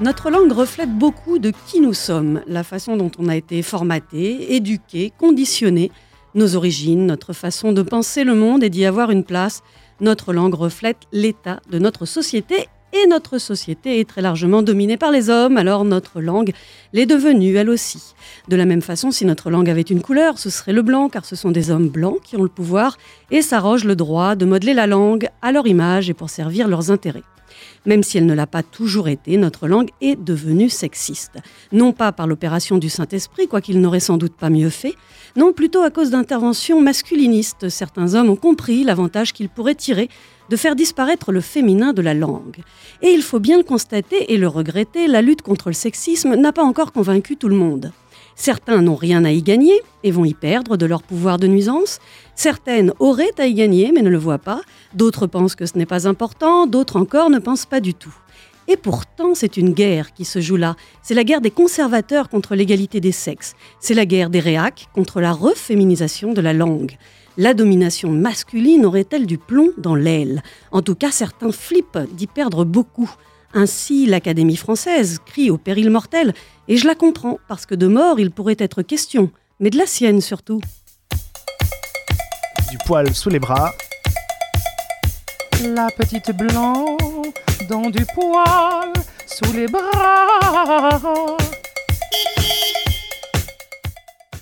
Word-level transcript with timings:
Notre 0.00 0.30
langue 0.30 0.52
reflète 0.52 0.96
beaucoup 0.96 1.38
de 1.38 1.52
qui 1.66 1.78
nous 1.78 1.92
sommes, 1.92 2.40
la 2.46 2.64
façon 2.64 2.96
dont 2.96 3.10
on 3.18 3.28
a 3.28 3.36
été 3.36 3.60
formaté, 3.60 4.54
éduqué, 4.54 5.12
conditionné, 5.18 5.92
nos 6.34 6.56
origines, 6.56 7.06
notre 7.06 7.34
façon 7.34 7.72
de 7.72 7.82
penser 7.82 8.24
le 8.24 8.34
monde 8.34 8.64
et 8.64 8.70
d'y 8.70 8.86
avoir 8.86 9.10
une 9.10 9.24
place. 9.24 9.62
Notre 10.00 10.32
langue 10.32 10.54
reflète 10.54 11.02
l'état 11.12 11.60
de 11.70 11.78
notre 11.78 12.06
société 12.06 12.68
et 12.92 13.06
notre 13.06 13.38
société 13.38 14.00
est 14.00 14.08
très 14.08 14.22
largement 14.22 14.62
dominée 14.62 14.96
par 14.96 15.10
les 15.10 15.30
hommes, 15.30 15.56
alors 15.56 15.84
notre 15.84 16.20
langue 16.20 16.52
l'est 16.92 17.06
devenue 17.06 17.54
elle 17.56 17.70
aussi. 17.70 18.14
De 18.48 18.56
la 18.56 18.64
même 18.64 18.82
façon, 18.82 19.10
si 19.10 19.24
notre 19.24 19.50
langue 19.50 19.70
avait 19.70 19.82
une 19.82 20.02
couleur, 20.02 20.38
ce 20.38 20.50
serait 20.50 20.72
le 20.72 20.82
blanc, 20.82 21.08
car 21.08 21.24
ce 21.24 21.36
sont 21.36 21.50
des 21.50 21.70
hommes 21.70 21.88
blancs 21.88 22.20
qui 22.22 22.36
ont 22.36 22.42
le 22.42 22.48
pouvoir 22.48 22.98
et 23.30 23.42
s'arrogent 23.42 23.84
le 23.84 23.96
droit 23.96 24.34
de 24.34 24.44
modeler 24.44 24.74
la 24.74 24.86
langue 24.86 25.28
à 25.42 25.52
leur 25.52 25.66
image 25.66 26.10
et 26.10 26.14
pour 26.14 26.30
servir 26.30 26.68
leurs 26.68 26.90
intérêts. 26.90 27.22
Même 27.86 28.02
si 28.02 28.18
elle 28.18 28.26
ne 28.26 28.34
l'a 28.34 28.46
pas 28.46 28.62
toujours 28.62 29.08
été, 29.08 29.36
notre 29.36 29.66
langue 29.66 29.90
est 30.00 30.16
devenue 30.16 30.68
sexiste. 30.68 31.38
Non 31.72 31.92
pas 31.92 32.12
par 32.12 32.26
l'opération 32.26 32.78
du 32.78 32.88
Saint-Esprit, 32.88 33.48
quoiqu'il 33.48 33.80
n'aurait 33.80 34.00
sans 34.00 34.18
doute 34.18 34.34
pas 34.34 34.50
mieux 34.50 34.70
fait, 34.70 34.94
non 35.36 35.52
plutôt 35.52 35.82
à 35.82 35.90
cause 35.90 36.10
d'interventions 36.10 36.80
masculinistes. 36.80 37.68
Certains 37.68 38.14
hommes 38.14 38.30
ont 38.30 38.36
compris 38.36 38.84
l'avantage 38.84 39.32
qu'ils 39.32 39.48
pourraient 39.48 39.74
tirer 39.74 40.08
de 40.50 40.56
faire 40.56 40.76
disparaître 40.76 41.32
le 41.32 41.40
féminin 41.40 41.92
de 41.92 42.02
la 42.02 42.12
langue. 42.12 42.58
Et 43.02 43.10
il 43.10 43.22
faut 43.22 43.38
bien 43.38 43.56
le 43.56 43.62
constater 43.62 44.32
et 44.32 44.36
le 44.36 44.48
regretter, 44.48 45.06
la 45.06 45.22
lutte 45.22 45.42
contre 45.42 45.68
le 45.68 45.74
sexisme 45.74 46.34
n'a 46.34 46.52
pas 46.52 46.64
encore 46.64 46.92
convaincu 46.92 47.36
tout 47.36 47.48
le 47.48 47.56
monde. 47.56 47.92
Certains 48.34 48.82
n'ont 48.82 48.96
rien 48.96 49.24
à 49.24 49.30
y 49.30 49.42
gagner 49.42 49.80
et 50.02 50.10
vont 50.10 50.24
y 50.24 50.34
perdre 50.34 50.76
de 50.76 50.86
leur 50.86 51.02
pouvoir 51.02 51.38
de 51.38 51.46
nuisance. 51.46 52.00
Certaines 52.34 52.92
auraient 52.98 53.38
à 53.38 53.46
y 53.46 53.54
gagner 53.54 53.92
mais 53.92 54.02
ne 54.02 54.10
le 54.10 54.18
voient 54.18 54.38
pas. 54.38 54.62
D'autres 54.94 55.26
pensent 55.26 55.54
que 55.54 55.66
ce 55.66 55.78
n'est 55.78 55.86
pas 55.86 56.08
important, 56.08 56.66
d'autres 56.66 56.96
encore 56.96 57.30
ne 57.30 57.38
pensent 57.38 57.66
pas 57.66 57.80
du 57.80 57.94
tout. 57.94 58.14
Et 58.66 58.76
pourtant, 58.76 59.34
c'est 59.34 59.56
une 59.56 59.72
guerre 59.72 60.14
qui 60.14 60.24
se 60.24 60.40
joue 60.40 60.56
là. 60.56 60.76
C'est 61.02 61.14
la 61.14 61.24
guerre 61.24 61.40
des 61.40 61.50
conservateurs 61.50 62.28
contre 62.28 62.54
l'égalité 62.54 63.00
des 63.00 63.12
sexes. 63.12 63.54
C'est 63.80 63.94
la 63.94 64.06
guerre 64.06 64.30
des 64.30 64.40
réacs 64.40 64.88
contre 64.94 65.20
la 65.20 65.32
reféminisation 65.32 66.32
de 66.32 66.40
la 66.40 66.52
langue. 66.52 66.96
La 67.36 67.54
domination 67.54 68.10
masculine 68.10 68.84
aurait-elle 68.84 69.26
du 69.26 69.38
plomb 69.38 69.70
dans 69.78 69.94
l'aile? 69.94 70.42
En 70.72 70.82
tout 70.82 70.94
cas, 70.94 71.10
certains 71.10 71.52
flippent 71.52 71.98
d'y 72.12 72.26
perdre 72.26 72.64
beaucoup. 72.64 73.10
Ainsi, 73.54 74.06
l'Académie 74.06 74.56
française 74.56 75.18
crie 75.24 75.50
au 75.50 75.58
péril 75.58 75.90
mortel, 75.90 76.34
et 76.68 76.76
je 76.76 76.86
la 76.86 76.94
comprends, 76.94 77.38
parce 77.48 77.66
que 77.66 77.74
de 77.74 77.86
mort 77.86 78.20
il 78.20 78.30
pourrait 78.30 78.56
être 78.58 78.82
question, 78.82 79.30
mais 79.58 79.70
de 79.70 79.78
la 79.78 79.86
sienne 79.86 80.20
surtout. 80.20 80.60
Du 82.70 82.78
poil 82.86 83.12
sous 83.14 83.30
les 83.30 83.40
bras. 83.40 83.72
La 85.74 85.88
petite 85.90 86.30
blanc 86.36 86.96
dans 87.68 87.90
du 87.90 88.04
poil 88.14 88.92
sous 89.26 89.52
les 89.52 89.66
bras. 89.66 91.36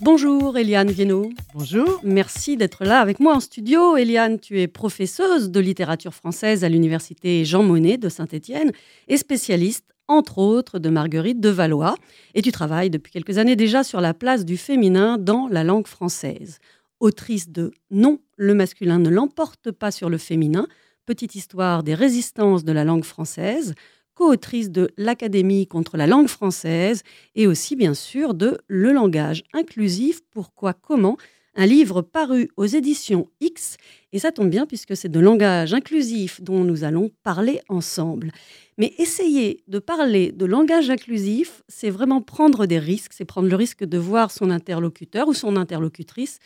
Bonjour 0.01 0.57
Eliane 0.57 0.93
Viennot. 0.93 1.33
Bonjour. 1.55 2.01
Merci 2.05 2.57
d'être 2.57 2.85
là 2.85 3.01
avec 3.01 3.19
moi 3.19 3.35
en 3.35 3.41
studio. 3.41 3.97
Eliane, 3.97 4.39
tu 4.39 4.61
es 4.61 4.69
professeuse 4.69 5.51
de 5.51 5.59
littérature 5.59 6.15
française 6.15 6.63
à 6.63 6.69
l'université 6.69 7.45
Jean 7.45 7.65
Monnet 7.65 7.97
de 7.97 8.09
Saint-Étienne 8.09 8.71
et 9.09 9.17
spécialiste, 9.17 9.87
entre 10.07 10.39
autres, 10.39 10.79
de 10.79 10.89
Marguerite 10.89 11.41
de 11.41 11.49
Valois. 11.49 11.97
Et 12.35 12.43
tu 12.43 12.53
travailles 12.53 12.91
depuis 12.91 13.11
quelques 13.11 13.39
années 13.39 13.57
déjà 13.57 13.83
sur 13.83 14.01
la 14.01 14.15
place 14.15 14.45
du 14.45 14.57
féminin 14.57 15.19
dans 15.19 15.49
la 15.49 15.65
langue 15.65 15.89
française. 15.89 16.61
Autrice 17.01 17.51
de 17.51 17.73
Non, 17.91 18.21
le 18.37 18.55
masculin 18.55 19.01
ne 19.01 19.11
l'emporte 19.11 19.73
pas 19.73 19.91
sur 19.91 20.11
le 20.11 20.19
féminin, 20.19 20.69
petite 21.07 21.35
histoire 21.35 21.83
des 21.83 21.95
résistances 21.95 22.63
de 22.63 22.71
la 22.73 22.85
langue 22.85 23.05
française, 23.05 23.75
co-autrice 24.19 24.73
de 24.73 24.91
l'Académie 24.97 25.69
contre 25.69 25.97
la 25.97 26.09
langue 26.09 26.27
française 26.27 27.05
et 27.37 27.47
aussi 27.47 27.77
bien 27.77 27.95
sûr 27.95 28.35
de 28.35 28.59
Le 28.67 28.91
langage 28.91 29.45
inclusif, 29.53 30.23
pourquoi, 30.33 30.73
comment, 30.73 31.17
un 31.55 31.67
livre 31.67 32.03
paru 32.03 32.51
aux 32.57 32.67
éditions 32.67 33.29
X. 33.41 33.77
Et 34.13 34.19
ça 34.19 34.33
tombe 34.33 34.51
bien 34.51 34.67
puisque 34.67 34.97
c'est 34.97 35.09
de 35.09 35.21
langage 35.21 35.73
inclusif 35.73 36.41
dont 36.41 36.65
nous 36.65 36.83
allons 36.83 37.13
parler 37.23 37.61
ensemble. 37.69 38.33
Mais 38.77 38.93
essayer 38.99 39.63
de 39.69 39.79
parler 39.79 40.33
de 40.33 40.47
langage 40.47 40.91
inclusif, 40.91 41.63
c'est 41.69 41.91
vraiment 41.91 42.21
prendre 42.21 42.67
des 42.67 42.81
risques, 42.81 43.13
c'est 43.15 43.25
prendre 43.25 43.49
le 43.49 43.57
risque 43.57 43.85
de 43.85 43.99
voir 43.99 44.33
son 44.33 44.51
interlocuteur 44.51 45.29
ou 45.29 45.35
son 45.35 45.55
interlocutrice 45.55 46.41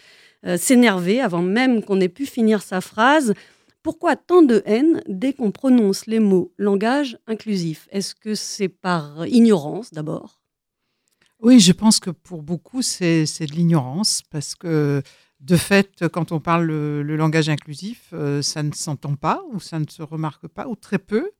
euh, 0.44 0.58
s'énerver 0.58 1.22
avant 1.22 1.40
même 1.40 1.82
qu'on 1.82 2.02
ait 2.02 2.10
pu 2.10 2.26
finir 2.26 2.60
sa 2.60 2.82
phrase 2.82 3.32
pourquoi 3.82 4.16
tant 4.16 4.42
de 4.42 4.62
haine 4.64 5.02
dès 5.08 5.32
qu'on 5.32 5.50
prononce 5.50 6.06
les 6.06 6.20
mots 6.20 6.52
langage 6.58 7.18
inclusif? 7.26 7.88
Est-ce 7.90 8.14
que 8.14 8.34
c'est 8.34 8.68
par 8.68 9.26
ignorance 9.26 9.90
d'abord? 9.92 10.40
Oui, 11.40 11.58
je 11.58 11.72
pense 11.72 11.98
que 11.98 12.10
pour 12.10 12.42
beaucoup, 12.42 12.82
c'est 12.82 13.24
de 13.24 13.52
l'ignorance 13.52 14.22
parce 14.30 14.54
que 14.54 15.02
de 15.40 15.56
fait, 15.56 16.06
quand 16.12 16.30
on 16.30 16.38
parle 16.38 16.66
le, 16.66 17.16
langage 17.16 17.48
inclusif, 17.48 18.10
euh, 18.12 18.42
ça 18.42 18.62
ne 18.62 18.72
s'entend 18.72 19.16
pas 19.16 19.42
ou 19.52 19.58
ça 19.58 19.80
ne 19.80 19.86
se 19.88 20.02
remarque 20.02 20.46
pas 20.46 20.68
ou 20.68 20.76
très 20.76 21.00
peu. 21.00 21.30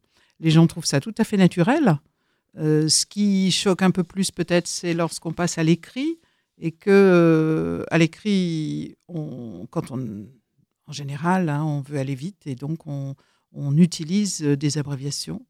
Les 0.41 0.51
gens 0.51 0.67
trouvent 0.67 0.87
ça 0.87 0.99
tout 0.99 1.15
à 1.19 1.25
fait 1.25 1.37
naturel. 1.37 2.01
Euh, 2.59 2.89
ce 2.89 3.07
qui 3.07 3.53
choque 3.53 3.83
un 3.83 3.93
peu 3.93 4.03
plus 4.03 4.33
peut-être, 4.33 4.67
c'est 4.67 4.93
lorsqu'on 4.93 5.33
passe 5.33 5.57
à 5.57 5.63
l'écrit 5.63 6.19
et 6.59 6.73
que 6.73 6.91
euh, 6.91 7.85
à 7.91 7.99
l'écrit, 7.99 8.97
quand 9.07 9.93
on 9.93 10.27
en 10.87 10.93
général, 10.93 11.49
hein, 11.49 11.65
on 11.65 11.81
veut 11.81 11.99
aller 11.99 12.15
vite 12.15 12.47
et 12.47 12.55
donc 12.55 12.87
on, 12.87 13.15
utilise 13.77 14.43
euh, 14.43 14.57
des 14.57 14.79
abréviations. 14.79 15.45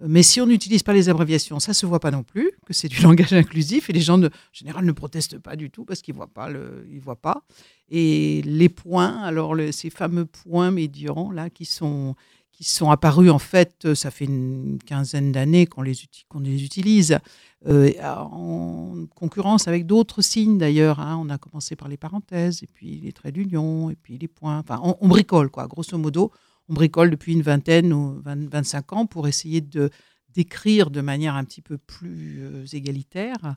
Euh, 0.00 0.06
mais 0.08 0.22
si 0.22 0.40
on 0.40 0.46
n'utilise 0.46 0.82
pas 0.82 0.92
les 0.92 1.08
abréviations, 1.08 1.58
ça 1.60 1.74
se 1.74 1.84
voit 1.84 2.00
pas 2.00 2.10
non 2.10 2.22
plus 2.22 2.52
que 2.64 2.72
c'est 2.72 2.88
du 2.88 3.00
langage 3.02 3.32
inclusif 3.32 3.90
et 3.90 3.92
les 3.92 4.00
gens 4.00 4.22
en 4.22 4.30
général 4.52 4.84
ne 4.84 4.92
protestent 4.92 5.38
pas 5.38 5.56
du 5.56 5.70
tout 5.70 5.84
parce 5.84 6.00
qu'ils 6.02 6.14
voient 6.14 6.32
pas 6.32 6.48
le, 6.48 6.86
voient 7.00 7.20
pas. 7.20 7.44
Et 7.88 8.42
les 8.42 8.68
points, 8.68 9.20
alors 9.22 9.56
ces 9.72 9.90
fameux 9.90 10.26
points 10.26 10.70
médians 10.70 11.30
là 11.30 11.50
qui 11.50 11.64
sont 11.64 12.14
qui 12.60 12.68
sont 12.68 12.90
apparus 12.90 13.30
en 13.30 13.38
fait, 13.38 13.86
euh, 13.86 13.94
ça 13.94 14.10
fait 14.10 14.26
une 14.26 14.78
quinzaine 14.84 15.32
d'années 15.32 15.66
qu'on 15.66 15.80
les, 15.80 15.94
qu'on 16.28 16.40
les 16.40 16.62
utilise, 16.62 17.18
euh, 17.66 17.90
en 18.02 19.06
concurrence 19.14 19.66
avec 19.66 19.86
d'autres 19.86 20.20
signes 20.20 20.58
d'ailleurs. 20.58 21.00
Hein. 21.00 21.18
On 21.22 21.30
a 21.30 21.38
commencé 21.38 21.74
par 21.74 21.88
les 21.88 21.96
parenthèses, 21.96 22.62
et 22.62 22.66
puis 22.66 23.00
les 23.02 23.12
traits 23.12 23.34
d'union, 23.34 23.88
et 23.88 23.96
puis 23.96 24.18
les 24.18 24.28
points. 24.28 24.58
Enfin, 24.58 24.78
on, 25.00 25.08
bricole, 25.08 25.50
quoi, 25.50 25.66
grosso 25.66 25.96
modo. 25.96 26.32
On 26.68 26.74
bricole 26.74 27.10
depuis 27.10 27.32
une 27.32 27.40
vingtaine 27.40 27.94
ou 27.94 28.20
25 28.24 28.92
ans 28.92 29.06
pour 29.06 29.26
essayer 29.26 29.62
de 29.62 29.90
d'écrire 30.34 30.90
de 30.90 31.00
manière 31.00 31.34
un 31.34 31.42
petit 31.42 31.62
peu 31.62 31.76
plus 31.76 32.42
euh, 32.42 32.64
égalitaire. 32.72 33.56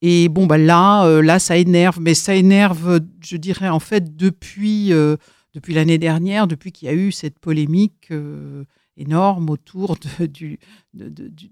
Et 0.00 0.28
bon, 0.28 0.46
bah 0.46 0.58
là, 0.58 1.20
là, 1.22 1.38
ça 1.38 1.56
énerve, 1.56 2.00
mais 2.00 2.14
ça 2.14 2.34
énerve, 2.34 3.00
je 3.20 3.36
dirais, 3.36 3.68
en 3.68 3.80
fait, 3.80 4.16
depuis 4.16 4.92
depuis 5.54 5.72
l'année 5.72 5.98
dernière, 5.98 6.46
depuis 6.46 6.72
qu'il 6.72 6.86
y 6.86 6.90
a 6.90 6.94
eu 6.94 7.12
cette 7.12 7.38
polémique 7.38 8.08
euh, 8.10 8.64
énorme 8.96 9.48
autour 9.48 9.96
du, 10.18 10.58
du, 10.92 11.50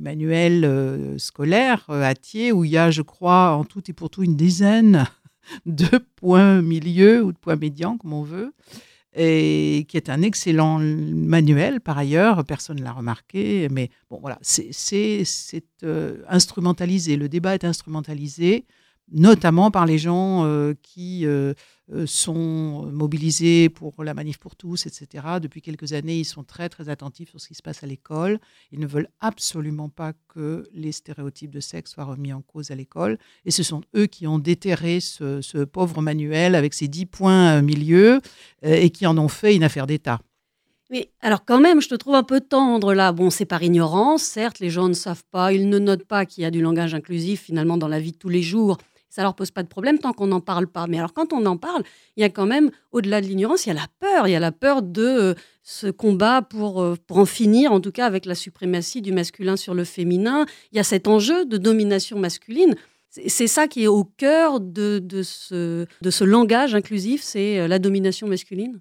manuel 0.00 0.64
euh, 0.64 1.18
scolaire 1.18 1.84
euh, 1.90 2.02
à 2.02 2.14
Thiers, 2.14 2.52
où 2.52 2.64
il 2.64 2.70
y 2.70 2.78
a, 2.78 2.90
je 2.90 3.02
crois, 3.02 3.50
en 3.56 3.64
tout 3.64 3.82
et 3.90 3.92
pour 3.92 4.08
tout 4.08 4.22
une 4.22 4.36
dizaine 4.36 5.06
de 5.66 5.98
points 6.16 6.62
milieux 6.62 7.24
ou 7.24 7.32
de 7.32 7.38
points 7.38 7.56
médians, 7.56 7.98
comme 7.98 8.12
on 8.12 8.22
veut, 8.22 8.54
et 9.16 9.84
qui 9.88 9.96
est 9.96 10.08
un 10.08 10.22
excellent 10.22 10.78
manuel. 10.78 11.80
Par 11.80 11.98
ailleurs, 11.98 12.44
personne 12.44 12.78
ne 12.78 12.84
l'a 12.84 12.92
remarqué, 12.92 13.68
mais 13.68 13.90
bon 14.08 14.20
voilà, 14.20 14.38
c'est 14.42 15.64
instrumentalisé, 16.28 17.16
le 17.16 17.28
débat 17.28 17.54
est 17.54 17.64
instrumentalisé, 17.64 18.64
notamment 19.10 19.70
par 19.70 19.86
les 19.86 19.98
gens 19.98 20.46
qui 20.82 21.26
euh, 21.92 22.06
sont 22.06 22.88
mobilisés 22.92 23.68
pour 23.68 24.04
la 24.04 24.14
manif 24.14 24.38
pour 24.38 24.54
tous, 24.54 24.86
etc. 24.86 25.24
Depuis 25.42 25.60
quelques 25.60 25.92
années, 25.92 26.18
ils 26.18 26.24
sont 26.24 26.44
très 26.44 26.68
très 26.68 26.88
attentifs 26.88 27.30
sur 27.30 27.40
ce 27.40 27.48
qui 27.48 27.54
se 27.54 27.62
passe 27.62 27.82
à 27.82 27.86
l'école. 27.86 28.38
Ils 28.70 28.78
ne 28.78 28.86
veulent 28.86 29.08
absolument 29.18 29.88
pas 29.88 30.12
que 30.28 30.68
les 30.72 30.92
stéréotypes 30.92 31.50
de 31.50 31.58
sexe 31.58 31.92
soient 31.92 32.04
remis 32.04 32.32
en 32.32 32.42
cause 32.42 32.70
à 32.70 32.76
l'école. 32.76 33.18
Et 33.44 33.50
ce 33.50 33.64
sont 33.64 33.80
eux 33.96 34.06
qui 34.06 34.28
ont 34.28 34.38
déterré 34.38 35.00
ce, 35.00 35.64
pauvre 35.64 36.00
manuel 36.00 36.54
avec 36.54 36.74
ses 36.74 36.86
dix 36.86 37.06
points 37.06 37.56
euh, 37.56 37.62
milieu 37.62 38.20
euh, 38.64 38.74
et 38.74 38.90
qui 38.90 39.06
en 39.06 39.18
ont 39.18 39.28
fait 39.28 39.56
une 39.56 39.64
affaire 39.64 39.88
d'État. 39.88 40.20
Mais 40.90 41.10
alors 41.20 41.44
quand 41.44 41.60
même, 41.60 41.80
je 41.80 41.88
te 41.88 41.94
trouve 41.96 42.14
un 42.14 42.22
peu 42.22 42.40
tendre 42.40 42.94
là. 42.94 43.10
Bon, 43.12 43.30
c'est 43.30 43.46
par 43.46 43.62
ignorance, 43.64 44.22
certes, 44.22 44.60
les 44.60 44.70
gens 44.70 44.88
ne 44.88 44.94
savent 44.94 45.24
pas, 45.32 45.52
ils 45.52 45.68
ne 45.68 45.78
notent 45.80 46.06
pas 46.06 46.24
qu'il 46.24 46.42
y 46.42 46.46
a 46.46 46.50
du 46.52 46.60
langage 46.60 46.94
inclusif 46.94 47.42
finalement 47.42 47.78
dans 47.78 47.88
la 47.88 47.98
vie 47.98 48.12
de 48.12 48.16
tous 48.16 48.28
les 48.28 48.42
jours 48.42 48.78
ça 49.10 49.22
leur 49.22 49.34
pose 49.34 49.50
pas 49.50 49.62
de 49.62 49.68
problème 49.68 49.98
tant 49.98 50.12
qu'on 50.12 50.28
n'en 50.28 50.40
parle 50.40 50.68
pas. 50.68 50.86
Mais 50.86 50.98
alors 50.98 51.12
quand 51.12 51.32
on 51.32 51.44
en 51.44 51.56
parle, 51.56 51.82
il 52.16 52.20
y 52.20 52.24
a 52.24 52.30
quand 52.30 52.46
même, 52.46 52.70
au-delà 52.92 53.20
de 53.20 53.26
l'ignorance, 53.26 53.66
il 53.66 53.70
y 53.70 53.72
a 53.72 53.74
la 53.74 53.88
peur. 53.98 54.28
Il 54.28 54.30
y 54.30 54.36
a 54.36 54.40
la 54.40 54.52
peur 54.52 54.82
de 54.82 55.02
euh, 55.02 55.34
ce 55.62 55.88
combat 55.88 56.42
pour, 56.42 56.80
euh, 56.80 56.96
pour 57.06 57.18
en 57.18 57.26
finir, 57.26 57.72
en 57.72 57.80
tout 57.80 57.92
cas 57.92 58.06
avec 58.06 58.24
la 58.24 58.36
suprématie 58.36 59.02
du 59.02 59.12
masculin 59.12 59.56
sur 59.56 59.74
le 59.74 59.84
féminin. 59.84 60.46
Il 60.72 60.76
y 60.76 60.80
a 60.80 60.84
cet 60.84 61.08
enjeu 61.08 61.44
de 61.44 61.56
domination 61.56 62.18
masculine. 62.18 62.76
C'est 63.10 63.48
ça 63.48 63.66
qui 63.66 63.82
est 63.82 63.88
au 63.88 64.04
cœur 64.04 64.60
de, 64.60 65.00
de, 65.02 65.24
ce, 65.24 65.84
de 66.00 66.10
ce 66.10 66.22
langage 66.22 66.76
inclusif, 66.76 67.22
c'est 67.22 67.58
euh, 67.58 67.66
la 67.66 67.80
domination 67.80 68.28
masculine 68.28 68.80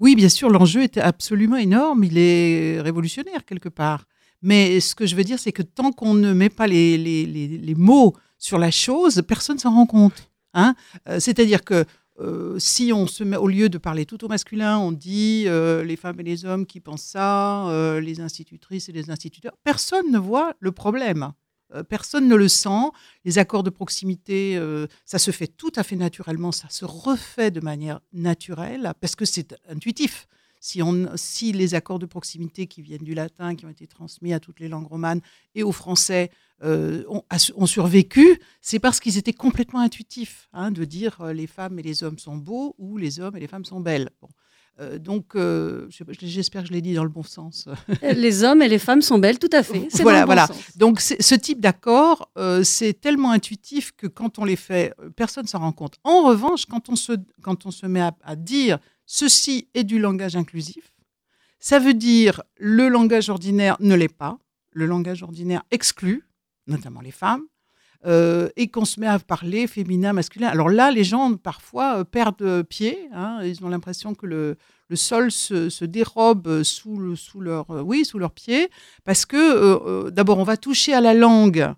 Oui, 0.00 0.16
bien 0.16 0.28
sûr, 0.28 0.50
l'enjeu 0.50 0.82
est 0.82 0.98
absolument 0.98 1.56
énorme, 1.56 2.02
il 2.02 2.18
est 2.18 2.80
révolutionnaire 2.80 3.44
quelque 3.44 3.68
part. 3.68 4.06
Mais 4.42 4.80
ce 4.80 4.96
que 4.96 5.06
je 5.06 5.14
veux 5.14 5.22
dire, 5.22 5.38
c'est 5.38 5.52
que 5.52 5.62
tant 5.62 5.92
qu'on 5.92 6.14
ne 6.14 6.32
met 6.32 6.48
pas 6.48 6.66
les, 6.66 6.98
les, 6.98 7.26
les, 7.26 7.74
mots 7.76 8.16
sur 8.40 8.58
la 8.58 8.72
chose, 8.72 9.22
personne 9.28 9.54
ne 9.56 9.60
s'en 9.60 9.72
rend 9.72 9.86
compte. 9.86 10.32
Hein 10.52 10.74
euh, 11.08 11.20
C'est-à-dire 11.20 11.62
que 11.62 11.84
euh, 12.18 12.58
si 12.58 12.92
on 12.92 13.06
se 13.06 13.22
met, 13.22 13.36
au 13.36 13.46
lieu 13.46 13.68
de 13.68 13.78
parler 13.78 14.04
tout 14.04 14.24
au 14.24 14.28
masculin, 14.28 14.78
on 14.78 14.90
dit 14.90 15.44
les 15.44 15.96
femmes 15.96 16.18
et 16.18 16.24
les 16.24 16.44
hommes 16.44 16.66
qui 16.66 16.80
pensent 16.80 17.04
ça, 17.04 17.70
les 18.02 18.20
institutrices 18.20 18.88
et 18.88 18.92
les 18.92 19.10
instituteurs, 19.10 19.56
personne 19.62 20.10
ne 20.10 20.18
voit 20.18 20.54
le 20.58 20.72
problème. 20.72 21.32
Euh, 21.74 21.82
personne 21.82 22.28
ne 22.28 22.34
le 22.34 22.48
sent. 22.48 22.90
Les 23.24 23.38
accords 23.38 23.62
de 23.62 23.70
proximité, 23.70 24.56
euh, 24.56 24.86
ça 25.04 25.18
se 25.18 25.30
fait 25.30 25.46
tout 25.46 25.72
à 25.76 25.82
fait 25.82 25.96
naturellement, 25.96 26.52
ça 26.52 26.68
se 26.68 26.84
refait 26.84 27.50
de 27.50 27.60
manière 27.60 28.00
naturelle 28.12 28.92
parce 29.00 29.16
que 29.16 29.24
c'est 29.24 29.56
intuitif. 29.68 30.26
Si, 30.62 30.82
on, 30.82 31.08
si 31.16 31.52
les 31.52 31.74
accords 31.74 31.98
de 31.98 32.06
proximité 32.06 32.66
qui 32.66 32.82
viennent 32.82 33.04
du 33.04 33.14
latin, 33.14 33.54
qui 33.54 33.64
ont 33.64 33.70
été 33.70 33.86
transmis 33.86 34.34
à 34.34 34.40
toutes 34.40 34.60
les 34.60 34.68
langues 34.68 34.88
romanes 34.88 35.22
et 35.54 35.62
au 35.62 35.72
français, 35.72 36.30
euh, 36.62 37.04
ont, 37.08 37.66
survécu, 37.66 38.40
c'est 38.60 38.78
parce 38.78 39.00
qu'ils 39.00 39.18
étaient 39.18 39.32
complètement 39.32 39.80
intuitifs, 39.80 40.48
hein, 40.52 40.70
de 40.70 40.84
dire 40.84 41.24
les 41.32 41.46
femmes 41.46 41.78
et 41.78 41.82
les 41.82 42.02
hommes 42.02 42.18
sont 42.18 42.36
beaux 42.36 42.74
ou 42.78 42.96
les 42.96 43.20
hommes 43.20 43.36
et 43.36 43.40
les 43.40 43.48
femmes 43.48 43.64
sont 43.64 43.80
belles. 43.80 44.10
Euh, 44.80 44.98
donc, 44.98 45.34
euh, 45.34 45.88
j'espère 46.20 46.62
que 46.62 46.68
je 46.68 46.72
l'ai 46.72 46.80
dit 46.80 46.94
dans 46.94 47.02
le 47.02 47.10
bon 47.10 47.22
sens. 47.22 47.68
les 48.02 48.44
hommes 48.44 48.62
et 48.62 48.68
les 48.68 48.78
femmes 48.78 49.02
sont 49.02 49.18
belles, 49.18 49.38
tout 49.38 49.50
à 49.52 49.62
fait. 49.62 49.88
Voilà, 50.00 50.24
voilà. 50.24 50.48
Donc, 50.76 51.00
ce 51.00 51.34
type 51.34 51.60
d'accord, 51.60 52.30
euh, 52.38 52.62
c'est 52.62 52.94
tellement 52.94 53.30
intuitif 53.30 53.92
que 53.92 54.06
quand 54.06 54.38
on 54.38 54.44
les 54.44 54.56
fait, 54.56 54.94
personne 55.16 55.44
ne 55.44 55.48
s'en 55.48 55.58
rend 55.58 55.72
compte. 55.72 55.96
En 56.04 56.22
revanche, 56.22 56.64
quand 56.64 56.88
on 56.88 56.96
se, 56.96 57.12
quand 57.42 57.66
on 57.66 57.70
se 57.70 57.86
met 57.86 58.00
à, 58.00 58.36
dire 58.36 58.78
ceci 59.04 59.68
est 59.74 59.84
du 59.84 59.98
langage 59.98 60.36
inclusif, 60.36 60.94
ça 61.58 61.78
veut 61.78 61.94
dire 61.94 62.42
le 62.56 62.88
langage 62.88 63.28
ordinaire 63.28 63.76
ne 63.80 63.94
l'est 63.94 64.08
pas, 64.08 64.38
le 64.72 64.86
langage 64.86 65.22
ordinaire 65.22 65.62
exclut, 65.70 66.24
notamment 66.70 67.00
les 67.00 67.10
femmes, 67.10 67.44
et 68.04 68.68
qu'on 68.68 68.86
se 68.86 68.98
met 68.98 69.06
à 69.06 69.18
parler 69.18 69.66
féminin, 69.66 70.14
masculin. 70.14 70.48
Alors 70.48 70.70
là, 70.70 70.90
les 70.90 71.04
gens 71.04 71.34
parfois 71.34 72.04
perdent 72.06 72.62
pied. 72.62 73.10
Hein, 73.12 73.40
ils 73.44 73.62
ont 73.62 73.68
l'impression 73.68 74.14
que 74.14 74.24
le, 74.24 74.56
le 74.88 74.96
sol 74.96 75.30
se, 75.30 75.84
dérobe 75.84 76.62
sous, 76.62 77.14
sous, 77.16 77.40
leur, 77.40 77.68
oui, 77.84 78.06
sous 78.06 78.18
leurs 78.18 78.32
pieds, 78.32 78.70
parce 79.04 79.26
que 79.26 80.08
d'abord, 80.08 80.38
on 80.38 80.44
va 80.44 80.56
toucher 80.56 80.94
à 80.94 81.02
la 81.02 81.12
langue. 81.12 81.74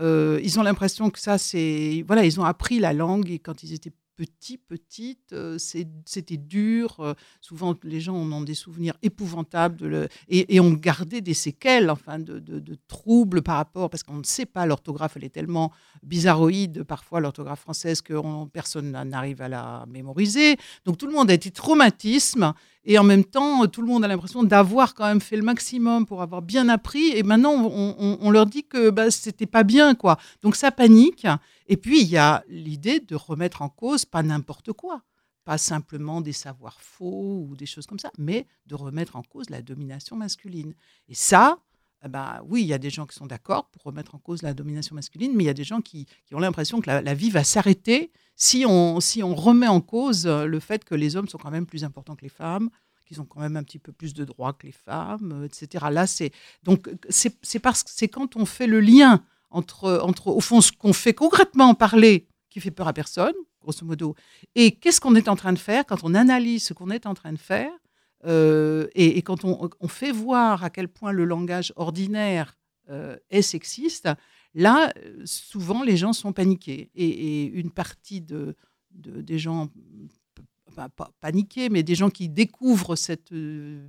ils 0.00 0.58
ont 0.58 0.62
l'impression 0.62 1.10
que 1.10 1.20
ça, 1.20 1.36
c'est. 1.36 2.02
Voilà, 2.06 2.24
ils 2.24 2.40
ont 2.40 2.44
appris 2.44 2.78
la 2.78 2.94
langue 2.94 3.30
et 3.30 3.38
quand 3.38 3.62
ils 3.62 3.74
étaient 3.74 3.92
petit, 4.16 4.56
petite, 4.56 5.32
euh, 5.32 5.58
c'était 5.58 6.36
dur. 6.36 6.96
Euh, 7.00 7.14
souvent, 7.40 7.74
les 7.82 8.00
gens 8.00 8.16
en 8.16 8.32
ont 8.32 8.40
des 8.40 8.54
souvenirs 8.54 8.94
épouvantables 9.02 10.08
et, 10.28 10.58
ont 10.60 10.72
gardé 10.72 11.20
des 11.20 11.34
séquelles, 11.34 11.90
enfin, 11.90 12.18
de, 12.18 12.40
troubles 12.88 13.42
par 13.42 13.56
rapport, 13.56 13.90
parce 13.90 14.02
qu'on 14.02 14.16
ne 14.16 14.24
sait 14.24 14.46
pas, 14.46 14.66
l'orthographe, 14.66 15.16
elle 15.16 15.24
est 15.24 15.34
tellement 15.34 15.70
bizarroïde, 16.02 16.82
parfois, 16.82 17.20
l'orthographe 17.20 17.60
française, 17.60 18.00
que 18.00 18.14
personne 18.46 18.90
n'arrive 18.90 19.42
à 19.42 19.48
la 19.48 19.84
mémoriser. 19.88 20.56
Donc, 20.84 20.98
tout 20.98 21.06
le 21.06 21.12
monde 21.12 21.30
a 21.30 21.34
été 21.34 21.50
traumatisme. 21.50 22.54
Et 22.88 22.98
en 22.98 23.04
même 23.04 23.24
temps, 23.24 23.66
tout 23.66 23.82
le 23.82 23.88
monde 23.88 24.04
a 24.04 24.08
l'impression 24.08 24.44
d'avoir 24.44 24.94
quand 24.94 25.06
même 25.06 25.20
fait 25.20 25.36
le 25.36 25.42
maximum 25.42 26.06
pour 26.06 26.22
avoir 26.22 26.40
bien 26.40 26.68
appris. 26.68 27.08
Et 27.16 27.24
maintenant, 27.24 27.52
on, 27.52 28.30
leur 28.30 28.46
dit 28.46 28.62
que 28.62 28.90
bah, 28.90 29.10
c'était 29.10 29.46
pas 29.46 29.64
bien, 29.64 29.96
quoi. 29.96 30.18
Donc 30.42 30.54
ça 30.54 30.70
panique. 30.70 31.26
Et 31.66 31.76
puis, 31.76 32.02
il 32.02 32.08
y 32.08 32.16
a 32.16 32.44
l'idée 32.48 33.00
de 33.00 33.14
remettre 33.14 33.62
en 33.62 33.68
cause 33.68 34.04
pas 34.04 34.22
n'importe 34.22 34.72
quoi, 34.72 35.02
pas 35.44 35.58
simplement 35.58 36.20
des 36.20 36.32
savoirs 36.32 36.80
faux 36.80 37.46
ou 37.48 37.56
des 37.56 37.66
choses 37.66 37.86
comme 37.86 37.98
ça, 37.98 38.10
mais 38.18 38.46
de 38.66 38.74
remettre 38.74 39.16
en 39.16 39.22
cause 39.22 39.50
la 39.50 39.62
domination 39.62 40.16
masculine. 40.16 40.74
Et 41.08 41.14
ça, 41.14 41.58
ben, 42.08 42.40
oui, 42.46 42.62
il 42.62 42.66
y 42.66 42.72
a 42.72 42.78
des 42.78 42.90
gens 42.90 43.06
qui 43.06 43.16
sont 43.16 43.26
d'accord 43.26 43.68
pour 43.70 43.82
remettre 43.82 44.14
en 44.14 44.18
cause 44.18 44.42
la 44.42 44.54
domination 44.54 44.94
masculine, 44.94 45.32
mais 45.34 45.44
il 45.44 45.46
y 45.46 45.50
a 45.50 45.54
des 45.54 45.64
gens 45.64 45.80
qui, 45.80 46.06
ont 46.32 46.38
l'impression 46.38 46.80
que 46.80 46.88
la, 46.88 47.14
vie 47.14 47.30
va 47.30 47.42
s'arrêter 47.42 48.12
si 48.36 48.64
on, 48.66 49.00
si 49.00 49.22
on 49.22 49.34
remet 49.34 49.68
en 49.68 49.80
cause 49.80 50.26
le 50.26 50.60
fait 50.60 50.84
que 50.84 50.94
les 50.94 51.16
hommes 51.16 51.28
sont 51.28 51.38
quand 51.38 51.50
même 51.50 51.66
plus 51.66 51.84
importants 51.84 52.14
que 52.14 52.22
les 52.22 52.28
femmes, 52.28 52.70
qu'ils 53.06 53.20
ont 53.20 53.24
quand 53.24 53.40
même 53.40 53.56
un 53.56 53.62
petit 53.62 53.78
peu 53.78 53.92
plus 53.92 54.14
de 54.14 54.24
droits 54.24 54.52
que 54.52 54.66
les 54.66 54.72
femmes, 54.72 55.44
etc. 55.44 55.86
Là, 55.90 56.06
c'est 56.06 56.32
donc 56.64 56.90
c'est 57.08 57.60
parce 57.60 57.82
que 57.82 57.90
c'est 57.92 58.08
quand 58.08 58.36
on 58.36 58.44
fait 58.44 58.66
le 58.66 58.80
lien 58.80 59.24
entre, 59.50 60.00
entre 60.02 60.28
au 60.28 60.40
fond, 60.40 60.60
ce 60.60 60.72
qu'on 60.72 60.92
fait 60.92 61.14
concrètement 61.14 61.74
parler, 61.74 62.26
qui 62.50 62.60
fait 62.60 62.70
peur 62.70 62.88
à 62.88 62.92
personne, 62.92 63.34
grosso 63.60 63.84
modo, 63.84 64.14
et 64.54 64.72
qu'est-ce 64.72 65.00
qu'on 65.00 65.14
est 65.14 65.28
en 65.28 65.36
train 65.36 65.52
de 65.52 65.58
faire 65.58 65.84
quand 65.86 66.04
on 66.04 66.14
analyse 66.14 66.64
ce 66.64 66.74
qu'on 66.74 66.90
est 66.90 67.06
en 67.06 67.14
train 67.14 67.32
de 67.32 67.38
faire, 67.38 67.70
euh, 68.24 68.88
et, 68.94 69.22
quand 69.22 69.44
on, 69.44 69.88
fait 69.88 70.10
voir 70.10 70.64
à 70.64 70.70
quel 70.70 70.88
point 70.88 71.12
le 71.12 71.24
langage 71.24 71.72
ordinaire 71.76 72.56
euh, 72.88 73.16
est 73.30 73.42
sexiste, 73.42 74.08
là, 74.54 74.92
souvent, 75.24 75.82
les 75.82 75.96
gens 75.96 76.12
sont 76.12 76.32
paniqués. 76.32 76.90
Et, 76.94 77.44
une 77.44 77.70
partie 77.70 78.20
de, 78.20 78.56
des 78.90 79.38
gens, 79.38 79.68
pas, 80.74 80.88
paniqués, 81.20 81.68
mais 81.68 81.82
des 81.82 81.94
gens 81.94 82.10
qui 82.10 82.28
découvrent, 82.28 82.96
cette, 82.96 83.32
euh, 83.32 83.86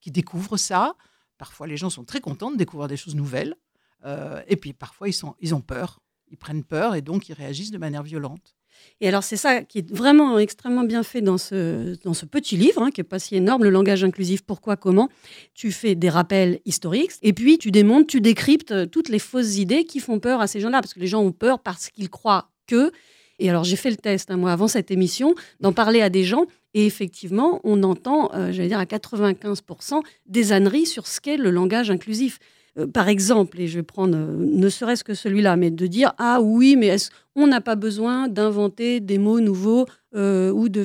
qui 0.00 0.10
découvrent 0.10 0.58
ça, 0.58 0.94
parfois 1.38 1.66
les 1.66 1.76
gens 1.76 1.90
sont 1.90 2.04
très 2.04 2.20
contents 2.20 2.50
de 2.50 2.56
découvrir 2.56 2.88
des 2.88 2.96
choses 2.96 3.14
nouvelles. 3.14 3.56
Euh, 4.04 4.42
et 4.48 4.56
puis 4.56 4.72
parfois, 4.72 5.08
ils, 5.08 5.12
sont, 5.12 5.34
ils 5.40 5.54
ont 5.54 5.60
peur, 5.60 6.00
ils 6.30 6.36
prennent 6.36 6.64
peur 6.64 6.94
et 6.94 7.02
donc 7.02 7.28
ils 7.28 7.34
réagissent 7.34 7.70
de 7.70 7.78
manière 7.78 8.02
violente. 8.02 8.54
Et 9.00 9.08
alors, 9.08 9.22
c'est 9.22 9.36
ça 9.36 9.62
qui 9.62 9.78
est 9.78 9.90
vraiment 9.90 10.38
extrêmement 10.38 10.84
bien 10.84 11.02
fait 11.02 11.20
dans 11.20 11.38
ce, 11.38 11.96
dans 12.02 12.14
ce 12.14 12.26
petit 12.26 12.56
livre, 12.56 12.82
hein, 12.82 12.90
qui 12.90 13.00
n'est 13.00 13.04
pas 13.04 13.18
si 13.18 13.36
énorme, 13.36 13.64
le 13.64 13.70
langage 13.70 14.04
inclusif, 14.04 14.42
pourquoi, 14.42 14.76
comment. 14.76 15.08
Tu 15.54 15.72
fais 15.72 15.94
des 15.94 16.08
rappels 16.08 16.60
historiques 16.64 17.12
et 17.22 17.32
puis 17.32 17.58
tu 17.58 17.70
démontes, 17.70 18.06
tu 18.06 18.20
décryptes 18.20 18.90
toutes 18.90 19.08
les 19.08 19.18
fausses 19.18 19.58
idées 19.58 19.84
qui 19.84 20.00
font 20.00 20.18
peur 20.18 20.40
à 20.40 20.46
ces 20.46 20.60
gens-là, 20.60 20.80
parce 20.80 20.94
que 20.94 21.00
les 21.00 21.06
gens 21.06 21.22
ont 21.22 21.32
peur 21.32 21.60
parce 21.60 21.88
qu'ils 21.88 22.10
croient 22.10 22.50
que. 22.66 22.92
Et 23.38 23.50
alors, 23.50 23.64
j'ai 23.64 23.76
fait 23.76 23.90
le 23.90 23.96
test, 23.96 24.30
hein, 24.30 24.36
moi, 24.36 24.52
avant 24.52 24.68
cette 24.68 24.90
émission, 24.90 25.34
d'en 25.60 25.72
parler 25.72 26.00
à 26.00 26.08
des 26.08 26.24
gens. 26.24 26.46
Et 26.72 26.86
effectivement, 26.86 27.60
on 27.64 27.82
entend, 27.82 28.32
euh, 28.34 28.52
j'allais 28.52 28.68
dire 28.68 28.78
à 28.78 28.84
95%, 28.84 30.02
des 30.26 30.52
âneries 30.52 30.86
sur 30.86 31.06
ce 31.06 31.20
qu'est 31.20 31.36
le 31.36 31.50
langage 31.50 31.90
inclusif. 31.90 32.38
Euh, 32.78 32.86
par 32.86 33.08
exemple, 33.08 33.60
et 33.60 33.68
je 33.68 33.78
vais 33.78 33.82
prendre 33.82 34.16
euh, 34.16 34.36
ne 34.36 34.68
serait-ce 34.68 35.04
que 35.04 35.14
celui-là, 35.14 35.56
mais 35.56 35.70
de 35.70 35.86
dire 35.86 36.12
ah 36.18 36.40
oui, 36.40 36.76
mais 36.76 36.96
on 37.36 37.46
n'a 37.46 37.60
pas 37.60 37.76
besoin 37.76 38.28
d'inventer 38.28 39.00
des 39.00 39.18
mots 39.18 39.40
nouveaux 39.40 39.86
euh, 40.14 40.50
ou 40.50 40.68
de 40.68 40.84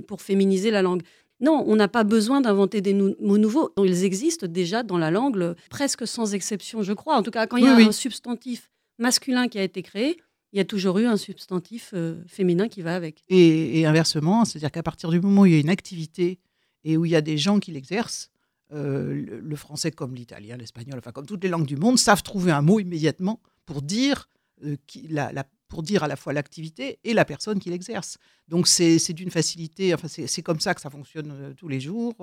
pour 0.00 0.22
féminiser 0.22 0.70
la 0.70 0.82
langue. 0.82 1.02
Non, 1.40 1.64
on 1.68 1.76
n'a 1.76 1.86
pas 1.86 2.02
besoin 2.02 2.40
d'inventer 2.40 2.80
des 2.80 2.94
mots 2.94 3.38
nouveaux. 3.38 3.70
Ils 3.82 4.04
existent 4.04 4.48
déjà 4.48 4.82
dans 4.82 4.98
la 4.98 5.12
langue, 5.12 5.54
presque 5.70 6.04
sans 6.04 6.34
exception, 6.34 6.82
je 6.82 6.92
crois. 6.92 7.16
En 7.16 7.22
tout 7.22 7.30
cas, 7.30 7.46
quand 7.46 7.56
il 7.56 7.64
y 7.64 7.68
a 7.68 7.76
un 7.76 7.92
substantif 7.92 8.70
masculin 8.98 9.46
qui 9.46 9.58
a 9.58 9.62
été 9.62 9.82
créé, 9.82 10.16
il 10.52 10.56
y 10.56 10.60
a 10.60 10.64
toujours 10.64 10.98
eu 10.98 11.06
un 11.06 11.16
substantif 11.16 11.94
féminin 12.26 12.66
qui 12.66 12.82
va 12.82 12.96
avec. 12.96 13.22
Et, 13.28 13.78
et 13.78 13.86
inversement, 13.86 14.44
c'est-à-dire 14.44 14.72
qu'à 14.72 14.82
partir 14.82 15.10
du 15.10 15.20
moment 15.20 15.42
où 15.42 15.46
il 15.46 15.52
y 15.52 15.56
a 15.56 15.60
une 15.60 15.70
activité 15.70 16.40
et 16.82 16.96
où 16.96 17.04
il 17.04 17.12
y 17.12 17.16
a 17.16 17.20
des 17.20 17.38
gens 17.38 17.60
qui 17.60 17.70
l'exercent, 17.70 18.32
euh, 18.70 19.40
le, 19.42 19.56
français 19.56 19.90
comme 19.90 20.14
l'italien, 20.14 20.58
l'espagnol, 20.58 20.98
enfin 20.98 21.10
comme 21.10 21.24
toutes 21.24 21.42
les 21.42 21.48
langues 21.48 21.66
du 21.66 21.76
monde, 21.76 21.98
savent 21.98 22.22
trouver 22.22 22.52
un 22.52 22.60
mot 22.60 22.80
immédiatement 22.80 23.40
pour 23.64 23.80
dire, 23.80 24.28
euh, 24.62 24.76
la, 25.08 25.32
pour 25.68 25.82
dire 25.82 26.02
à 26.02 26.08
la 26.08 26.16
fois 26.16 26.34
l'activité 26.34 26.98
et 27.02 27.14
la 27.14 27.24
personne 27.24 27.60
qui 27.60 27.70
l'exerce. 27.70 28.18
Donc 28.46 28.68
c'est 28.68 28.98
d'une 29.14 29.30
facilité, 29.30 29.94
enfin 29.94 30.06
c'est 30.08 30.42
comme 30.42 30.60
ça 30.60 30.74
que 30.74 30.82
ça 30.82 30.90
fonctionne 30.90 31.30
euh, 31.32 31.54
tous 31.54 31.68
les 31.68 31.80
jours. 31.80 32.14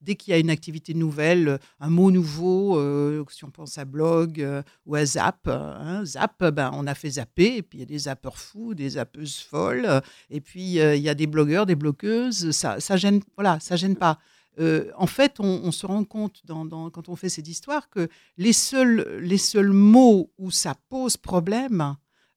dès 0.00 0.16
qu'il 0.16 0.32
y 0.32 0.34
a 0.34 0.38
une 0.38 0.50
activité 0.50 0.94
nouvelle, 0.94 1.60
un 1.78 1.90
mot 1.90 2.10
nouveau, 2.10 2.74
si 3.30 3.44
on 3.44 3.50
pense 3.50 3.78
à 3.78 3.84
blog 3.84 4.44
ou 4.86 4.96
à 4.96 5.06
zap, 5.06 5.46
hein, 5.46 6.04
zap, 6.04 6.42
ben, 6.42 6.72
on 6.74 6.88
a 6.88 6.96
fait 6.96 7.10
zapper, 7.10 7.58
et 7.58 7.62
puis 7.62 7.78
il 7.78 7.80
y 7.82 7.84
a 7.84 7.86
des 7.86 7.98
zappeurs 7.98 8.38
fous, 8.38 8.74
des 8.74 8.90
zappeuses 8.90 9.38
folles, 9.38 10.02
et 10.28 10.40
puis 10.40 10.74
il 10.74 11.00
y 11.00 11.08
a 11.08 11.14
des 11.14 11.28
blogueurs, 11.28 11.66
des 11.66 11.76
bloqueuses, 11.76 12.50
ça, 12.50 12.80
ça 12.80 12.96
gêne, 12.96 13.20
voilà, 13.36 13.60
ça 13.60 13.76
gêne 13.76 13.94
pas. 13.94 14.18
Euh, 14.60 14.90
en 14.96 15.06
fait, 15.06 15.40
on, 15.40 15.72
se 15.72 15.86
rend 15.86 16.04
compte 16.04 16.42
quand 16.46 17.08
on 17.08 17.16
fait 17.16 17.28
cette 17.28 17.48
histoire 17.48 17.88
que 17.90 18.08
les 18.36 18.52
seuls, 18.52 19.18
les 19.20 19.38
seuls 19.38 19.72
mots 19.72 20.30
où 20.38 20.50
ça 20.50 20.74
pose 20.88 21.16
problème, 21.16 21.96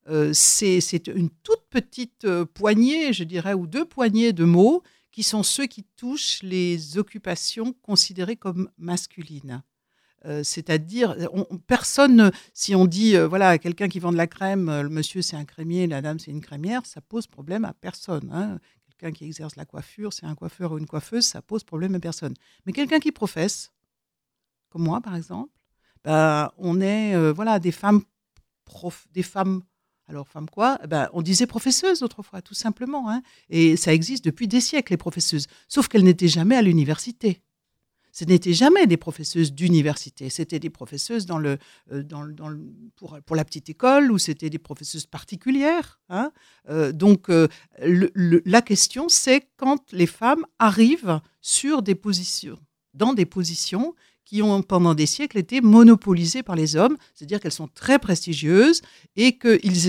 euh, 0.09 0.31
c'est 0.33 1.07
une 1.07 1.29
toute 1.43 1.63
petite 1.69 2.25
euh, 2.25 2.45
poignée, 2.45 3.13
je 3.13 3.23
dirais, 3.23 3.53
ou 3.53 3.67
deux 3.67 3.85
poignées 3.85 4.33
de 4.33 4.45
mots 4.45 4.81
qui 5.11 5.23
sont 5.23 5.43
ceux 5.43 5.65
qui 5.65 5.83
touchent 5.95 6.41
les 6.43 6.97
occupations 6.97 7.73
considérées 7.81 8.35
comme 8.35 8.69
masculines. 8.77 9.63
C'est-à-dire, 10.43 11.15
personne, 11.67 12.31
si 12.53 12.75
on 12.75 12.85
dit, 12.85 13.15
voilà, 13.15 13.57
quelqu'un 13.57 13.87
qui 13.87 13.99
vend 13.99 14.11
de 14.11 14.17
la 14.17 14.27
crème, 14.27 14.81
le 14.81 14.89
monsieur 14.89 15.21
c'est 15.21 15.37
un 15.37 15.45
crémier, 15.45 15.87
la 15.87 16.01
dame 16.01 16.19
c'est 16.19 16.31
une 16.31 16.41
crémière, 16.41 16.85
ça 16.85 16.99
pose 16.99 17.27
problème 17.27 17.63
à 17.63 17.71
personne. 17.71 18.29
Hein 18.33 18.59
quelqu'un 18.97 19.15
qui 19.15 19.25
exerce 19.25 19.55
la 19.55 19.65
coiffure, 19.65 20.13
c'est 20.13 20.25
un 20.25 20.35
coiffeur 20.35 20.71
ou 20.71 20.77
une 20.77 20.87
coiffeuse, 20.87 21.25
ça 21.25 21.41
pose 21.41 21.63
problème 21.63 21.95
à 21.95 21.99
personne. 21.99 22.33
Mais 22.65 22.73
quelqu'un 22.73 22.99
qui 22.99 23.11
professe, 23.11 23.71
comme 24.69 24.83
moi 24.83 25.01
par 25.01 25.15
exemple, 25.15 25.51
ben, 26.03 26.51
on 26.57 26.81
est 26.81 27.15
euh, 27.15 27.33
voilà 27.33 27.59
des 27.59 27.71
femmes 27.71 28.01
prof, 28.65 29.07
des 29.11 29.23
femmes 29.23 29.63
Alors, 30.09 30.27
femme 30.27 30.49
quoi? 30.49 30.79
Eh 30.83 30.87
ben, 30.87 31.09
On 31.13 31.21
disait 31.21 31.47
professeuse 31.47 32.01
autrefois, 32.01 32.41
tout 32.41 32.53
simplement. 32.53 33.09
Hein. 33.09 33.21
Et 33.49 33.75
ça 33.75 33.93
existe 33.93 34.23
depuis 34.23 34.47
des 34.47 34.61
siècles, 34.61 34.93
les 34.93 34.97
professeuses. 34.97 35.47
Sauf 35.67 35.89
qu'elles 35.89 36.03
n'étaient 36.05 36.29
jamais 36.29 36.55
à 36.55 36.61
l'université. 36.61 37.41
Ce 38.17 38.25
n'étaient 38.25 38.53
jamais 38.53 38.87
des 38.87 38.97
professeuses 38.97 39.53
d'université. 39.53 40.31
C'était 40.31 40.57
des 40.57 40.71
professeuses 40.71 41.27
dans 41.27 41.37
le, 41.37 41.59
euh, 41.91 42.03
pour, 42.95 43.35
la 43.35 43.45
petite 43.45 43.69
école 43.69 44.11
ou 44.11 44.17
c'était 44.17 44.49
des 44.49 44.57
professeuses 44.57 45.05
particulières. 45.05 45.99
Hein. 46.09 46.31
Euh, 46.67 46.91
donc, 46.91 47.29
euh, 47.29 47.47
la 47.77 48.63
question, 48.63 49.07
c'est 49.07 49.47
quand 49.57 49.91
les 49.91 50.07
femmes 50.07 50.47
arrivent 50.57 51.21
sur 51.41 51.83
des 51.83 51.93
positions, 51.93 52.57
dans 52.95 53.13
des 53.13 53.27
positions 53.27 53.93
qui 54.27 54.41
ont 54.41 54.61
pendant 54.61 54.93
des 54.93 55.05
siècles 55.05 55.37
été 55.37 55.61
monopolisées 55.61 56.43
par 56.43 56.57
les 56.57 56.75
hommes, 56.75 56.97
c'est-à-dire 57.15 57.39
qu'elles 57.39 57.53
sont 57.53 57.69
très 57.73 57.97
prestigieuses 57.97 58.81
et 59.15 59.37
qu'ils 59.37 59.59
ils 59.63 59.87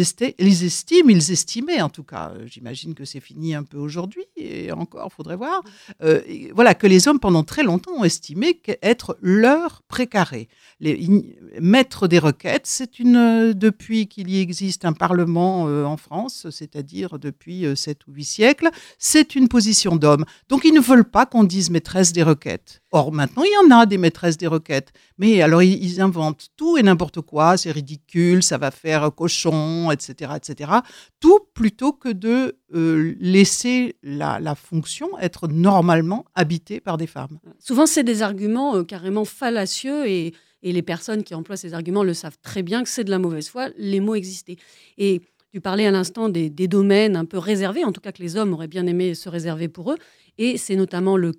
estiment, 0.64 1.08
ils 1.08 1.32
estimaient 1.32 1.82
en 1.82 1.88
tout 1.88 2.04
cas, 2.04 2.30
euh, 2.30 2.46
j'imagine 2.46 2.94
que 2.94 3.04
c'est 3.04 3.18
fini 3.18 3.56
un 3.56 3.64
peu 3.64 3.78
aujourd'hui 3.78 4.24
et 4.36 4.70
encore, 4.70 5.12
faudrait 5.12 5.34
voir, 5.34 5.62
euh, 6.02 6.20
voilà, 6.54 6.74
que 6.74 6.86
les 6.86 7.08
hommes 7.08 7.18
pendant 7.18 7.42
très 7.42 7.64
longtemps 7.64 7.90
ont 7.96 8.04
estimé 8.04 8.54
qu'être 8.54 9.18
leur 9.22 9.82
précaré. 9.88 10.48
Les, 10.78 11.08
mettre 11.60 12.06
des 12.06 12.20
requêtes, 12.20 12.66
c'est 12.66 13.00
une, 13.00 13.16
euh, 13.16 13.54
depuis 13.54 14.06
qu'il 14.06 14.30
y 14.30 14.40
existe 14.40 14.84
un 14.84 14.92
parlement 14.92 15.64
en 15.64 15.96
France, 15.96 16.46
c'est-à-dire 16.50 17.18
depuis 17.18 17.64
sept 17.74 18.06
ou 18.06 18.12
huit 18.12 18.24
siècles, 18.24 18.70
c'est 18.98 19.34
une 19.34 19.48
position 19.48 19.96
d'homme. 19.96 20.24
Donc 20.48 20.64
ils 20.64 20.72
ne 20.72 20.80
veulent 20.80 21.10
pas 21.10 21.26
qu'on 21.26 21.42
dise 21.42 21.70
maîtresse 21.70 22.12
des 22.12 22.22
requêtes. 22.22 22.82
Or, 22.90 23.12
maintenant, 23.12 23.42
il 23.42 23.52
y 23.52 23.66
en 23.72 23.78
a 23.78 23.84
des 23.84 23.98
maîtresses 23.98 24.27
des 24.36 24.46
requêtes. 24.46 24.92
Mais 25.18 25.40
alors, 25.42 25.62
ils, 25.62 26.00
inventent 26.00 26.48
tout 26.56 26.76
et 26.76 26.82
n'importe 26.82 27.20
quoi. 27.20 27.56
C'est 27.56 27.70
ridicule, 27.70 28.42
ça 28.42 28.58
va 28.58 28.70
faire 28.70 29.10
cochon, 29.14 29.90
etc., 29.90 30.32
etc. 30.36 30.70
Tout 31.20 31.40
plutôt 31.54 31.92
que 31.92 32.08
de 32.08 32.56
euh, 32.74 33.14
laisser 33.20 33.96
la, 34.02 34.54
fonction 34.54 35.18
être 35.18 35.48
normalement 35.48 36.24
habitée 36.34 36.80
par 36.80 36.98
des 36.98 37.06
femmes. 37.06 37.38
Souvent, 37.58 37.86
c'est 37.86 38.04
des 38.04 38.22
arguments 38.22 38.76
euh, 38.76 38.84
carrément 38.84 39.24
fallacieux 39.24 40.06
et, 40.08 40.34
les 40.60 40.82
personnes 40.82 41.22
qui 41.22 41.36
emploient 41.36 41.56
ces 41.56 41.72
arguments 41.72 42.02
le 42.02 42.14
savent 42.14 42.36
très 42.42 42.64
bien 42.64 42.82
que 42.82 42.88
c'est 42.88 43.04
de 43.04 43.10
la 43.10 43.20
mauvaise 43.20 43.48
foi. 43.48 43.68
Les 43.78 44.00
mots 44.00 44.16
existaient. 44.16 44.56
Et 44.98 45.22
tu 45.52 45.60
parlais 45.60 45.86
à 45.86 45.92
l'instant 45.92 46.28
des, 46.28 46.50
des, 46.50 46.66
domaines 46.66 47.14
un 47.14 47.24
peu 47.24 47.38
réservés, 47.38 47.84
en 47.84 47.92
tout 47.92 48.00
cas 48.00 48.10
que 48.10 48.20
les 48.20 48.36
hommes 48.36 48.52
auraient 48.52 48.68
bien 48.68 48.84
aimé 48.86 49.14
se 49.14 49.28
réserver 49.28 49.68
pour 49.68 49.92
eux. 49.92 49.98
Et 50.36 50.58
c'est 50.58 50.74
notamment 50.74 51.16
le 51.16 51.32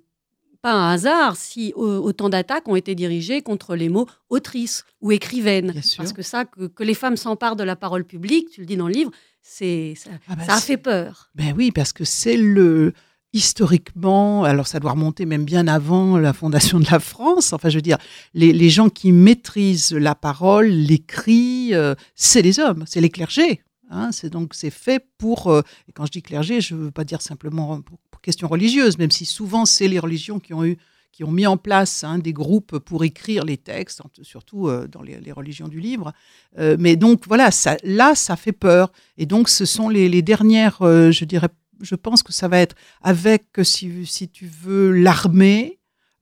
pas 0.62 0.72
un 0.72 0.92
hasard 0.92 1.36
si 1.36 1.72
autant 1.74 2.28
d'attaques 2.28 2.68
ont 2.68 2.76
été 2.76 2.94
dirigées 2.94 3.42
contre 3.42 3.74
les 3.74 3.88
mots 3.88 4.06
autrice 4.28 4.84
ou 5.00 5.12
écrivaine. 5.12 5.72
Parce 5.96 6.12
que 6.12 6.22
ça, 6.22 6.44
que, 6.44 6.82
les 6.82 6.94
femmes 6.94 7.16
s'emparent 7.16 7.56
de 7.56 7.64
la 7.64 7.76
parole 7.76 8.04
publique, 8.04 8.50
tu 8.50 8.60
le 8.60 8.66
dis 8.66 8.76
dans 8.76 8.88
le 8.88 8.94
livre, 8.94 9.10
c'est 9.42 9.94
ça, 9.96 10.10
ah 10.28 10.36
bah 10.36 10.44
a 10.48 10.60
fait 10.60 10.76
peur. 10.76 11.30
Ben 11.34 11.54
oui, 11.56 11.70
parce 11.70 11.92
que 11.92 12.04
c'est 12.04 12.36
le 12.36 12.92
historiquement, 13.32 14.42
alors 14.44 14.66
ça 14.66 14.80
doit 14.80 14.90
remonter 14.90 15.24
même 15.24 15.44
bien 15.44 15.68
avant 15.68 16.18
la 16.18 16.32
fondation 16.32 16.80
de 16.80 16.86
la 16.90 16.98
France. 16.98 17.52
Enfin, 17.52 17.68
je 17.68 17.76
veux 17.76 17.82
dire, 17.82 17.98
les, 18.34 18.70
gens 18.70 18.88
qui 18.88 19.12
maîtrisent 19.12 19.92
la 19.92 20.14
parole, 20.14 20.66
l'écrit, 20.66 21.70
euh, 21.72 21.94
c'est 22.16 22.42
les 22.42 22.58
hommes, 22.58 22.84
c'est 22.86 23.00
les 23.00 23.10
clergés. 23.10 23.62
Hein. 23.90 24.12
c'est 24.12 24.30
donc 24.30 24.54
c'est 24.54 24.70
fait 24.70 25.04
pour. 25.18 25.48
Euh, 25.48 25.62
et 25.88 25.92
quand 25.92 26.06
je 26.06 26.12
dis 26.12 26.22
clergé, 26.22 26.60
je 26.60 26.74
ne 26.74 26.84
veux 26.84 26.90
pas 26.90 27.04
dire 27.04 27.20
simplement 27.20 27.80
pour, 27.80 27.98
question 28.22 28.48
religieuse, 28.48 28.98
même 28.98 29.10
si 29.10 29.24
souvent 29.24 29.64
c'est 29.64 29.88
les 29.88 29.98
religions 29.98 30.40
qui 30.40 30.52
ont 30.52 30.62
eu 30.64 30.76
qui 31.12 31.24
ont 31.24 31.30
mis 31.30 31.46
en 31.46 31.56
place 31.56 32.04
hein, 32.04 32.18
des 32.18 32.32
groupes 32.32 32.78
pour 32.78 33.04
écrire 33.04 33.44
les 33.44 33.56
textes, 33.56 34.00
surtout 34.22 34.68
euh, 34.68 34.86
dans 34.86 35.02
les, 35.02 35.32
religions 35.32 35.68
du 35.68 35.80
livre. 35.80 36.12
Euh, 36.58 36.76
mais 36.78 36.96
donc 36.96 37.26
voilà, 37.26 37.50
là, 37.82 38.14
ça 38.14 38.36
fait 38.36 38.52
peur. 38.52 38.92
Et 39.18 39.26
donc 39.26 39.48
ce 39.48 39.64
sont 39.64 39.88
les, 39.88 40.22
dernières, 40.22 40.82
euh, 40.82 41.10
je 41.10 41.24
dirais, 41.24 41.48
je 41.80 41.94
pense 41.94 42.22
que 42.22 42.32
ça 42.32 42.48
va 42.48 42.58
être 42.60 42.76
avec, 43.02 43.46
si, 43.62 44.06
si 44.06 44.28
tu 44.28 44.46
veux, 44.46 44.92
l'armée, 44.92 45.78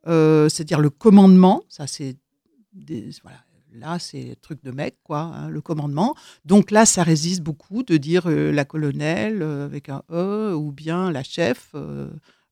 c'est-à-dire 0.07 0.81
le 0.81 0.89
commandement. 0.89 1.65
Ça, 1.69 1.87
c'est 1.87 2.17
voilà, 3.23 3.39
là, 3.79 3.99
c'est 3.99 4.37
truc 4.41 4.63
de 4.63 4.71
mec, 4.71 4.97
quoi, 5.03 5.21
hein, 5.21 5.49
le 5.49 5.61
commandement. 5.61 6.15
Donc 6.45 6.71
là, 6.71 6.87
ça 6.87 7.03
résiste 7.03 7.43
beaucoup 7.43 7.83
de 7.83 7.97
dire 7.97 8.25
euh, 8.27 8.53
la 8.53 8.65
colonelle 8.65 9.43
euh, 9.43 9.65
avec 9.65 9.89
un 9.89 10.03
E, 10.11 10.55
ou 10.55 10.73
bien 10.73 11.11
la 11.11 11.23
chef, 11.23 11.71
euh, 11.75 12.09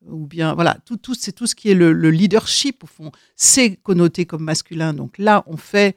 ou 0.06 0.26
bien, 0.26 0.54
voilà, 0.54 0.78
tout, 0.85 0.97
tout 0.97 1.14
c'est 1.14 1.33
tout 1.33 1.47
ce 1.47 1.54
qui 1.54 1.71
est 1.71 1.75
le, 1.75 1.92
leadership, 2.11 2.85
au 2.85 2.87
fond, 2.87 3.11
c'est 3.35 3.76
connoté 3.76 4.26
comme 4.26 4.45
masculin. 4.45 4.92
Donc 4.92 5.18
là, 5.18 5.42
on 5.47 5.56
fait, 5.56 5.97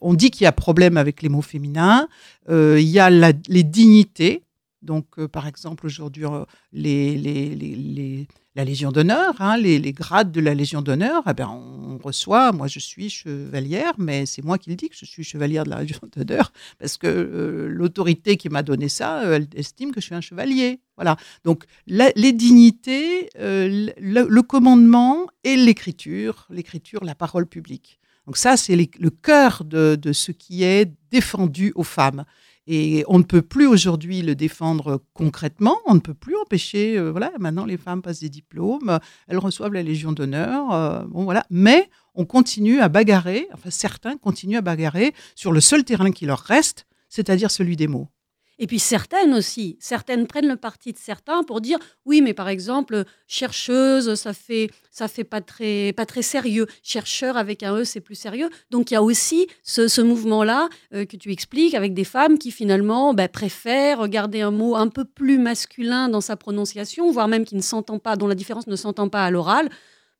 on 0.00 0.14
dit 0.14 0.30
qu'il 0.30 0.44
y 0.44 0.46
a 0.48 0.52
problème 0.52 0.96
avec 0.96 1.22
les 1.22 1.28
mots 1.28 1.42
féminins, 1.42 2.08
il 2.48 2.80
y 2.80 2.98
a 2.98 3.10
les 3.10 3.62
dignités. 3.62 4.42
Donc, 4.82 5.24
par 5.26 5.46
exemple, 5.46 5.86
aujourd'hui, 5.86 6.24
les, 6.72 7.16
les, 7.16 7.54
les 7.54 8.26
la 8.56 8.64
Légion 8.64 8.92
d'honneur, 8.92 9.34
hein, 9.40 9.56
les, 9.56 9.80
grades 9.92 10.30
de 10.30 10.40
la 10.40 10.54
Légion 10.54 10.80
d'honneur, 10.80 11.24
eh 11.28 11.34
ben, 11.34 11.48
on 11.48 11.98
reçoit, 11.98 12.52
moi 12.52 12.68
je 12.68 12.78
suis 12.78 13.10
chevalière, 13.10 13.94
mais 13.98 14.26
c'est 14.26 14.44
moi 14.44 14.58
qui 14.58 14.70
le 14.70 14.76
dis 14.76 14.88
que 14.88 14.94
je 14.96 15.04
suis 15.04 15.24
chevalière 15.24 15.64
de 15.64 15.70
la 15.70 15.80
Légion 15.80 15.98
d'honneur, 16.16 16.52
parce 16.78 16.96
que 16.96 17.08
euh, 17.08 17.66
l'autorité 17.68 18.36
qui 18.36 18.48
m'a 18.48 18.62
donné 18.62 18.88
ça, 18.88 19.22
euh, 19.22 19.36
elle 19.36 19.48
estime 19.56 19.90
que 19.90 20.00
je 20.00 20.06
suis 20.06 20.14
un 20.14 20.20
chevalier. 20.20 20.80
Voilà. 20.96 21.16
Donc 21.42 21.64
les 21.88 22.32
dignités, 22.32 23.28
euh, 23.40 23.88
le, 23.98 24.42
commandement 24.42 25.26
et 25.42 25.56
l'écriture, 25.56 26.46
l'écriture, 26.50 27.04
la 27.04 27.16
parole 27.16 27.46
publique. 27.46 27.98
Donc 28.26 28.36
ça, 28.36 28.56
c'est 28.56 28.76
le 28.76 29.10
cœur 29.10 29.64
de, 29.64 29.96
de 30.00 30.12
ce 30.12 30.30
qui 30.30 30.62
est 30.62 30.92
défendu 31.10 31.72
aux 31.74 31.82
femmes. 31.82 32.24
Et 32.66 33.04
on 33.08 33.18
ne 33.18 33.24
peut 33.24 33.42
plus 33.42 33.66
aujourd'hui 33.66 34.22
le 34.22 34.34
défendre 34.34 35.02
concrètement, 35.12 35.76
on 35.86 35.94
ne 35.94 36.00
peut 36.00 36.14
plus 36.14 36.36
empêcher, 36.36 36.96
euh, 36.96 37.10
voilà, 37.10 37.30
maintenant 37.38 37.66
les 37.66 37.76
femmes 37.76 38.00
passent 38.00 38.20
des 38.20 38.30
diplômes, 38.30 38.98
elles 39.28 39.38
reçoivent 39.38 39.74
la 39.74 39.82
Légion 39.82 40.12
d'honneur, 40.12 40.72
euh, 40.72 41.04
bon 41.04 41.24
voilà, 41.24 41.44
mais 41.50 41.90
on 42.14 42.24
continue 42.24 42.80
à 42.80 42.88
bagarrer, 42.88 43.48
enfin 43.52 43.70
certains 43.70 44.16
continuent 44.16 44.56
à 44.56 44.62
bagarrer 44.62 45.12
sur 45.34 45.52
le 45.52 45.60
seul 45.60 45.84
terrain 45.84 46.10
qui 46.10 46.24
leur 46.24 46.40
reste, 46.40 46.86
c'est-à-dire 47.10 47.50
celui 47.50 47.76
des 47.76 47.86
mots. 47.86 48.08
Et 48.58 48.66
puis 48.66 48.78
certaines 48.78 49.34
aussi, 49.34 49.76
certaines 49.80 50.26
prennent 50.26 50.48
le 50.48 50.56
parti 50.56 50.92
de 50.92 50.98
certains 50.98 51.42
pour 51.42 51.60
dire 51.60 51.78
oui, 52.04 52.20
mais 52.20 52.34
par 52.34 52.48
exemple, 52.48 53.04
chercheuse, 53.26 54.14
ça 54.14 54.32
fait 54.32 54.70
ça 54.90 55.08
fait 55.08 55.24
pas 55.24 55.40
très 55.40 55.92
pas 55.92 56.06
très 56.06 56.22
sérieux. 56.22 56.66
Chercheur 56.82 57.36
avec 57.36 57.62
un 57.62 57.76
e, 57.76 57.84
c'est 57.84 58.00
plus 58.00 58.14
sérieux. 58.14 58.48
Donc 58.70 58.90
il 58.90 58.94
y 58.94 58.96
a 58.96 59.02
aussi 59.02 59.48
ce, 59.62 60.00
mouvement-là 60.00 60.68
euh, 60.94 61.04
que 61.04 61.16
tu 61.16 61.32
expliques 61.32 61.74
avec 61.74 61.94
des 61.94 62.04
femmes 62.04 62.38
qui 62.38 62.50
finalement 62.50 63.14
bah, 63.14 63.28
préfèrent 63.28 64.08
garder 64.08 64.42
un 64.42 64.50
mot 64.50 64.76
un 64.76 64.88
peu 64.88 65.04
plus 65.04 65.38
masculin 65.38 66.08
dans 66.08 66.20
sa 66.20 66.36
prononciation, 66.36 67.10
voire 67.10 67.28
même 67.28 67.44
qui 67.44 67.56
ne 67.56 67.62
s'entend 67.62 67.98
pas, 67.98 68.16
dont 68.16 68.26
la 68.26 68.34
différence 68.34 68.66
ne 68.66 68.76
s'entend 68.76 69.08
pas 69.08 69.24
à 69.24 69.30
l'oral 69.30 69.68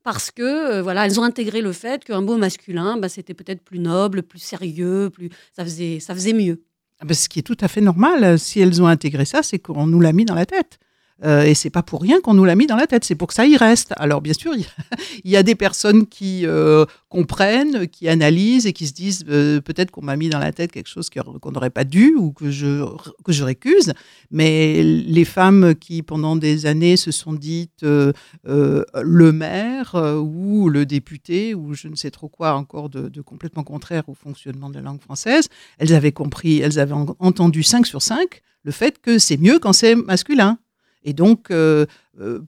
parce 0.02 0.30
que 0.30 0.42
euh, 0.42 0.82
voilà, 0.82 1.06
elles 1.06 1.18
ont 1.18 1.24
intégré 1.24 1.60
le 1.60 1.72
fait 1.72 2.04
qu'un 2.04 2.20
mot 2.20 2.36
masculin, 2.36 2.96
bah, 2.98 3.08
c'était 3.08 3.34
peut-être 3.34 3.62
plus 3.62 3.80
noble, 3.80 4.22
plus 4.22 4.38
sérieux, 4.38 5.10
plus 5.10 5.30
ça 5.56 5.64
faisait 5.64 5.98
ça 6.00 6.14
faisait 6.14 6.34
mieux. 6.34 6.62
Ah 7.00 7.04
ben, 7.04 7.14
ce 7.14 7.28
qui 7.28 7.40
est 7.40 7.42
tout 7.42 7.56
à 7.60 7.68
fait 7.68 7.80
normal, 7.80 8.38
si 8.38 8.60
elles 8.60 8.80
ont 8.82 8.86
intégré 8.86 9.24
ça, 9.24 9.42
c'est 9.42 9.58
qu'on 9.58 9.86
nous 9.86 10.00
l'a 10.00 10.12
mis 10.12 10.24
dans 10.24 10.34
la 10.34 10.46
tête. 10.46 10.78
Euh, 11.22 11.44
et 11.44 11.54
c'est 11.54 11.70
pas 11.70 11.82
pour 11.82 12.02
rien 12.02 12.20
qu'on 12.20 12.34
nous 12.34 12.44
l'a 12.44 12.56
mis 12.56 12.66
dans 12.66 12.76
la 12.76 12.88
tête, 12.88 13.04
c'est 13.04 13.14
pour 13.14 13.28
que 13.28 13.34
ça 13.34 13.46
y 13.46 13.56
reste. 13.56 13.94
Alors 13.96 14.20
bien 14.20 14.32
sûr, 14.32 14.52
il 15.24 15.30
y, 15.30 15.36
a 15.36 15.42
des 15.44 15.54
personnes 15.54 16.06
qui 16.06 16.44
euh, 16.44 16.84
comprennent, 17.08 17.86
qui 17.86 18.08
analysent 18.08 18.66
et 18.66 18.72
qui 18.72 18.88
se 18.88 18.92
disent 18.92 19.24
euh, 19.28 19.60
peut-être 19.60 19.92
qu'on 19.92 20.02
m'a 20.02 20.16
mis 20.16 20.28
dans 20.28 20.40
la 20.40 20.52
tête 20.52 20.72
quelque 20.72 20.88
chose 20.88 21.10
qu'on 21.10 21.52
n'aurait 21.52 21.70
pas 21.70 21.84
dû 21.84 22.14
ou 22.16 22.32
que 22.32 22.50
je, 22.50 22.84
que 23.24 23.32
je 23.32 23.44
récuse. 23.44 23.94
Mais 24.32 24.82
les 24.82 25.24
femmes 25.24 25.74
qui 25.76 26.02
pendant 26.02 26.34
des 26.34 26.66
années 26.66 26.96
se 26.96 27.12
sont 27.12 27.32
dites 27.32 27.84
le 27.84 29.32
maire 29.32 29.94
ou 29.94 30.68
le 30.68 30.84
député 30.84 31.54
ou 31.54 31.74
je 31.74 31.88
ne 31.88 31.94
sais 31.94 32.10
trop 32.10 32.28
quoi 32.28 32.54
encore 32.54 32.88
de, 32.88 33.08
de, 33.08 33.20
complètement 33.20 33.62
contraire 33.62 34.08
au 34.08 34.14
fonctionnement 34.14 34.68
de 34.68 34.74
la 34.74 34.82
langue 34.82 35.00
française, 35.00 35.48
elles 35.78 35.94
avaient 35.94 36.12
compris, 36.12 36.58
elles 36.58 36.78
avaient 36.78 36.94
entendu 37.18 37.62
5 37.62 37.86
sur 37.86 38.02
5 38.02 38.42
le 38.64 38.72
fait 38.72 39.00
que 39.00 39.18
c'est 39.18 39.36
mieux 39.36 39.58
quand 39.58 39.72
c'est 39.72 39.94
masculin. 39.94 40.58
Et 41.04 41.12
donc, 41.12 41.50
euh, 41.50 41.86
euh, 42.20 42.40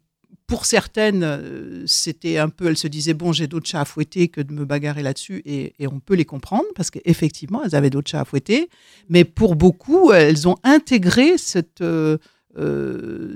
pour 0.47 0.65
certaines, 0.65 1.23
euh, 1.23 1.85
c'était 1.87 2.39
un 2.39 2.49
peu, 2.49 2.67
elles 2.67 2.77
se 2.77 2.89
disaient, 2.89 3.15
bon, 3.15 3.33
j'ai 3.33 3.47
d'autres 3.47 3.69
chats 3.69 3.83
à 3.83 3.85
fouetter 3.85 4.29
que 4.29 4.41
de 4.41 4.53
me 4.53 4.65
bagarrer 4.65 5.03
là-dessus, 5.03 5.43
et, 5.45 5.75
on 5.87 6.01
peut 6.01 6.15
les 6.15 6.25
comprendre, 6.25 6.65
parce 6.75 6.91
qu'effectivement, 6.91 7.63
elles 7.65 7.75
avaient 7.75 7.91
d'autres 7.91 8.11
chats 8.11 8.21
à 8.21 8.25
fouetter, 8.25 8.69
mais 9.09 9.25
pour 9.25 9.57
beaucoup, 9.57 10.13
elles 10.13 10.49
ont 10.49 10.57
intégré 10.65 11.37
cette, 11.37 11.85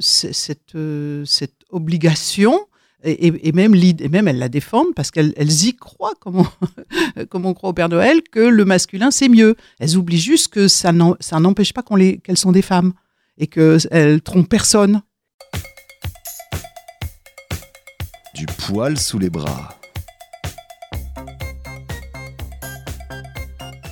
cette, 0.00 0.74
obligation, 1.70 2.66
et, 3.02 3.52
même, 3.52 3.74
et 3.74 4.08
même 4.08 4.28
elles 4.28 4.38
la 4.38 4.48
défendent, 4.48 4.94
parce 4.94 5.10
qu'elles 5.10 5.64
y 5.64 5.74
croient, 5.74 6.14
comme 6.20 6.36
on, 6.36 7.24
comme 7.28 7.44
on 7.44 7.54
croit 7.54 7.70
au 7.70 7.74
Père 7.74 7.88
Noël, 7.88 8.22
que 8.30 8.40
le 8.40 8.64
masculin, 8.64 9.10
c'est 9.10 9.28
mieux. 9.28 9.56
Elles 9.80 9.96
oublient 9.96 10.18
juste 10.18 10.48
que 10.48 10.68
ça 10.68 10.92
n'empêche 10.92 11.72
pas 11.72 11.82
qu'elles 11.82 12.38
sont 12.38 12.52
des 12.52 12.62
femmes, 12.62 12.92
et 13.40 13.46
qu'elles 13.48 14.20
trompent 14.22 14.48
personne. 14.48 15.02
Du 18.40 18.46
poil 18.46 18.96
sous 18.96 19.18
les 19.18 19.28
bras. 19.28 19.68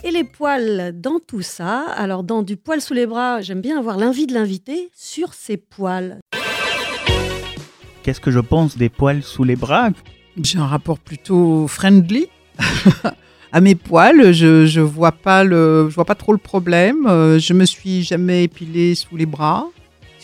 Et 0.02 0.10
les 0.10 0.24
poils 0.24 0.98
dans 0.98 1.18
tout 1.18 1.42
ça? 1.42 1.84
Alors, 1.94 2.22
dans 2.24 2.42
Du 2.42 2.56
poil 2.56 2.80
sous 2.80 2.94
les 2.94 3.06
bras, 3.06 3.42
j'aime 3.42 3.60
bien 3.60 3.78
avoir 3.78 3.98
l'envie 3.98 4.26
de 4.26 4.32
l'inviter 4.32 4.88
sur 4.94 5.34
ses 5.34 5.58
poils. 5.58 6.20
Qu'est-ce 8.02 8.22
que 8.22 8.30
je 8.30 8.38
pense 8.40 8.78
des 8.78 8.88
poils 8.88 9.22
sous 9.22 9.44
les 9.44 9.54
bras? 9.54 9.90
J'ai 10.42 10.58
un 10.58 10.66
rapport 10.66 10.98
plutôt 10.98 11.68
friendly 11.68 12.28
à 13.52 13.60
mes 13.60 13.74
poils. 13.74 14.32
Je, 14.32 14.64
je 14.64 14.80
vois 14.80 15.12
pas 15.12 15.44
le, 15.44 15.90
je 15.90 15.94
vois 15.94 16.06
pas 16.06 16.14
trop 16.14 16.32
le 16.32 16.38
problème. 16.38 17.06
Euh, 17.06 17.38
je 17.38 17.52
me 17.52 17.66
suis 17.66 18.02
jamais 18.02 18.44
épilé 18.44 18.94
sous 18.94 19.14
les 19.14 19.26
bras. 19.26 19.66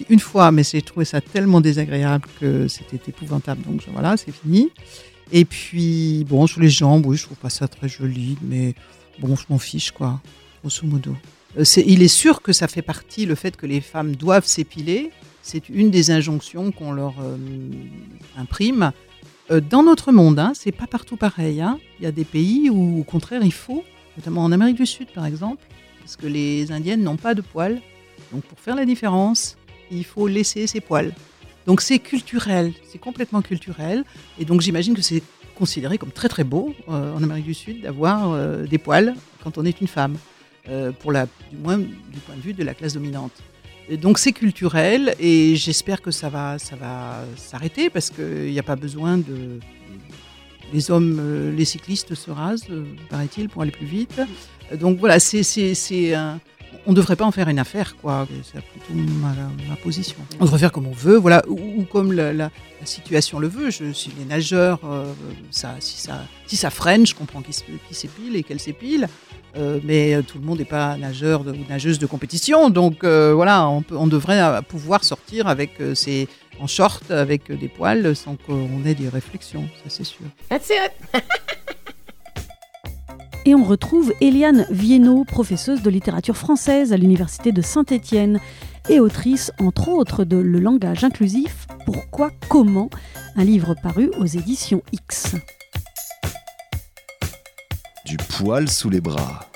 Une 0.09 0.21
fois, 0.21 0.51
mais 0.51 0.63
j'ai 0.65 0.83
trouvé 0.83 1.05
ça 1.05 1.21
tellement 1.21 1.61
désagréable 1.61 2.27
que 2.41 2.67
c'était 2.69 3.01
épouvantable. 3.09 3.63
Donc 3.63 3.83
voilà, 3.93 4.17
c'est 4.17 4.33
fini. 4.33 4.71
Et 5.33 5.45
puis 5.45 6.25
bon, 6.29 6.47
sur 6.47 6.61
les 6.61 6.69
jambes, 6.69 7.07
oui, 7.07 7.17
je 7.17 7.25
trouve 7.25 7.37
pas 7.39 7.51
ça 7.51 7.67
très 7.69 7.89
joli, 7.89 8.37
mais 8.43 8.75
bon, 9.21 9.37
je 9.37 9.45
m'en 9.49 9.59
fiche 9.59 9.91
quoi, 9.93 10.21
grosso 10.63 10.87
modo. 10.87 11.17
Euh, 11.59 11.65
c'est- 11.65 11.85
il 11.87 12.03
est 12.03 12.09
sûr 12.09 12.43
que 12.43 12.53
ça 12.53 12.67
fait 12.69 12.83
partie 12.83 13.25
le 13.27 13.35
fait 13.35 13.57
que 13.57 13.67
les 13.67 13.81
femmes 13.81 14.17
doivent 14.17 14.47
s'épiler. 14.47 15.11
C'est 15.43 15.69
une 15.69 15.91
des 15.91 16.11
injonctions 16.11 16.73
qu'on 16.73 16.93
leur 16.93 17.15
euh, 17.21 17.37
imprime. 18.37 18.93
Euh, 19.51 19.61
dans 19.61 19.83
notre 19.83 20.11
monde, 20.11 20.39
hein, 20.39 20.53
c'est 20.55 20.73
pas 20.73 20.87
partout 20.87 21.17
pareil. 21.17 21.61
hein. 21.61 21.79
Il 22.01 22.05
y 22.05 22.07
a 22.07 22.13
des 22.13 22.25
pays 22.25 22.71
où, 22.71 23.01
au 23.01 23.05
contraire, 23.05 23.43
il 23.45 23.53
faut, 23.53 23.85
notamment 24.17 24.43
en 24.45 24.53
Amérique 24.53 24.77
du 24.77 24.87
Sud, 24.87 25.09
par 25.15 25.27
exemple, 25.27 25.63
parce 26.01 26.17
que 26.17 26.27
les 26.27 26.73
Indiennes 26.73 27.03
n'ont 27.03 27.17
pas 27.17 27.35
de 27.35 27.43
poils. 27.43 27.81
Donc, 28.33 28.43
pour 28.45 28.59
faire 28.59 28.75
la 28.75 28.85
différence, 28.87 29.57
il 29.95 30.05
faut 30.05 30.27
laisser 30.27 30.67
ses 30.67 30.81
poils. 30.81 31.13
Donc, 31.67 31.81
c'est 31.81 31.99
culturel, 31.99 32.73
c'est 32.91 32.99
complètement 32.99 33.41
culturel. 33.43 34.05
Et 34.39 34.45
donc, 34.45 34.61
j'imagine 34.61 34.95
que 34.95 35.03
c'est 35.03 35.23
considéré 35.55 35.99
comme 35.99 36.11
très 36.11 36.29
très 36.29 36.45
beau 36.45 36.75
euh, 36.89 37.15
en 37.15 37.23
Amérique 37.23 37.47
du 37.47 37.55
Sud 37.55 37.83
d'avoir 37.83 38.33
euh, 38.33 38.65
des 38.67 38.79
poils 38.79 39.15
quand 39.43 39.57
on 39.57 39.65
est 39.65 39.81
une 39.81 39.87
femme, 39.87 40.17
euh, 40.69 40.91
pour 40.93 41.13
la, 41.13 41.27
du 41.51 41.57
moins 41.63 41.79
du 41.79 42.19
point 42.27 42.35
de 42.37 42.41
vue 42.41 42.55
de 42.55 42.65
la 42.65 42.75
classe 42.75 42.95
dominante. 42.95 43.33
Donc 44.01 44.19
c'est 44.19 44.33
culturel 44.33 45.15
et 45.21 45.57
j'espère 45.57 46.01
que 46.01 46.11
ça 46.11 46.31
va, 46.31 46.59
ça 46.59 46.75
va 46.75 47.23
s'arrêter 47.37 47.91
parce 47.91 48.09
qu'il 48.11 48.51
n'y 48.51 48.59
a 48.59 48.63
pas 48.63 48.77
besoin 48.77 49.19
de. 49.19 49.61
Les 50.73 50.91
hommes, 50.91 51.55
les 51.55 51.65
cyclistes 51.67 52.15
se 52.15 52.31
rasent, 52.31 52.67
paraît-il, 53.11 53.49
pour 53.51 53.61
aller 53.63 53.71
plus 53.71 53.87
vite. 53.87 54.19
Donc 54.81 54.99
voilà, 54.99 55.21
c'est 55.21 56.15
un- 56.15 56.41
on 56.87 56.91
ne 56.91 56.97
devrait 56.97 57.17
pas 57.17 57.25
en 57.25 57.31
faire 57.33 57.49
une 57.49 57.59
affaire, 57.59 57.97
quoi. 57.97 58.27
C'est 58.43 58.61
plutôt 58.63 58.93
ma, 58.95 59.35
ma 59.69 59.77
position. 59.77 60.17
On 60.41 60.45
devrait 60.45 60.59
faire 60.59 60.73
comme 60.73 60.87
on 60.87 60.93
veut, 60.93 61.17
voilà, 61.17 61.43
ou, 61.49 61.59
ou 61.81 61.85
comme 61.85 62.13
la, 62.13 62.33
la- 62.33 62.51
la 62.81 62.87
situation 62.87 63.39
le 63.39 63.49
veut. 63.49 63.71
Je 63.71 63.93
suis 63.93 64.13
les 64.19 64.25
nageurs, 64.25 64.81
euh, 64.85 65.13
ça, 65.51 65.75
si, 65.81 65.99
ça, 66.01 66.25
si 66.47 66.57
ça 66.57 66.71
freine, 66.71 67.07
je 67.07 67.15
comprends 67.15 67.41
qu'ils 67.43 67.55
qu'ils 67.55 67.97
s'épilent 67.97 68.37
et 68.37 68.43
qu'elles 68.43 68.61
s'épilent. 68.61 69.09
Euh, 69.57 69.79
mais 69.85 70.15
euh, 70.15 70.23
tout 70.23 70.39
le 70.39 70.45
monde 70.45 70.59
n'est 70.59 70.65
pas 70.65 70.97
nageur 70.97 71.45
de- 71.45 71.53
ou 71.53 71.65
nageuse 71.69 72.01
de 72.01 72.07
compétition, 72.07 72.71
donc 72.71 73.05
euh, 73.05 73.33
voilà, 73.33 73.69
on, 73.69 73.83
peut- 73.83 73.97
on 73.97 74.09
devrait 74.09 74.43
euh, 74.43 74.63
pouvoir 74.63 75.05
sortir 75.05 75.47
avec 75.47 75.81
euh, 75.81 75.95
ses, 75.95 76.27
en 76.59 76.67
short, 76.67 77.09
avec 77.13 77.51
euh, 77.53 77.57
des 77.57 77.69
poils, 77.69 78.17
sans 78.17 78.35
qu'on 78.35 78.85
ait 78.85 78.97
des 78.97 79.09
réflexions, 79.09 79.69
ça 79.85 79.91
c'est 79.91 80.03
sûr. 80.03 80.25
That's 80.49 80.71
it. 80.71 81.23
Et 83.47 83.55
on 83.55 83.63
retrouve 83.63 84.15
Eliane 84.23 84.67
Viennot, 84.71 85.25
professeuse 85.25 85.83
de 85.83 85.91
littérature 85.91 86.37
française 86.37 86.95
à 86.95 86.97
l'Université 86.97 87.53
de 87.53 87.61
Saint-Étienne 87.61 88.41
et 88.89 89.01
autrice, 89.01 89.53
entre 89.61 89.89
autres, 89.89 90.25
de 90.25 90.39
Le 90.39 90.59
langage 90.61 91.05
inclusif, 91.05 91.67
Pourquoi, 91.85 92.31
comment, 92.49 92.89
un 93.37 93.45
livre 93.45 93.75
paru 93.83 94.11
aux 94.19 94.25
éditions 94.25 94.83
X. 94.93 95.37
Du 98.07 98.17
poil 98.17 98.67
sous 98.67 98.89
les 98.89 99.03
bras. 99.03 99.47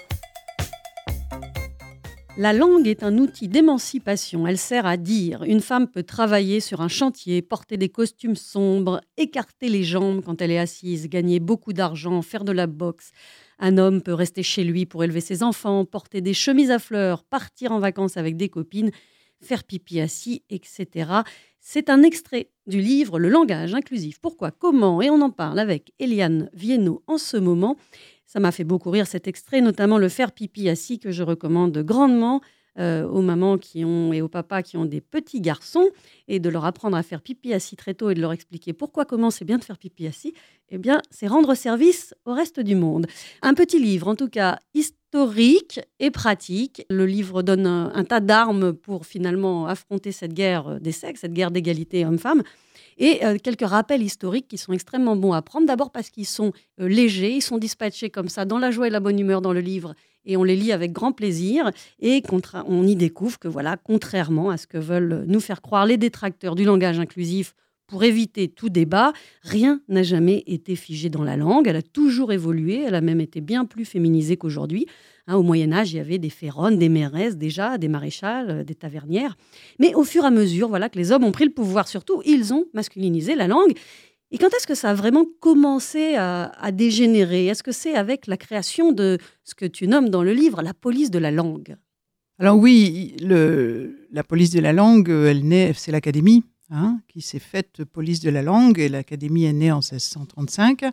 La 2.37 2.53
langue 2.53 2.87
est 2.87 3.03
un 3.03 3.17
outil 3.19 3.49
d'émancipation. 3.49 4.47
Elle 4.47 4.59
sert 4.59 4.87
à 4.87 4.97
dire. 4.97 5.43
Une 5.45 5.61
femme 5.61 5.89
peut 5.89 6.05
travailler 6.05 6.61
sur 6.61 6.83
un 6.83 6.89
chantier, 6.89 7.43
porter 7.43 7.79
des 7.79 7.89
costumes 7.89 8.37
sombres, 8.37 9.01
écarter 9.17 9.69
les 9.69 9.83
jambes 9.83 10.23
quand 10.25 10.41
elle 10.41 10.51
est 10.51 10.59
assise, 10.59 11.09
gagner 11.09 11.41
beaucoup 11.41 11.73
d'argent, 11.73 12.23
faire 12.23 12.45
de 12.45 12.53
la 12.53 12.67
boxe. 12.67 13.13
Un 13.59 13.79
homme 13.79 14.03
peut 14.03 14.15
rester 14.15 14.43
chez 14.43 14.65
lui 14.65 14.87
pour 14.87 15.03
élever 15.03 15.21
ses 15.21 15.43
enfants, 15.43 15.85
porter 15.85 16.21
des 16.21 16.35
chemises 16.35 16.71
à 16.71 16.79
fleurs, 16.79 17.25
partir 17.25 17.73
en 17.73 17.81
vacances 17.81 18.17
avec 18.17 18.37
des 18.37 18.49
copines, 18.49 18.91
faire 19.41 19.65
pipi 19.65 20.01
assis, 20.01 20.43
etc. 20.51 21.11
C'est 21.61 21.91
un 21.91 22.03
extrait 22.03 22.51
du 22.67 22.81
livre 22.81 23.19
Le 23.19 23.29
langage 23.29 23.75
inclusif. 23.75 24.21
Pourquoi 24.21 24.51
Comment 24.51 25.03
Et 25.03 25.11
on 25.11 25.21
en 25.21 25.31
parle 25.31 25.59
avec 25.59 25.93
Eliane 25.99 26.51
Viennot 26.53 27.03
en 27.07 27.19
ce 27.19 27.37
moment. 27.37 27.77
Ça 28.27 28.41
m'a 28.41 28.53
fait 28.53 28.65
beaucoup 28.65 28.91
rire 28.91 29.07
cet 29.07 29.27
extrait, 29.27 29.61
notamment 29.61 29.99
le 29.99 30.09
faire 30.09 30.33
pipi 30.33 30.69
assis 30.69 30.99
que 30.99 31.11
je 31.11 31.23
recommande 31.23 31.77
grandement 31.79 32.41
euh, 32.79 33.07
aux 33.09 33.23
mamans 33.23 33.59
qui 33.59 33.85
ont 33.85 34.13
et 34.13 34.23
aux 34.23 34.29
papas 34.29 34.63
qui 34.63 34.77
ont 34.77 34.85
des 34.85 35.01
petits 35.01 35.41
garçons 35.41 35.89
et 36.29 36.39
de 36.39 36.49
leur 36.49 36.65
apprendre 36.65 36.97
à 36.97 37.03
faire 37.03 37.21
pipi 37.21 37.53
assis 37.53 37.77
très 37.77 37.95
tôt 37.95 38.11
et 38.11 38.15
de 38.15 38.21
leur 38.21 38.33
expliquer 38.33 38.73
pourquoi 38.73 39.05
comment 39.05 39.31
c'est 39.31 39.45
bien 39.45 39.59
de 39.59 39.65
faire 39.65 39.79
pipi 39.79 40.07
assis. 40.07 40.35
Eh 40.71 40.79
bien, 40.79 41.01
c'est 41.11 41.27
rendre 41.27 41.55
service 41.55 42.15
au 42.25 42.35
reste 42.35 42.61
du 42.61 42.75
monde. 42.75 43.07
Un 43.43 43.55
petit 43.55 43.79
livre, 43.79 44.09
en 44.09 44.15
tout 44.15 44.29
cas 44.29 44.59
historique 44.75 45.81
et 45.99 46.11
pratique. 46.11 46.85
Le 46.91 47.07
livre 47.07 47.43
donne 47.43 47.67
un, 47.67 48.05
tas 48.05 48.21
d'armes 48.21 48.75
pour 48.75 49.07
finalement 49.07 49.67
affronter 49.67 50.13
cette 50.13 50.35
guerre 50.35 50.81
des 50.81 50.93
sexes, 50.93 51.23
cette 51.23 51.33
guerre 51.33 51.51
d'égalité 51.51 52.05
homme-femme 52.05 52.43
et 52.99 53.25
euh, 53.25 53.37
quelques 53.43 53.67
rappels 53.67 54.03
historiques 54.03 54.49
qui 54.49 54.59
sont 54.59 54.73
extrêmement 54.73 55.17
bons 55.17 55.33
à 55.33 55.43
prendre. 55.43 55.67
D'abord 55.67 55.91
parce 55.91 56.11
qu'ils 56.11 56.27
sont 56.27 56.53
euh, 56.81 56.89
légers, 56.89 57.33
ils 57.33 57.43
sont 57.43 57.59
dispatchés 57.59 58.11
comme 58.11 58.29
ça 58.29 58.45
dans 58.45 58.59
la 58.59 58.71
joie 58.71 58.89
et 58.89 58.91
la 58.91 59.01
bonne 59.01 59.19
humeur 59.19 59.41
dans 59.41 59.53
le 59.53 59.61
livre 59.61 59.95
et 60.29 60.37
on 60.37 60.45
les 60.45 60.55
lit 60.55 60.71
avec 60.71 60.93
grand 60.93 61.11
plaisir 61.11 61.73
et 61.99 62.23
on 62.67 62.87
y 62.87 62.95
découvre 62.95 63.39
que 63.41 63.49
voilà, 63.49 63.77
contrairement 63.77 64.51
à 64.51 64.57
ce 64.57 64.69
que 64.69 64.79
veulent 64.79 65.25
nous 65.27 65.41
faire 65.41 65.63
croire 65.63 65.87
les 65.87 65.97
détracteurs 65.97 66.55
du 66.55 66.65
langage 66.65 67.01
inclusif 67.01 67.55
pour 67.89 68.05
éviter 68.05 68.49
tout 68.49 68.69
débat, 68.69 69.15
rien 69.43 69.81
n'a 69.89 70.03
jamais 70.03 70.45
été 70.47 70.77
figé 70.77 71.09
dans 71.09 71.25
la 71.25 71.39
langue. 71.39 71.67
Elle 71.67 71.77
a 71.77 71.83
toujours 71.83 72.33
évolué, 72.33 72.83
elle 72.87 72.95
a 72.95 73.01
même 73.01 73.21
été 73.21 73.41
bien 73.41 73.65
plus 73.65 73.87
féminisée 73.87 74.37
qu'aujourd'hui. 74.37 74.87
Hein, 75.27 75.37
au 75.37 75.43
Moyen 75.43 75.73
Âge, 75.73 75.93
il 75.93 75.97
y 75.97 76.01
avait 76.01 76.19
des 76.19 76.31
férones, 76.31 76.79
des 76.79 76.89
mairesses 76.89 77.37
déjà, 77.37 77.79
des 77.79 77.89
maréchales, 77.89 78.51
euh, 78.51 78.65
des 78.65 78.75
tavernières. 78.75 79.37
Mais 79.79 79.95
au 79.95 80.05
fur 80.05 80.25
et 80.25 80.27
à 80.27 80.31
mesure, 80.31 80.69
voilà 80.69 80.89
que 80.89 80.99
les 80.99 81.13
hommes 81.13 81.25
ont 81.25 81.33
pris 81.33 81.45
le 81.45 81.51
pouvoir. 81.51 81.89
Surtout, 81.89 82.23
ils 82.25 82.53
ont 82.53 82.67
masculinisé 82.75 83.35
la 83.35 83.47
langue. 83.47 83.73
Et 84.31 84.39
quand 84.39 84.49
est-ce 84.49 84.67
que 84.67 84.75
ça 84.75 84.91
a 84.91 84.95
vraiment 84.95 85.25
commencé 85.41 86.15
à, 86.17 86.71
dégénérer? 86.73 87.47
Est-ce 87.47 87.63
que 87.63 87.73
c'est 87.73 87.95
avec 87.95 88.27
la 88.27 88.37
création 88.37 88.93
de 88.93 89.19
ce 89.43 89.55
que 89.55 89.65
tu 89.65 89.89
nommes 89.89 90.11
dans 90.11 90.23
le 90.23 90.33
livre 90.33 90.63
la 90.63 90.75
police 90.75 91.11
de 91.11 91.19
la 91.19 91.31
langue? 91.31 91.77
Alors 92.39 92.57
oui, 92.57 93.17
la 93.21 94.23
police 94.23 94.51
de 94.51 94.61
la 94.61 94.73
langue, 94.73 95.11
c'est 95.75 95.93
l'Académie 95.93 96.45
hein, 96.71 97.01
qui 97.09 97.21
s'est 97.23 97.39
faite 97.39 97.85
police 97.85 98.21
de 98.21 98.31
la 98.31 98.43
langue, 98.43 98.79
et 98.79 98.89
l'Académie 98.89 99.45
est 99.45 99.53
née 99.53 99.73
en 99.73 99.79
1635. 99.79 100.85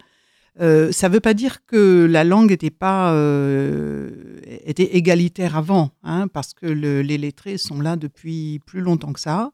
Euh, 0.62 0.92
ça 0.94 1.10
ne 1.10 1.14
veut 1.14 1.20
pas 1.20 1.34
dire 1.34 1.66
que 1.66 2.08
la 2.10 2.24
langue 2.24 2.52
était 2.52 2.70
pas 2.70 3.14
euh, 3.14 4.40
était 4.66 4.96
égalitaire 4.96 5.58
avant, 5.58 5.92
hein, 6.04 6.30
parce 6.30 6.54
que 6.54 6.66
le- 6.66 7.02
les 7.02 7.18
lettrés 7.18 7.58
sont 7.58 7.82
là 7.82 7.98
depuis 7.98 8.60
plus 8.66 8.80
longtemps 8.80 9.12
que 9.12 9.20
ça, 9.20 9.52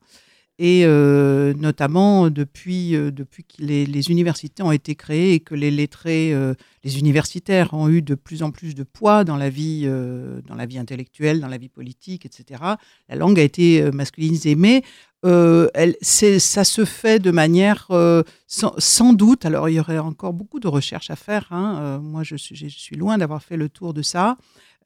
et 0.63 0.84
euh, 0.86 1.56
notamment 1.56 2.30
depuis 2.30 2.95
euh, 2.95 3.10
depuis 3.10 3.43
que 3.43 3.63
les, 3.63 4.12
universités 4.12 4.62
ont 4.62 4.71
été 4.71 4.93
créées 4.93 5.34
et 5.34 5.39
que 5.39 5.56
les 5.56 5.71
lettrés, 5.71 6.36
euh, 6.36 6.54
les 6.84 7.00
universitaires 7.00 7.74
ont 7.74 7.89
eu 7.89 8.04
de 8.04 8.13
plus 8.13 8.43
en 8.43 8.52
plus 8.52 8.76
de 8.76 8.84
poids 8.84 9.24
dans 9.24 9.38
la 9.38 9.50
vie 9.50 9.86
euh, 9.86 10.39
dans 10.47 10.54
la 10.54 10.67
vie 10.67 10.78
intellectuelle, 10.78 11.39
dans 11.39 11.47
la 11.47 11.58
vie 11.58 11.67
politique, 11.67 12.28
etc. 12.28 12.62
La 13.10 13.15
langue 13.15 13.39
a 13.39 13.43
été 13.43 13.82
euh, 13.82 13.91
masculinisée, 13.91 14.54
mais 14.54 14.84
euh, 15.26 15.67
elle, 15.74 15.95
ça 16.02 16.63
se 16.63 16.86
fait 16.86 17.19
de 17.19 17.32
manière 17.32 17.88
euh, 17.89 18.21
sans, 18.47 19.13
doute. 19.13 19.45
Alors, 19.45 19.69
il 19.69 19.76
y 19.76 19.80
aurait 19.80 20.00
encore 20.00 20.34
beaucoup 20.34 20.60
de 20.60 20.67
recherches 20.67 21.10
à 21.10 21.15
faire. 21.15 21.47
hein. 21.52 21.80
Euh, 21.82 22.00
moi, 22.00 22.24
je 22.24 22.36
suis, 22.36 22.95
loin 22.95 23.17
d'avoir 23.17 23.43
fait 23.43 23.58
le 23.58 23.69
tour 23.69 23.93
de 23.93 24.02
ça. 24.02 24.38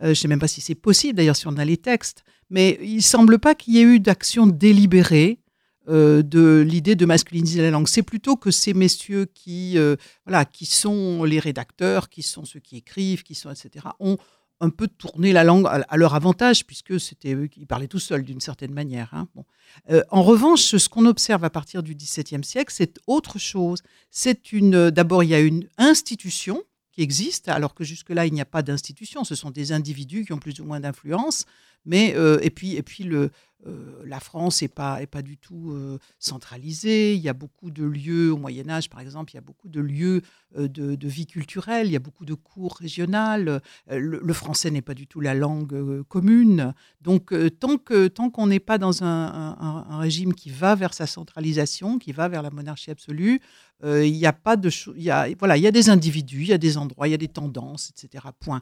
Euh, 0.02 0.08
je 0.08 0.10
ne 0.10 0.14
sais 0.16 0.28
même 0.28 0.40
pas 0.40 0.48
si 0.48 0.62
c'est 0.62 0.76
possible, 0.76 1.18
d'ailleurs, 1.18 1.36
si 1.36 1.48
on 1.48 1.58
a 1.58 1.66
les 1.66 1.78
textes. 1.78 2.24
Mais 2.50 2.78
il 2.82 2.98
ne 2.98 3.02
semble 3.02 3.40
pas 3.40 3.56
qu'il 3.56 3.76
y 3.76 3.80
ait 3.80 3.84
eu 3.84 4.00
d'action 4.00 4.46
délibérée 4.46 5.40
euh, 5.88 6.24
de 6.24 6.66
l'idée 6.68 6.96
de 6.96 7.06
masculiniser 7.06 7.62
la 7.62 7.72
langue. 7.72 7.88
C'est 7.88 8.04
plutôt 8.04 8.36
que 8.36 8.52
ces 8.52 8.74
messieurs 8.74 9.28
qui, 9.34 9.78
euh, 9.78 9.96
voilà, 10.26 10.46
qui 10.46 10.66
sont 10.66 11.24
les 11.24 11.40
rédacteurs, 11.40 12.10
qui 12.10 12.24
sont 12.24 12.46
ceux 12.46 12.60
qui 12.60 12.78
écrivent, 12.78 13.24
qui 13.24 13.36
sont, 13.36 13.52
etc., 13.52 13.88
ont 14.00 14.18
un 14.62 14.70
peu 14.70 14.88
tourné 14.88 15.34
la 15.34 15.44
langue 15.44 15.68
à, 15.68 15.98
leur 15.98 16.16
avantage, 16.16 16.66
puisque 16.66 17.00
c'était 17.00 17.34
eux 17.34 17.48
qui 17.48 17.66
parlaient 17.66 17.88
tout 17.88 18.00
seuls 18.00 18.24
d'une 18.24 18.40
certaine 18.40 18.74
manière. 18.74 19.10
hein. 19.14 19.28
Bon. 19.36 19.46
Euh, 19.90 20.02
en 20.10 20.24
revanche, 20.24 20.76
ce 20.76 20.90
qu'on 20.90 21.06
observe 21.06 21.44
à 21.44 21.50
partir 21.50 21.84
du 21.84 21.94
XVIIe 21.94 22.44
siècle, 22.44 22.74
c'est 22.74 22.98
autre 23.06 23.38
chose. 23.38 23.80
C'est 24.12 24.54
une. 24.54 24.90
D'abord, 24.90 25.24
il 25.24 25.30
y 25.30 25.36
a 25.36 25.40
une 25.40 25.68
institution 25.78 26.64
qui 26.94 27.02
existe, 27.02 27.50
alors 27.50 27.76
que 27.76 27.84
jusque-là, 27.84 28.26
il 28.26 28.34
n'y 28.34 28.42
a 28.42 28.46
pas 28.46 28.62
d'institution. 28.62 29.24
Ce 29.26 29.36
sont 29.36 29.52
des 29.52 29.74
individus 29.74 30.26
qui 30.26 30.34
ont 30.34 30.40
plus 30.40 30.60
ou 30.62 30.64
moins 30.64 30.80
d'influence. 30.80 31.46
Mais 31.86 32.14
euh, 32.16 32.40
et 32.42 32.50
puis 32.50 32.76
et 32.76 32.84
puis 32.84 33.04
le 33.04 33.32
euh, 33.68 34.04
la 34.06 34.20
France 34.20 34.62
n'est 34.62 34.68
pas, 34.68 35.02
est 35.02 35.08
pas 35.08 35.24
du 35.24 35.38
tout 35.38 35.72
euh, 35.72 35.98
centralisée. 36.20 37.16
Il 37.16 37.22
y 37.22 37.30
a 37.30 37.34
beaucoup 37.34 37.72
de 37.72 37.84
lieux, 37.84 38.32
au 38.32 38.38
Moyen 38.38 38.70
Âge 38.70 38.92
par 38.92 39.00
exemple, 39.00 39.32
il 39.32 39.36
y 39.36 39.38
a 39.40 39.42
beaucoup 39.42 39.70
de 39.70 39.82
lieux 39.82 40.22
de, 40.56 41.08
vie 41.08 41.26
culturelle, 41.26 41.88
il 41.88 41.92
y 41.92 41.96
a 41.96 42.00
beaucoup 42.00 42.26
de 42.26 42.36
cours 42.36 42.76
régionales. 42.76 43.62
Le, 43.90 44.34
français 44.34 44.70
n'est 44.70 44.84
pas 44.84 44.94
du 44.94 45.08
tout 45.08 45.20
la 45.20 45.34
langue 45.34 46.04
commune. 46.04 46.76
Donc 47.02 47.34
tant 47.60 47.78
que 47.78 48.08
tant 48.08 48.30
qu'on 48.30 48.48
n'est 48.48 48.60
pas 48.60 48.78
dans 48.78 49.04
un, 49.04 49.56
un- 49.60 49.98
régime 49.98 50.34
qui 50.34 50.52
va 50.52 50.76
vers 50.76 50.94
sa 50.94 51.08
centralisation, 51.08 51.98
qui 51.98 52.12
va 52.12 52.28
vers 52.28 52.44
la 52.44 52.52
monarchie 52.52 52.92
absolue, 52.92 53.42
il 53.84 54.14
n'y 54.14 54.28
a 54.28 54.34
pas 54.34 54.58
de 54.58 54.70
il 54.96 55.04
y 55.04 55.10
a 55.10 55.28
voilà, 55.40 55.58
il 55.58 55.64
y 55.64 55.68
a 55.68 55.72
des 55.72 55.90
individus, 55.90 56.42
il 56.42 56.48
y 56.50 56.54
a 56.54 56.60
des 56.60 56.78
endroits, 56.78 57.08
il 57.08 57.12
y 57.12 57.16
a 57.16 57.18
des 57.18 57.28
tendances, 57.28 57.90
etc. 57.90 58.26
Point. 58.40 58.62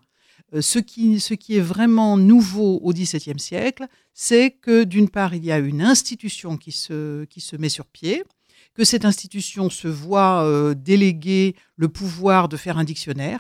Euh, 0.54 0.62
ce, 0.62 0.80
qui, 0.80 1.16
est 1.58 1.60
vraiment 1.60 2.18
nouveau 2.18 2.80
au 2.84 2.94
XVIIe 2.94 3.40
siècle, 3.40 3.88
c'est 4.14 4.52
que 4.52 4.84
d'une 4.84 5.10
part, 5.10 5.34
il 5.34 5.44
y 5.44 5.52
a 5.52 5.60
une 5.60 5.82
institution 5.82 6.58
qui 6.58 6.72
se, 6.72 7.26
qui 7.26 7.42
se 7.42 7.56
met 7.56 7.70
sur 7.70 7.86
pied, 7.86 8.24
que 8.76 8.84
cette 8.84 9.06
institution 9.06 9.70
se 9.70 9.88
voit 9.88 10.44
euh, 10.44 10.74
déléguer 10.74 11.56
le 11.76 11.90
pouvoir 11.90 12.50
de 12.50 12.58
faire 12.58 12.78
un 12.78 12.84
dictionnaire. 12.84 13.40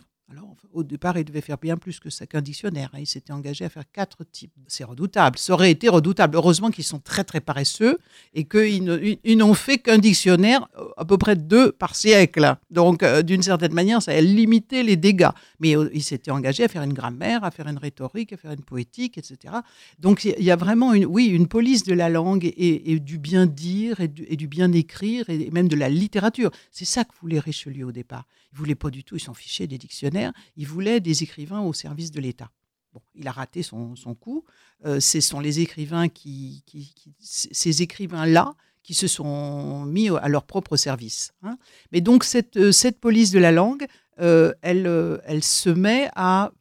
Au 0.73 0.83
départ, 0.83 1.17
il 1.17 1.23
devait 1.23 1.41
faire 1.41 1.57
bien 1.57 1.77
plus 1.77 1.99
que 1.99 2.09
ça 2.09 2.25
qu'un 2.25 2.41
dictionnaire. 2.41 2.89
hein. 2.93 2.99
Il 2.99 3.07
s'était 3.07 3.31
engagé 3.31 3.65
à 3.65 3.69
faire 3.69 3.83
quatre 3.91 4.23
types. 4.23 4.51
C'est 4.67 4.83
redoutable. 4.83 5.37
Ça 5.37 5.53
aurait 5.53 5.71
été 5.71 5.87
redoutable. 5.87 6.35
Heureusement 6.35 6.71
qu'ils 6.71 6.83
sont 6.83 6.99
très, 6.99 7.23
très 7.23 7.41
paresseux 7.41 7.99
et 8.33 8.45
qu'ils 8.45 9.37
n'ont 9.37 9.53
fait 9.53 9.77
qu'un 9.77 9.97
dictionnaire, 9.97 10.67
euh, 10.77 10.85
à 10.97 11.05
peu 11.05 11.17
près 11.17 11.35
deux 11.35 11.71
par 11.71 11.95
siècle. 11.95 12.55
Donc, 12.71 13.03
euh, 13.03 13.21
d'une 13.21 13.43
certaine 13.43 13.73
manière, 13.73 14.01
ça 14.01 14.11
a 14.11 14.21
limité 14.21 14.83
les 14.83 14.97
dégâts. 14.97 15.29
Mais 15.59 15.77
euh, 15.77 15.89
il 15.93 16.03
s'était 16.03 16.31
engagé 16.31 16.63
à 16.63 16.67
faire 16.67 16.83
une 16.83 16.93
grammaire, 16.93 17.43
à 17.43 17.51
faire 17.51 17.67
une 17.67 17.77
rhétorique, 17.77 18.33
à 18.33 18.37
faire 18.37 18.51
une 18.51 18.63
poétique, 18.63 19.17
etc. 19.17 19.53
Donc 19.99 20.25
il 20.25 20.43
y 20.43 20.51
a 20.51 20.55
vraiment 20.55 20.93
une, 20.93 21.05
oui, 21.05 21.27
une 21.27 21.47
police 21.47 21.83
de 21.83 21.93
la 21.93 22.09
langue 22.09 22.51
et, 22.57 22.99
du 22.99 23.17
bien 23.17 23.45
dire 23.45 23.99
et 23.99 24.07
du, 24.07 24.47
bien 24.47 24.71
écrire 24.71 25.29
et 25.29 25.49
même 25.51 25.67
de 25.67 25.75
la 25.75 25.89
littérature. 25.89 26.51
C'est 26.71 26.85
ça 26.85 27.03
que 27.03 27.11
voulait 27.21 27.39
Richelieu 27.39 27.85
au 27.85 27.91
départ. 27.91 28.25
Il 28.51 28.57
voulait 28.59 28.75
pas 28.75 28.89
du 28.89 29.03
tout, 29.03 29.15
il 29.15 29.19
s'en 29.19 29.33
fichait 29.33 29.67
des 29.67 29.77
dictionnaires. 29.77 30.31
Voulait 30.65 30.99
des 30.99 31.23
écrivains 31.23 31.61
au 31.61 31.73
service 31.73 32.11
de 32.11 32.19
l'État. 32.21 32.49
Bon, 32.93 33.01
il 33.15 33.27
a 33.27 33.31
raté 33.31 33.63
son, 33.63 33.95
son 33.95 34.13
coup. 34.15 34.43
Euh, 34.85 34.99
ce 34.99 35.19
sont 35.21 35.39
les 35.39 35.59
écrivains 35.59 36.09
qui, 36.09 36.63
qui- 36.65 36.93
ces 37.19 37.81
écrivains-là 37.81 38.53
qui 38.83 38.93
se 38.93 39.07
sont 39.07 39.85
mis 39.85 40.09
à 40.09 40.27
leur 40.27 40.43
propre 40.43 40.75
service. 40.77 41.33
hein. 41.41 41.57
Mais 41.91 42.01
donc 42.01 42.23
cette, 42.23 42.57
euh, 42.57 42.71
cette 42.71 42.99
police 42.99 43.31
de 43.31 43.39
la 43.39 43.51
langue, 43.51 43.85
euh, 44.19 44.53
elle, 44.61 45.21
elle 45.25 45.43
se 45.43 45.69
met 45.69 46.09
à 46.15 46.51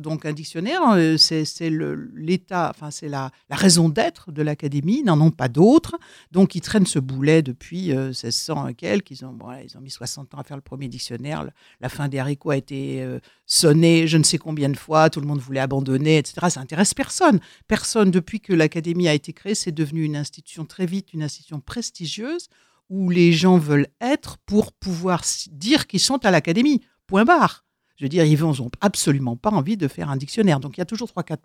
donc 0.00 0.24
un 0.24 0.32
dictionnaire. 0.32 0.80
Euh, 0.92 1.16
C'est 1.16 1.70
l'État, 2.14 2.70
enfin 2.74 2.90
c'est 2.90 3.08
la, 3.08 3.30
raison 3.50 3.88
d'être 3.88 4.32
de 4.32 4.42
l'Académie, 4.42 5.02
n'en 5.02 5.20
ont 5.20 5.30
pas 5.30 5.48
d'autres. 5.48 5.96
Donc 6.32 6.54
ils 6.54 6.60
traînent 6.60 6.86
ce 6.86 6.98
boulet 6.98 7.42
depuis 7.42 7.92
euh, 7.92 8.08
1600 8.08 8.68
et 8.68 8.74
quelques. 8.74 9.10
Ils 9.10 9.24
ont, 9.26 9.32
bon, 9.32 9.52
ils 9.52 9.76
ont 9.76 9.80
mis 9.80 9.90
60 9.90 10.34
ans 10.34 10.38
à 10.38 10.44
faire 10.44 10.56
le 10.56 10.62
premier 10.62 10.88
dictionnaire. 10.88 11.46
La 11.80 11.88
fin 11.88 12.08
des 12.08 12.18
haricots 12.18 12.50
a 12.50 12.56
été 12.56 13.02
euh, 13.02 13.18
sonnée 13.44 14.06
je 14.06 14.16
ne 14.16 14.22
sais 14.22 14.38
combien 14.38 14.70
de 14.70 14.76
fois. 14.76 15.10
Tout 15.10 15.20
le 15.20 15.26
monde 15.26 15.40
voulait 15.40 15.60
abandonner, 15.60 16.18
etc. 16.18 16.48
Ça 16.48 16.60
intéresse 16.60 16.94
personne. 16.94 17.40
Personne, 17.68 18.10
depuis 18.10 18.40
que 18.40 18.54
l'Académie 18.54 19.08
a 19.08 19.14
été 19.14 19.32
créée, 19.32 19.54
c'est 19.54 19.72
devenu 19.72 20.04
une 20.04 20.16
institution 20.16 20.64
très 20.64 20.86
vite, 20.86 21.12
une 21.12 21.22
institution 21.22 21.60
prestigieuse 21.60 22.48
où 22.88 23.10
les 23.10 23.32
gens 23.32 23.58
veulent 23.58 23.88
être 24.00 24.38
pour 24.46 24.72
pouvoir 24.72 25.22
dire 25.50 25.86
qu'ils 25.86 26.00
sont 26.00 26.24
à 26.24 26.30
l'Académie. 26.30 26.82
Point 27.06 27.24
barre. 27.24 27.65
Je 27.96 28.04
veux 28.04 28.08
dire, 28.08 28.24
ils 28.24 28.38
n'ont 28.40 28.70
absolument 28.80 29.36
pas 29.36 29.50
envie 29.50 29.76
de 29.76 29.88
faire 29.88 30.10
un 30.10 30.16
dictionnaire. 30.16 30.60
Donc 30.60 30.76
il 30.76 30.80
y 30.80 30.82
a 30.82 30.86
toujours 30.86 31.08
trois, 31.08 31.22
quatre 31.22 31.42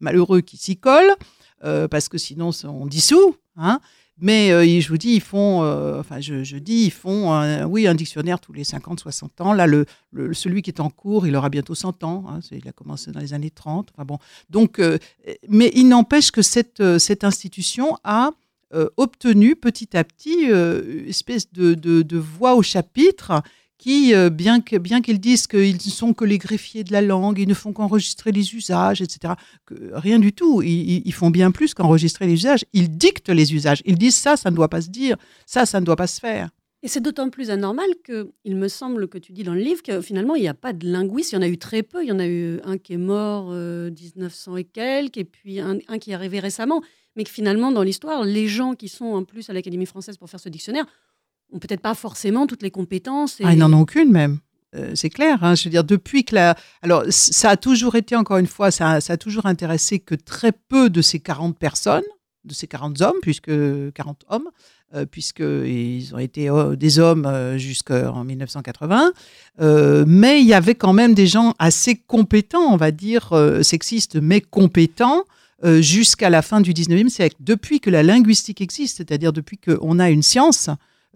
malheureux 0.00 0.40
qui 0.42 0.56
s'y 0.56 0.76
collent, 0.76 1.14
euh, 1.64 1.88
parce 1.88 2.08
que 2.08 2.18
sinon 2.18 2.50
on 2.64 2.86
dissout. 2.86 3.36
Hein. 3.56 3.80
Mais 4.18 4.50
euh, 4.50 4.64
je 4.80 4.88
vous 4.88 4.96
dis, 4.98 5.14
ils 5.14 5.20
font, 5.20 5.62
euh, 5.62 6.00
enfin 6.00 6.20
je, 6.20 6.56
dis, 6.56 6.84
ils 6.84 6.90
font, 6.90 7.32
un- 7.32 7.64
oui, 7.66 7.86
un 7.86 7.94
dictionnaire 7.94 8.40
tous 8.40 8.52
les 8.52 8.64
50, 8.64 9.00
60 9.00 9.40
ans. 9.42 9.52
Là, 9.52 9.66
le, 9.66 9.84
celui 10.32 10.62
qui 10.62 10.70
est 10.70 10.80
en 10.80 10.88
cours, 10.90 11.26
il 11.26 11.36
aura 11.36 11.48
bientôt 11.50 11.74
100 11.74 12.02
ans. 12.04 12.24
hein. 12.28 12.40
Il 12.50 12.66
a 12.68 12.72
commencé 12.72 13.10
dans 13.10 13.20
les 13.20 13.34
années 13.34 13.50
30. 13.50 13.90
Enfin 13.94 14.04
bon, 14.04 14.18
donc, 14.50 14.80
mais 15.48 15.70
il 15.74 15.88
n'empêche 15.88 16.30
que 16.30 16.40
cette, 16.42 16.98
cette 16.98 17.24
institution 17.24 17.96
a 18.04 18.30
obtenu 18.96 19.54
petit 19.56 19.96
à 19.96 20.04
petit 20.04 20.44
une 20.46 21.08
espèce 21.08 21.50
de, 21.52 21.74
de 21.74 22.18
voix 22.18 22.54
au 22.56 22.62
chapitre 22.62 23.42
qui, 23.78 24.14
euh, 24.14 24.30
bien 24.30 24.60
qu'ils 24.60 25.20
disent 25.20 25.46
qu'ils 25.46 25.74
ne 25.74 25.90
sont 25.90 26.14
que 26.14 26.24
les 26.24 26.38
greffiers 26.38 26.84
de 26.84 26.92
la 26.92 27.02
langue, 27.02 27.38
ils 27.38 27.48
ne 27.48 27.54
font 27.54 27.72
qu'enregistrer 27.72 28.32
les 28.32 28.54
usages, 28.54 29.02
etc., 29.02 29.34
rien 29.92 30.18
du 30.18 30.32
tout. 30.32 30.62
Ils, 30.62 31.12
font 31.12 31.30
bien 31.30 31.50
plus 31.50 31.74
qu'enregistrer 31.74 32.26
les 32.26 32.34
usages. 32.34 32.64
Ils 32.72 32.90
dictent 32.90 33.28
les 33.28 33.54
usages. 33.54 33.82
Ils 33.84 33.98
disent 33.98 34.16
ça, 34.16 34.36
ça 34.36 34.50
ne 34.50 34.56
doit 34.56 34.68
pas 34.68 34.80
se 34.80 34.88
dire, 34.88 35.16
ça, 35.44 35.66
ça 35.66 35.80
ne 35.80 35.86
doit 35.86 35.96
pas 35.96 36.06
se 36.06 36.20
faire. 36.20 36.50
Et 36.82 36.88
c'est 36.88 37.00
d'autant 37.00 37.30
plus 37.30 37.50
anormal 37.50 37.88
que, 38.04 38.30
il 38.44 38.56
me 38.56 38.68
semble 38.68 39.08
que 39.08 39.18
tu 39.18 39.32
dis 39.32 39.42
dans 39.42 39.54
le 39.54 39.60
livre 39.60 39.82
que 39.82 40.00
finalement, 40.00 40.34
il 40.36 40.42
n'y 40.42 40.48
a 40.48 40.54
pas 40.54 40.72
de 40.72 40.86
linguiste. 40.86 41.32
Il 41.32 41.36
y 41.36 41.38
en 41.38 41.42
a 41.42 41.48
eu 41.48 41.58
très 41.58 41.82
peu. 41.82 42.02
Il 42.02 42.08
y 42.08 42.12
en 42.12 42.18
a 42.18 42.26
eu 42.26 42.60
un 42.64 42.78
qui 42.78 42.94
est 42.94 42.98
mort 42.98 43.48
euh, 43.50 43.90
1900 43.90 44.56
et 44.56 44.64
quelques, 44.64 45.16
et 45.16 45.24
puis 45.24 45.58
un 45.60 45.78
qui 45.98 46.12
est 46.12 46.14
arrivé 46.14 46.38
récemment. 46.38 46.82
Mais 47.16 47.24
que 47.24 47.30
finalement, 47.30 47.72
dans 47.72 47.82
l'histoire, 47.82 48.24
les 48.24 48.46
gens 48.46 48.74
qui 48.74 48.88
sont 48.88 49.06
en 49.06 49.24
plus 49.24 49.48
à 49.50 49.52
l'Académie 49.54 49.86
française 49.86 50.18
pour 50.18 50.28
faire 50.28 50.40
ce 50.40 50.50
dictionnaire 50.50 50.86
ont 51.56 51.58
peut-être 51.58 51.80
pas 51.80 51.94
forcément 51.94 52.46
toutes 52.46 52.62
les 52.62 52.70
compétences. 52.70 53.40
Et... 53.40 53.44
Ah, 53.44 53.52
ils 53.52 53.58
n'en 53.58 53.72
ont 53.72 53.80
aucune 53.80 54.10
même. 54.12 54.38
Euh, 54.74 54.92
c'est 54.94 55.10
clair. 55.10 55.38
hein. 55.42 55.54
Je 55.54 55.64
veux 55.64 55.70
dire, 55.70 55.84
depuis 55.84 56.24
que 56.24 56.34
la. 56.34 56.54
Alors, 56.82 57.02
ça 57.08 57.50
a 57.50 57.56
toujours 57.56 57.94
été, 57.96 58.14
encore 58.16 58.36
une 58.38 58.46
fois, 58.46 58.70
ça, 58.70 58.90
a- 58.92 59.00
ça 59.00 59.14
a 59.14 59.16
toujours 59.16 59.46
intéressé 59.46 59.98
que 60.00 60.14
très 60.14 60.52
peu 60.52 60.90
de 60.90 61.00
ces 61.02 61.18
40 61.20 61.56
personnes, 61.58 62.02
de 62.44 62.52
ces 62.54 62.66
40 62.66 63.00
hommes, 63.00 63.16
puisque 63.22 63.50
40 63.94 64.24
hommes, 64.28 64.48
euh, 64.94 65.06
puisqu'ils 65.06 66.14
ont 66.14 66.18
été 66.18 66.48
euh, 66.50 66.76
des 66.76 66.98
hommes 66.98 67.56
jusqu'en 67.56 68.24
1980. 68.24 69.12
Euh, 69.60 70.04
mais 70.06 70.40
il 70.40 70.46
y 70.46 70.54
avait 70.54 70.74
quand 70.74 70.92
même 70.92 71.14
des 71.14 71.26
gens 71.26 71.54
assez 71.58 71.96
compétents, 71.96 72.72
on 72.72 72.76
va 72.76 72.90
dire, 72.90 73.30
sexistes, 73.62 74.16
mais 74.16 74.40
compétents. 74.40 75.24
euh, 75.64 75.80
jusqu'à 75.80 76.28
la 76.28 76.42
fin 76.42 76.60
du 76.60 76.74
19e 76.74 77.08
siècle. 77.08 77.36
Depuis 77.40 77.80
que 77.80 77.88
la 77.88 78.02
linguistique 78.02 78.60
existe, 78.60 78.98
c'est-à-dire 78.98 79.32
depuis 79.32 79.56
qu'on 79.56 79.98
a 79.98 80.10
une 80.10 80.22
science, 80.22 80.68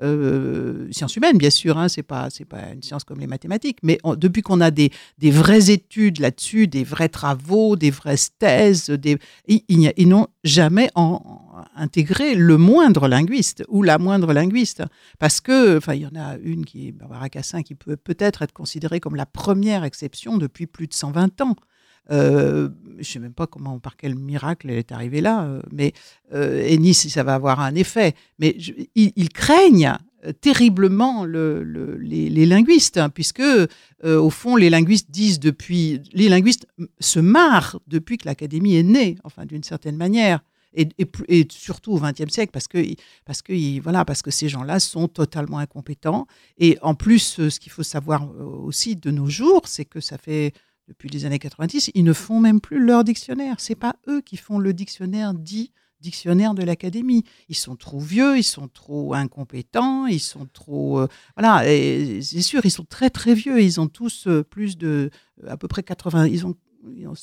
euh, 0.03 0.88
science 0.92 1.16
humaine, 1.16 1.37
bien 1.37 1.50
sûr, 1.50 1.76
hein, 1.76 1.88
c'est 1.88 2.03
pas 2.03 2.29
pas 2.48 2.72
une 2.72 2.83
science 2.83 3.05
comme 3.05 3.20
les 3.20 3.26
mathématiques, 3.26 3.79
mais 3.83 3.98
depuis 4.16 4.42
qu'on 4.42 4.61
a 4.61 4.70
des, 4.70 4.90
des 5.18 5.31
vraies 5.31 5.70
études 5.70 6.20
là-dessus, 6.20 6.66
des 6.66 6.85
vrais 6.85 7.09
travaux, 7.09 7.76
des 7.76 7.90
vraies 7.90 8.16
thèses, 8.38 8.88
des, 8.88 9.18
ils, 9.46 9.62
ils 9.68 10.09
n'ont 10.09 10.29
jamais 10.42 10.90
intégré 11.76 12.35
le 12.35 12.57
moindre 12.57 13.09
linguiste 13.09 13.62
ou 13.68 13.83
la 13.83 13.98
moindre 13.98 14.33
linguiste, 14.33 14.83
parce 15.18 15.40
que 15.40 15.76
enfin 15.76 15.94
il 15.94 16.03
y 16.03 16.07
en 16.07 16.16
a 16.16 16.37
une 16.42 16.64
qui 16.64 16.88
est 16.88 16.92
Barbara 16.92 17.29
Cassin 17.29 17.62
qui 17.62 17.74
peut 17.74 17.96
peut-être 17.96 18.42
être 18.42 18.53
considérée 18.53 19.00
comme 19.00 19.16
la 19.16 19.26
première 19.26 19.85
exception 19.85 20.38
depuis 20.38 20.66
plus 20.66 20.87
de 20.87 20.94
120 20.94 21.40
ans. 21.42 21.57
Euh, 22.10 22.68
je 22.94 22.98
ne 22.98 23.02
sais 23.04 23.18
même 23.18 23.32
pas 23.32 23.46
comment, 23.46 23.78
par 23.78 23.96
quel 23.96 24.14
miracle 24.14 24.68
elle 24.70 24.78
est 24.78 24.92
arrivée 24.92 25.20
là, 25.20 25.44
euh, 25.44 25.62
mais 25.72 25.92
euh, 26.34 26.62
et 26.66 26.76
ni 26.76 26.92
si 26.92 27.08
ça 27.08 27.22
va 27.22 27.34
avoir 27.34 27.60
un 27.60 27.74
effet. 27.74 28.14
Mais 28.38 28.56
ils, 28.94 29.28
craignent 29.28 29.96
euh, 30.26 30.32
terriblement 30.32 31.24
le- 31.24 31.62
le- 31.62 31.96
les, 31.96 32.46
linguistes, 32.46 32.98
hein, 32.98 33.08
puisque 33.10 33.42
au 34.04 34.30
fond 34.30 34.56
les 34.56 34.70
linguistes 34.70 35.10
disent 35.10 35.40
depuis, 35.40 36.00
les 36.12 36.28
linguistes 36.28 36.66
se 36.98 37.20
marrent 37.20 37.78
depuis 37.86 38.18
que 38.18 38.26
l'académie 38.26 38.76
est 38.76 38.82
née, 38.82 39.16
enfin 39.24 39.46
d'une 39.46 39.62
certaine 39.62 39.96
manière. 39.96 40.40
Et, 40.72 40.88
et 41.28 41.48
surtout 41.50 41.92
au 41.94 41.98
XXe 42.00 42.32
siècle, 42.32 42.52
parce 42.52 42.68
que, 42.68 42.78
parce, 43.24 43.42
que, 43.42 43.80
voilà, 43.80 44.04
parce 44.04 44.22
que 44.22 44.30
ces 44.30 44.48
gens-là 44.48 44.78
sont 44.78 45.08
totalement 45.08 45.58
incompétents. 45.58 46.26
Et 46.58 46.78
en 46.80 46.94
plus, 46.94 47.48
ce 47.48 47.58
qu'il 47.58 47.72
faut 47.72 47.82
savoir 47.82 48.30
aussi 48.38 48.94
de 48.94 49.10
nos 49.10 49.26
jours, 49.26 49.62
c'est 49.66 49.84
que 49.84 49.98
ça 50.00 50.16
fait 50.16 50.52
depuis 50.90 51.09
les 51.09 51.24
années 51.24 51.38
90, 51.38 51.92
ils 51.94 52.03
ne 52.03 52.12
font 52.12 52.40
même 52.40 52.61
plus 52.61 52.85
leur 52.85 53.05
dictionnaire. 53.05 53.55
C'est 53.61 53.76
pas 53.76 53.94
eux 54.09 54.20
qui 54.20 54.37
font 54.37 54.59
le 54.59 54.74
dictionnaire 54.74 55.35
dit 55.35 55.72
dictionnaire 56.00 56.53
de 56.55 56.64
l'académie. 56.64 57.24
Ils 57.48 57.55
sont 57.55 57.76
trop 57.76 58.00
vieux, 58.00 58.37
ils 58.37 58.42
sont 58.42 58.66
trop 58.66 59.14
incompétents, 59.14 60.07
ils 60.07 60.18
sont 60.18 60.46
trop 60.53 60.98
euh, 60.98 61.07
voilà. 61.37 61.62
C'est 62.22 62.42
sûr, 62.42 62.61
ils 62.64 62.72
sont 62.72 62.85
très 62.85 63.09
très 63.09 63.35
vieux. 63.35 63.62
Ils 63.62 63.81
ont 63.81 63.87
tous 63.87 64.26
euh, 64.26 64.42
plus 64.42 64.76
de 64.76 65.11
à 65.46 65.57
peu 65.57 65.68
près 65.68 65.85
80. 65.85 66.26
Ils 66.26 66.44
ont, 66.44 66.57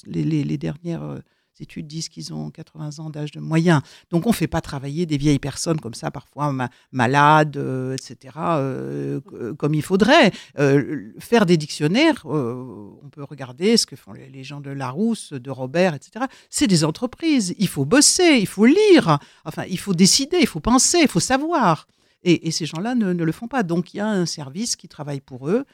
les, 0.06 0.24
les- 0.24 0.58
dernières 0.58 1.04
euh, 1.04 1.20
études 1.62 1.88
disent 1.88 2.10
qu'ils 2.10 2.34
ont 2.34 2.50
80 2.50 3.00
ans 3.00 3.10
d'âge 3.10 3.32
de 3.32 3.40
moyen. 3.40 3.82
Donc 4.10 4.26
on 4.26 4.30
ne 4.30 4.36
fait 4.36 4.48
pas 4.48 4.62
travailler 4.62 5.06
des 5.06 5.18
vieilles 5.18 5.40
personnes 5.40 5.80
comme 5.80 5.94
ça, 5.94 6.12
parfois 6.12 6.52
ma- 6.52 6.70
malades, 6.92 7.58
euh, 7.58 7.94
etc., 7.96 8.36
euh, 8.38 9.20
c- 9.20 9.56
comme 9.58 9.74
il 9.74 9.82
faudrait. 9.82 10.32
Euh, 10.60 11.12
faire 11.20 11.46
des 11.46 11.58
dictionnaires, 11.58 12.24
euh, 12.26 12.90
on 13.04 13.10
peut 13.10 13.24
regarder 13.24 13.78
ce 13.78 13.86
que 13.86 13.96
font 13.96 14.14
les, 14.14 14.44
gens 14.44 14.62
de 14.62 14.70
Larousse, 14.72 15.34
de 15.34 15.50
Robert, 15.52 15.94
etc. 15.94 16.26
C'est 16.50 16.68
des 16.68 16.84
entreprises. 16.84 17.56
Il 17.58 17.68
faut 17.68 17.86
bosser, 17.86 18.38
il 18.40 18.48
faut 18.48 18.66
lire, 18.66 19.18
enfin, 19.46 19.64
il 19.70 19.80
faut 19.80 19.94
décider, 19.94 20.38
il 20.40 20.48
faut 20.48 20.60
penser, 20.60 21.00
il 21.02 21.08
faut 21.08 21.20
savoir. 21.20 21.88
Et, 22.24 22.52
ces 22.52 22.66
gens-là 22.66 22.96
ne, 22.96 23.14
ne 23.14 23.24
le 23.24 23.32
font 23.32 23.48
pas. 23.48 23.64
Donc 23.64 23.94
il 23.94 23.98
y 23.98 24.00
a 24.00 24.08
un 24.08 24.26
service 24.26 24.76
qui 24.76 24.88
travaille 24.88 25.22
pour 25.22 25.48
eux, 25.50 25.66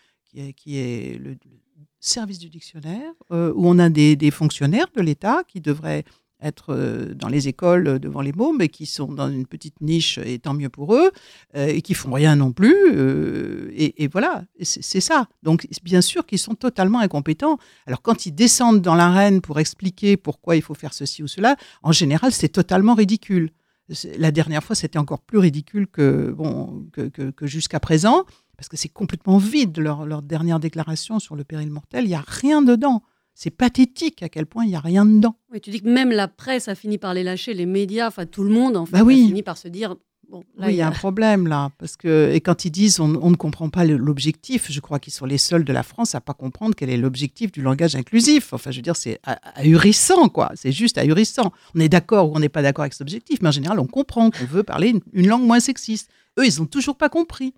qui 0.56 0.78
est 0.78 1.20
le, 1.20 1.36
service 2.06 2.40
du 2.40 2.50
dictionnaire, 2.50 3.12
euh, 3.32 3.54
où 3.56 3.68
on 3.68 3.80
a 3.80 3.90
des, 3.90 4.32
fonctionnaires 4.32 4.88
de 4.96 5.02
l'État 5.02 5.44
qui 5.48 5.62
devraient 5.62 6.04
être 6.42 6.74
euh, 6.74 7.14
dans 7.14 7.30
les 7.30 7.48
écoles 7.48 7.88
euh, 7.88 8.00
devant 8.00 8.20
les 8.22 8.34
mots, 8.34 8.52
mais 8.52 8.68
qui 8.68 8.86
sont 8.86 9.08
dans 9.14 9.30
une 9.32 9.48
petite 9.48 9.80
niche, 9.80 10.18
et 10.18 10.40
tant 10.40 10.54
mieux 10.54 10.68
pour 10.70 10.94
eux, 10.94 11.12
et 11.56 11.82
qui 11.82 11.94
font 11.94 12.12
rien 12.12 12.36
non 12.36 12.52
plus. 12.52 12.76
et, 13.74 14.04
et 14.04 14.08
voilà, 14.10 14.44
Et 14.58 14.66
c'est 14.66 15.00
ça. 15.00 15.28
Donc, 15.42 15.66
bien 15.84 16.02
sûr 16.02 16.26
qu'ils 16.26 16.40
sont 16.40 16.56
totalement 16.56 17.00
incompétents. 17.00 17.58
Alors, 17.88 18.02
quand 18.02 18.26
ils 18.26 18.34
descendent 18.34 18.82
dans 18.82 18.96
l'arène 18.96 19.40
pour 19.40 19.60
expliquer 19.60 20.18
pourquoi 20.18 20.56
il 20.58 20.62
faut 20.62 20.74
faire 20.74 20.94
ceci 20.94 21.24
ou 21.24 21.28
cela, 21.28 21.56
en 21.82 21.92
général, 21.94 22.34
c'est 22.34 22.50
totalement 22.50 22.94
ridicule. 22.96 23.52
La 24.18 24.32
dernière 24.32 24.64
fois, 24.64 24.76
c'était 24.76 24.98
encore 25.00 25.22
plus 25.22 25.38
ridicule 25.40 25.88
que, 25.88 26.32
bon, 26.32 26.86
que- 26.94 27.32
que 27.32 27.48
jusqu'à 27.48 27.80
présent, 27.82 28.26
parce 28.64 28.70
que 28.70 28.78
c'est 28.78 28.88
complètement 28.88 29.40
vide, 29.40 29.78
leur, 29.78 30.06
leur 30.06 30.22
dernière 30.22 30.58
déclaration 30.58 31.20
sur 31.20 31.36
le 31.36 31.44
péril 31.44 31.70
mortel. 31.70 32.06
Il 32.06 32.08
n'y 32.08 32.16
a 32.16 32.24
rien 32.26 32.62
dedans. 32.62 33.04
C'est 33.34 33.50
pathétique 33.50 34.24
à 34.24 34.30
quel 34.30 34.46
point 34.46 34.64
il 34.64 34.70
n'y 34.70 34.76
a 34.78 34.80
rien 34.80 35.04
dedans. 35.06 35.36
Oui, 35.52 35.60
tu 35.60 35.70
dis 35.70 35.82
que 35.82 35.90
même 35.90 36.12
la 36.12 36.30
presse 36.30 36.70
a 36.70 36.76
fini 36.76 36.98
par 36.98 37.14
les 37.14 37.24
lâcher, 37.24 37.54
les 37.54 37.66
médias, 37.66 38.08
enfin 38.08 38.26
tout 38.26 38.42
le 38.46 38.52
monde 38.52 38.78
en 38.78 38.86
fait, 38.86 38.94
Bah 38.94 39.04
oui. 39.04 39.22
a 39.22 39.28
fini 39.28 39.44
par 39.44 39.58
se 39.58 39.68
dire 39.68 39.96
bon, 40.30 40.46
là, 40.58 40.68
oui, 40.68 40.76
il 40.76 40.78
y 40.78 40.82
a 40.82 40.88
un 40.88 40.92
problème 40.92 41.46
là, 41.48 41.72
parce 41.78 41.98
que 41.98 42.32
et 42.32 42.40
quand 42.40 42.64
ils 42.64 42.72
disent 42.72 43.02
on, 43.02 43.20
on 43.22 43.32
ne 43.32 43.36
comprend 43.36 43.68
pas 43.70 43.84
l'objectif, 43.84 44.72
je 44.72 44.80
crois 44.80 45.00
qu'ils 45.00 45.12
sont 45.12 45.26
les 45.26 45.38
seuls 45.38 45.66
de 45.66 45.74
la 45.74 45.84
France 45.84 46.16
à 46.16 46.22
pas 46.22 46.34
comprendre 46.34 46.74
quel 46.74 46.90
est 46.90 46.96
l'objectif 46.96 47.52
du 47.52 47.62
langage 47.62 47.98
inclusif. 47.98 48.54
Enfin, 48.54 48.72
je 48.72 48.78
veux 48.78 48.82
dire, 48.82 48.96
c'est 48.96 49.20
ah- 49.26 49.42
ahurissant 49.56 50.30
quoi. 50.30 50.54
C'est 50.56 50.72
juste 50.72 50.98
ahurissant. 50.98 51.52
On 51.76 51.82
est 51.82 51.90
d'accord 51.90 52.32
ou 52.32 52.38
on 52.38 52.40
n'est 52.40 52.48
pas 52.48 52.62
d'accord 52.62 52.84
avec 52.84 52.94
cet 52.94 53.02
objectif, 53.02 53.42
mais 53.42 53.50
en 53.50 53.52
général, 53.52 53.78
on 53.82 53.88
comprend 53.88 54.32
qu'on 54.32 54.46
veut 54.46 54.64
parler 54.64 54.88
une, 54.88 55.02
une 55.12 55.28
langue 55.28 55.44
moins 55.44 55.60
sexiste. 55.60 56.10
Eux, 56.40 56.46
ils 56.46 56.62
ont 56.62 56.66
toujours 56.66 56.96
pas 56.98 57.10
compris. 57.10 57.54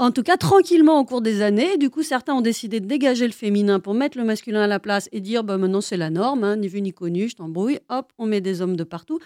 En 0.00 0.12
tout 0.12 0.22
cas, 0.22 0.36
tranquillement 0.36 1.00
au 1.00 1.04
cours 1.04 1.22
des 1.22 1.42
années, 1.42 1.76
du 1.76 1.90
coup, 1.90 2.04
certains 2.04 2.32
ont 2.32 2.40
décidé 2.40 2.78
de 2.78 2.86
dégager 2.86 3.26
le 3.26 3.32
féminin 3.32 3.80
pour 3.80 3.94
mettre 3.94 4.16
le 4.16 4.22
masculin 4.22 4.62
à 4.62 4.68
la 4.68 4.78
place 4.78 5.08
et 5.10 5.20
dire 5.20 5.42
bah, 5.42 5.58
maintenant 5.58 5.80
c'est 5.80 5.96
la 5.96 6.08
norme, 6.08 6.44
hein, 6.44 6.54
ni 6.54 6.68
vu 6.68 6.80
ni 6.80 6.92
connu, 6.92 7.28
je 7.28 7.34
t'embrouille, 7.34 7.80
hop, 7.88 8.12
on 8.16 8.26
met 8.26 8.40
des 8.40 8.62
hommes 8.62 8.76
de 8.76 8.84
partout. 8.84 9.18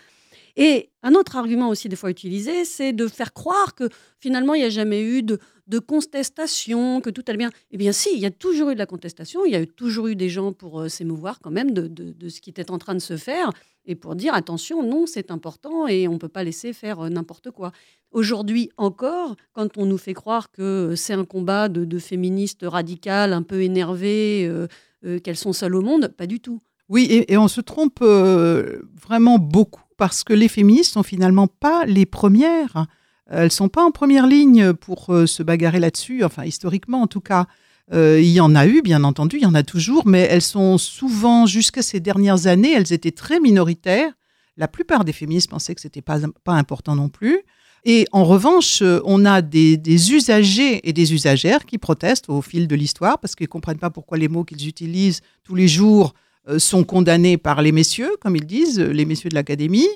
Et 0.57 0.89
un 1.03 1.13
autre 1.13 1.37
argument 1.37 1.69
aussi 1.69 1.91
des 1.91 1.97
fois 1.97 2.09
utilisé, 2.09 2.65
c'est 2.65 2.95
de 2.95 3.07
faire 3.07 3.35
croire 3.35 3.75
que 3.75 3.91
finalement 4.19 4.55
il 4.55 4.61
n'y 4.61 4.67
a 4.67 4.71
jamais 4.71 5.03
eu 5.03 5.23
de, 5.23 5.39
contestation, 5.87 7.03
que 7.03 7.11
tout 7.11 7.23
allait 7.27 7.37
bien. 7.37 7.51
Eh 7.71 7.77
bien 7.77 7.93
si, 7.93 8.09
il 8.15 8.21
y 8.21 8.27
a 8.27 8.31
toujours 8.31 8.71
eu 8.71 8.75
de 8.75 8.79
la 8.79 8.87
contestation, 8.87 9.45
il 9.45 9.53
y 9.53 9.57
a 9.57 9.67
toujours 9.67 10.07
eu 10.07 10.17
des 10.17 10.31
gens 10.31 10.55
pour 10.55 10.81
euh, 10.81 10.89
s'émouvoir 10.89 11.41
quand 11.41 11.51
même 11.51 11.73
de 11.73 12.29
ce 12.31 12.41
qui 12.41 12.49
était 12.49 12.71
en 12.71 12.79
train 12.79 12.95
de 12.95 13.01
se 13.01 13.19
faire 13.19 13.53
et 13.85 13.95
pour 13.95 14.15
dire 14.15 14.35
attention, 14.35 14.83
non, 14.83 15.07
c'est 15.07 15.31
important 15.31 15.87
et 15.89 16.07
on 16.07 16.13
ne 16.13 16.19
peut 16.19 16.29
pas 16.29 16.45
laisser 16.45 16.73
faire 16.73 17.01
euh, 17.01 17.09
n'importe 17.09 17.51
quoi. 17.51 17.73
Aujourd'hui 18.13 18.71
encore, 18.77 19.37
quand 19.53 19.77
on 19.77 19.87
nous 19.87 19.99
fait 19.99 20.15
croire 20.15 20.53
que 20.53 20.95
c'est 20.97 21.15
un 21.15 21.25
combat 21.25 21.69
de, 21.69 21.99
féministes 21.99 22.65
radicales, 22.65 23.33
un 23.33 23.43
peu 23.43 23.63
énervées, 23.63 24.47
euh, 24.47 24.69
euh, 25.05 25.19
qu'elles 25.19 25.37
sont 25.37 25.53
seules 25.53 25.75
au 25.75 25.83
monde, 25.83 26.09
pas 26.17 26.27
du 26.27 26.39
tout. 26.39 26.61
Oui, 26.89 27.25
et, 27.27 27.37
on 27.39 27.49
se 27.49 27.63
trompe 27.63 28.03
vraiment 28.03 29.39
beaucoup 29.39 29.85
parce 29.97 30.25
que 30.25 30.35
les 30.35 30.49
féministes 30.49 30.93
sont 30.93 31.03
finalement 31.03 31.47
pas 31.47 31.87
les 31.87 32.05
premières. 32.05 32.87
Elles 33.31 33.53
sont 33.53 33.71
pas 33.71 33.83
en 33.83 33.93
première 33.93 34.27
ligne 34.27 34.75
pour 34.75 35.07
se 35.07 35.43
bagarrer 35.43 35.81
là-dessus, 35.81 36.23
enfin 36.23 36.45
historiquement 36.45 37.01
en 37.01 37.07
tout 37.07 37.23
cas. 37.23 37.47
Euh, 37.93 38.21
il 38.21 38.31
y 38.31 38.41
en 38.41 38.55
a 38.55 38.67
eu, 38.67 38.81
bien 38.81 39.05
entendu, 39.05 39.37
il 39.37 39.43
y 39.43 39.47
en 39.47 39.55
a 39.55 39.63
toujours, 39.63 40.07
mais 40.07 40.21
elles 40.31 40.43
sont 40.43 40.79
souvent, 40.79 41.47
jusqu'à 41.47 41.83
ces 41.83 42.01
dernières 42.01 42.47
années, 42.47 42.73
elles 42.73 42.93
étaient 42.93 43.11
très 43.11 43.39
minoritaires. 43.39 44.13
La 44.57 44.69
plupart 44.69 45.05
des 45.05 45.13
féministes 45.13 45.51
pensaient 45.51 45.75
que 45.75 45.81
c'était 45.81 46.03
pas, 46.03 46.19
pas 46.45 46.55
important 46.55 46.97
non 46.97 47.09
plus. 47.09 47.41
Et 47.85 48.07
en 48.13 48.25
revanche, 48.25 48.81
euh, 48.81 49.01
on 49.05 49.25
a 49.25 49.43
des, 49.43 49.79
usagers 50.13 50.89
et 50.89 50.93
des 50.93 51.13
usagères 51.13 51.67
qui 51.67 51.79
protestent 51.79 52.29
au 52.31 52.41
fil 52.41 52.67
de 52.67 52.77
l'histoire 52.77 53.19
parce 53.19 53.35
qu'ils 53.35 53.49
comprennent 53.49 53.79
pas 53.79 53.91
pourquoi 53.91 54.19
les 54.19 54.29
mots 54.29 54.45
qu'ils 54.45 54.69
utilisent 54.69 55.21
tous 55.43 55.55
les 55.55 55.69
jours 55.69 56.15
euh, 56.49 56.59
sont 56.59 56.85
condamnés 56.85 57.37
par 57.37 57.61
les 57.61 57.73
messieurs, 57.73 58.17
comme 58.21 58.37
ils 58.37 58.47
disent, 58.47 58.79
les 58.79 59.05
messieurs 59.05 59.31
de 59.31 59.35
l'Académie. 59.35 59.89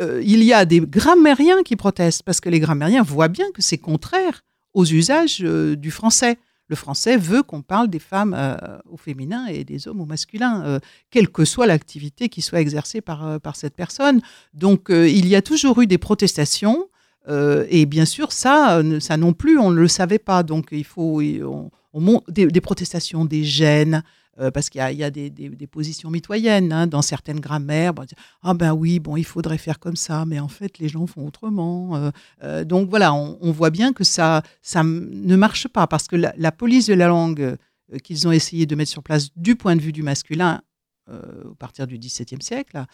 Il 0.00 0.42
y 0.42 0.52
a 0.52 0.64
des 0.64 0.80
grammairiens 0.80 1.62
qui 1.62 1.76
protestent 1.76 2.24
parce 2.24 2.40
que 2.40 2.48
les 2.48 2.58
grammairiens 2.58 3.04
voient 3.04 3.28
bien 3.28 3.46
que 3.54 3.62
c'est 3.62 3.78
contraire 3.78 4.42
aux 4.72 4.84
usages 4.84 5.38
du 5.38 5.92
français. 5.92 6.36
Le 6.68 6.76
français 6.76 7.16
veut 7.16 7.42
qu'on 7.42 7.62
parle 7.62 7.88
des 7.88 7.98
femmes 7.98 8.34
euh, 8.36 8.56
au 8.90 8.96
féminin 8.96 9.46
et 9.46 9.64
des 9.64 9.86
hommes 9.86 10.00
au 10.00 10.06
masculin, 10.06 10.64
euh, 10.64 10.78
quelle 11.10 11.28
que 11.28 11.44
soit 11.44 11.66
l'activité 11.66 12.30
qui 12.30 12.40
soit 12.40 12.60
exercée 12.60 13.02
par, 13.02 13.26
euh, 13.26 13.38
par 13.38 13.56
cette 13.56 13.74
personne. 13.74 14.22
Donc 14.54 14.86
il 14.90 15.26
y 15.26 15.36
a 15.36 15.42
toujours 15.42 15.80
eu 15.82 15.86
des 15.86 15.98
protestations. 15.98 16.88
et 17.28 17.86
bien 17.86 18.04
sûr, 18.04 18.32
ça, 18.32 18.82
ça 19.00 19.16
non 19.16 19.32
plus, 19.32 19.58
on 19.58 19.70
ne 19.70 19.80
le 19.80 19.88
savait 19.88 20.18
pas. 20.18 20.42
Donc 20.42 20.68
il 20.72 20.84
faut 20.84 21.22
on, 21.22 22.22
des, 22.28 22.46
des 22.46 22.60
protestations, 22.60 23.24
des 23.24 23.44
gènes, 23.44 24.02
euh, 24.40 24.50
parce 24.50 24.68
qu'il 24.68 24.80
y 24.80 25.04
a, 25.04 25.10
des, 25.10 25.66
positions 25.70 26.10
mitoyennes 26.10 26.72
hein, 26.72 26.86
dans 26.86 27.02
certaines 27.02 27.40
grammaires. 27.40 27.94
Bon, 27.94 28.04
ah 28.42 28.54
ben 28.54 28.72
oui, 28.72 28.98
bon, 28.98 29.16
il 29.16 29.24
faudrait 29.24 29.58
faire 29.58 29.78
comme 29.78 29.96
ça, 29.96 30.24
mais 30.26 30.40
en 30.40 30.48
fait, 30.48 30.78
les 30.78 30.88
gens 30.88 31.06
font 31.06 31.26
autrement. 31.26 31.96
Euh, 31.96 32.10
euh, 32.42 32.64
donc 32.64 32.90
voilà, 32.90 33.14
on, 33.14 33.52
voit 33.52 33.70
bien 33.70 33.92
que 33.92 34.04
ça, 34.04 34.42
ne 34.74 35.36
marche 35.36 35.68
pas, 35.68 35.86
parce 35.86 36.08
que 36.08 36.16
la, 36.16 36.52
police 36.52 36.86
de 36.86 36.94
la 36.94 37.08
langue 37.08 37.56
qu'ils 38.02 38.26
ont 38.26 38.32
essayé 38.32 38.66
de 38.66 38.74
mettre 38.74 38.90
sur 38.90 39.02
place 39.02 39.28
du 39.36 39.56
point 39.56 39.76
de 39.76 39.80
vue 39.80 39.92
du 39.92 40.02
masculin 40.02 40.62
euh, 41.10 41.52
à 41.52 41.54
partir 41.58 41.86
du 41.86 41.98
XVIIe 41.98 42.42
siècle, 42.42 42.84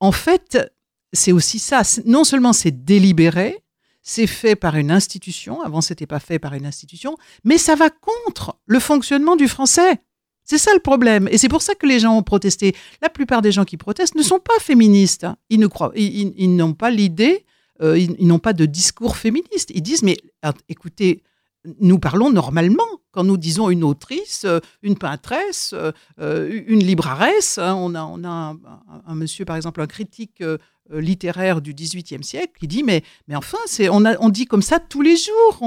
en 0.00 0.12
fait, 0.12 0.58
c'est 1.12 1.32
aussi 1.32 1.58
ça. 1.58 1.82
Non 2.04 2.24
seulement 2.24 2.52
c'est 2.52 2.84
délibéré, 2.84 3.62
c'est 4.02 4.26
fait 4.26 4.56
par 4.56 4.76
une 4.76 4.90
institution, 4.90 5.60
avant 5.62 5.80
c'était 5.80 6.06
pas 6.06 6.20
fait 6.20 6.38
par 6.38 6.54
une 6.54 6.66
institution, 6.66 7.16
mais 7.44 7.58
ça 7.58 7.74
va 7.74 7.90
contre 7.90 8.56
le 8.66 8.80
fonctionnement 8.80 9.36
du 9.36 9.48
français. 9.48 10.00
C'est 10.48 10.56
ça 10.56 10.72
le 10.72 10.80
problème. 10.80 11.28
Et 11.30 11.36
c'est 11.36 11.50
pour 11.50 11.60
ça 11.60 11.74
que 11.74 11.84
les 11.86 11.98
gens 11.98 12.16
ont 12.16 12.22
protesté. 12.22 12.74
La 13.02 13.10
plupart 13.10 13.42
des 13.42 13.52
gens 13.52 13.66
qui 13.66 13.76
protestent 13.76 14.14
ne 14.14 14.22
sont 14.22 14.38
pas 14.38 14.58
féministes. 14.60 15.24
hein. 15.24 15.36
Ils 15.50 15.60
ne 15.60 15.68
ils, 15.94 16.56
n'ont 16.56 16.72
pas 16.72 16.90
l'idée, 16.90 17.44
euh, 17.82 17.98
ils, 17.98 18.26
n'ont 18.26 18.38
pas 18.38 18.54
de 18.54 18.64
discours 18.64 19.18
féministe. 19.18 19.70
Ils 19.74 19.82
disent, 19.82 20.02
mais 20.02 20.16
ah, 20.40 20.54
écoutez, 20.70 21.22
nous 21.80 21.98
parlons 21.98 22.30
normalement 22.30 22.86
quand 23.10 23.24
nous 23.24 23.36
disons 23.36 23.68
une 23.68 23.84
autrice, 23.84 24.46
euh, 24.46 24.60
une 24.80 24.96
peintresse, 24.96 25.74
euh, 25.74 25.92
euh, 26.18 26.62
une 26.66 26.80
libraresse. 26.82 27.58
hein. 27.58 27.74
on 27.74 27.94
a, 27.94 28.56
un, 29.06 29.14
monsieur, 29.14 29.44
par 29.44 29.56
exemple, 29.56 29.82
un 29.82 29.86
critique 29.86 30.40
euh, 30.40 30.56
euh, 30.92 31.00
littéraire 31.02 31.60
du 31.60 31.74
XVIIIe 31.74 32.24
siècle 32.24 32.52
qui 32.58 32.68
dit, 32.68 32.82
mais, 32.82 33.02
mais 33.26 33.36
enfin, 33.36 33.58
on, 33.90 34.28
dit 34.30 34.46
comme 34.46 34.62
ça 34.62 34.80
tous 34.80 35.02
les 35.02 35.16
jours 35.16 35.60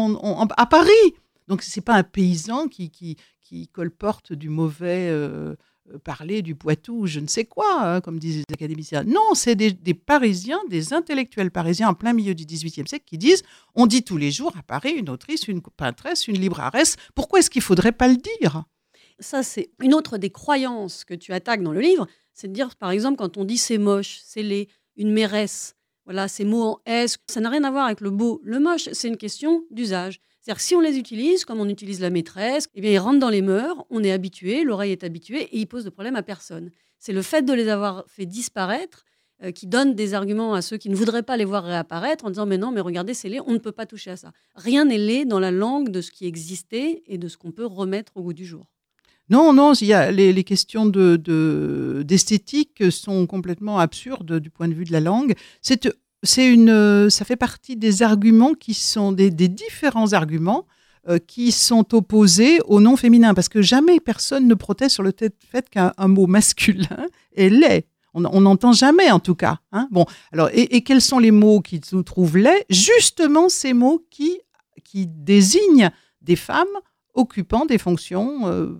à 0.57 0.65
Paris. 0.65 1.13
Donc, 1.47 1.63
c'est 1.63 1.81
pas 1.81 1.95
un 1.95 2.03
paysan 2.03 2.67
qui, 2.67 3.17
qui 3.51 3.67
colporte 3.67 4.31
du 4.31 4.47
mauvais 4.47 5.09
euh, 5.09 5.55
euh, 5.93 5.97
parler 5.99 6.41
du 6.41 6.55
Poitou, 6.55 7.05
je 7.05 7.19
ne 7.19 7.27
sais 7.27 7.43
quoi, 7.43 7.81
hein, 7.81 8.01
comme 8.01 8.17
disent 8.17 8.37
les 8.37 8.53
académiciens. 8.53 9.03
Non, 9.03 9.33
c'est 9.33 9.55
des, 9.55 9.73
des 9.73 9.93
Parisiens, 9.93 10.59
des 10.69 10.93
intellectuels 10.93 11.51
parisiens 11.51 11.89
en 11.89 11.93
plein 11.93 12.13
milieu 12.13 12.33
du 12.33 12.45
XVIIIe 12.45 12.87
siècle 12.87 13.03
qui 13.05 13.17
disent 13.17 13.43
on 13.75 13.87
dit 13.87 14.03
tous 14.03 14.15
les 14.15 14.31
jours 14.31 14.53
à 14.57 14.63
Paris 14.63 14.91
une 14.91 15.09
autrice, 15.09 15.49
une 15.49 15.61
peintresse, 15.61 16.29
une 16.29 16.39
libraresse. 16.39 16.95
Pourquoi 17.13 17.39
est-ce 17.39 17.49
qu'il 17.49 17.61
faudrait 17.61 17.91
pas 17.91 18.07
le 18.07 18.15
dire? 18.15 18.63
Ça, 19.19 19.43
c'est 19.43 19.69
une 19.81 19.93
autre 19.93 20.17
des 20.17 20.29
croyances 20.29 21.03
que 21.03 21.13
tu 21.13 21.33
attaques 21.33 21.61
dans 21.61 21.73
le 21.73 21.81
livre. 21.81 22.07
C'est 22.33 22.47
de 22.47 22.53
dire, 22.53 22.75
par 22.77 22.91
exemple, 22.91 23.17
quand 23.17 23.35
on 23.35 23.43
dit 23.43 23.57
c'est 23.57 23.77
moche, 23.77 24.21
c'est 24.23 24.43
laid, 24.43 24.69
une 24.95 25.11
mairesse, 25.11 25.75
voilà, 26.05 26.27
ces 26.27 26.45
mots 26.45 26.63
en 26.63 26.81
S, 26.85 27.17
ça 27.27 27.41
n'a 27.41 27.49
rien 27.49 27.63
à 27.65 27.71
voir 27.71 27.85
avec 27.85 27.99
le 27.99 28.09
beau, 28.11 28.39
le 28.43 28.59
moche, 28.59 28.89
c'est 28.93 29.09
une 29.09 29.17
question 29.17 29.65
d'usage. 29.69 30.21
C'est-à-dire 30.41 30.61
si 30.61 30.75
on 30.75 30.79
les 30.79 30.97
utilise 30.97 31.45
comme 31.45 31.59
on 31.59 31.69
utilise 31.69 31.99
la 31.99 32.09
maîtresse, 32.09 32.67
eh 32.73 32.81
bien, 32.81 32.91
ils 32.91 32.97
rentrent 32.97 33.19
dans 33.19 33.29
les 33.29 33.43
mœurs, 33.43 33.85
on 33.89 34.03
est 34.03 34.11
habitué, 34.11 34.63
l'oreille 34.63 34.91
est 34.91 35.03
habituée 35.03 35.43
et 35.43 35.59
ils 35.59 35.67
posent 35.67 35.85
de 35.85 35.89
problème 35.89 36.15
à 36.15 36.23
personne. 36.23 36.71
C'est 36.97 37.13
le 37.13 37.21
fait 37.21 37.43
de 37.43 37.53
les 37.53 37.67
avoir 37.67 38.03
fait 38.07 38.25
disparaître 38.25 39.05
euh, 39.43 39.51
qui 39.51 39.67
donne 39.67 39.93
des 39.93 40.13
arguments 40.15 40.55
à 40.55 40.61
ceux 40.63 40.77
qui 40.77 40.89
ne 40.89 40.95
voudraient 40.95 41.23
pas 41.23 41.37
les 41.37 41.45
voir 41.45 41.63
réapparaître 41.63 42.25
en 42.25 42.29
disant 42.29 42.47
mais 42.47 42.57
non, 42.57 42.71
mais 42.71 42.81
regardez, 42.81 43.13
c'est 43.13 43.29
laid, 43.29 43.41
on 43.45 43.53
ne 43.53 43.59
peut 43.59 43.71
pas 43.71 43.85
toucher 43.85 44.11
à 44.11 44.17
ça. 44.17 44.31
Rien 44.55 44.85
n'est 44.85 44.97
laid 44.97 45.25
dans 45.25 45.39
la 45.39 45.51
langue 45.51 45.89
de 45.89 46.01
ce 46.01 46.11
qui 46.11 46.25
existait 46.25 47.03
et 47.05 47.19
de 47.19 47.27
ce 47.27 47.37
qu'on 47.37 47.51
peut 47.51 47.65
remettre 47.65 48.11
au 48.15 48.23
goût 48.23 48.33
du 48.33 48.45
jour. 48.45 48.65
Non, 49.29 49.53
non, 49.53 49.73
il 49.73 49.87
y 49.87 49.93
a 49.93 50.11
les, 50.11 50.43
questions 50.43 50.85
de, 50.85 51.15
de- 51.15 52.03
d'esthétique 52.05 52.91
sont 52.91 53.27
complètement 53.27 53.79
absurdes 53.79 54.39
du 54.39 54.49
point 54.49 54.67
de 54.67 54.73
vue 54.73 54.83
de 54.83 54.91
la 54.91 54.99
langue. 54.99 55.35
C'est, 55.61 55.87
c'est 56.23 56.51
une, 56.51 57.09
ça 57.09 57.25
fait 57.25 57.35
partie 57.35 57.75
des 57.75 58.03
arguments 58.03 58.53
qui 58.53 58.73
sont 58.73 59.11
des, 59.11 59.31
différents 59.31 60.13
arguments 60.13 60.67
euh, 61.09 61.17
qui 61.17 61.51
sont 61.51 61.95
opposés 61.95 62.59
au 62.65 62.79
non 62.79 62.95
féminin, 62.95 63.33
parce 63.33 63.49
que 63.49 63.61
jamais 63.61 63.99
personne 63.99 64.47
ne 64.47 64.53
proteste 64.53 64.93
sur 64.93 65.03
le 65.03 65.13
fait 65.51 65.69
qu'un 65.69 65.93
un 65.97 66.07
mot 66.07 66.27
masculin 66.27 67.07
est 67.35 67.49
laid. 67.49 67.85
On 68.13 68.41
n'entend 68.41 68.73
jamais, 68.73 69.09
en 69.09 69.19
tout 69.19 69.35
cas. 69.35 69.59
hein. 69.71 69.87
Bon, 69.89 70.05
alors, 70.33 70.49
et, 70.51 70.81
quels 70.81 71.01
sont 71.01 71.17
les 71.17 71.31
mots 71.31 71.61
qui 71.61 71.79
se 71.83 71.95
trouvent 71.95 72.37
laids? 72.37 72.65
Justement, 72.69 73.47
ces 73.47 73.73
mots 73.73 74.05
qui, 74.09 74.37
qui 74.83 75.07
désignent 75.07 75.91
des 76.21 76.35
femmes 76.35 76.67
occupant 77.13 77.65
des 77.65 77.77
fonctions 77.77 78.47
euh, 78.47 78.79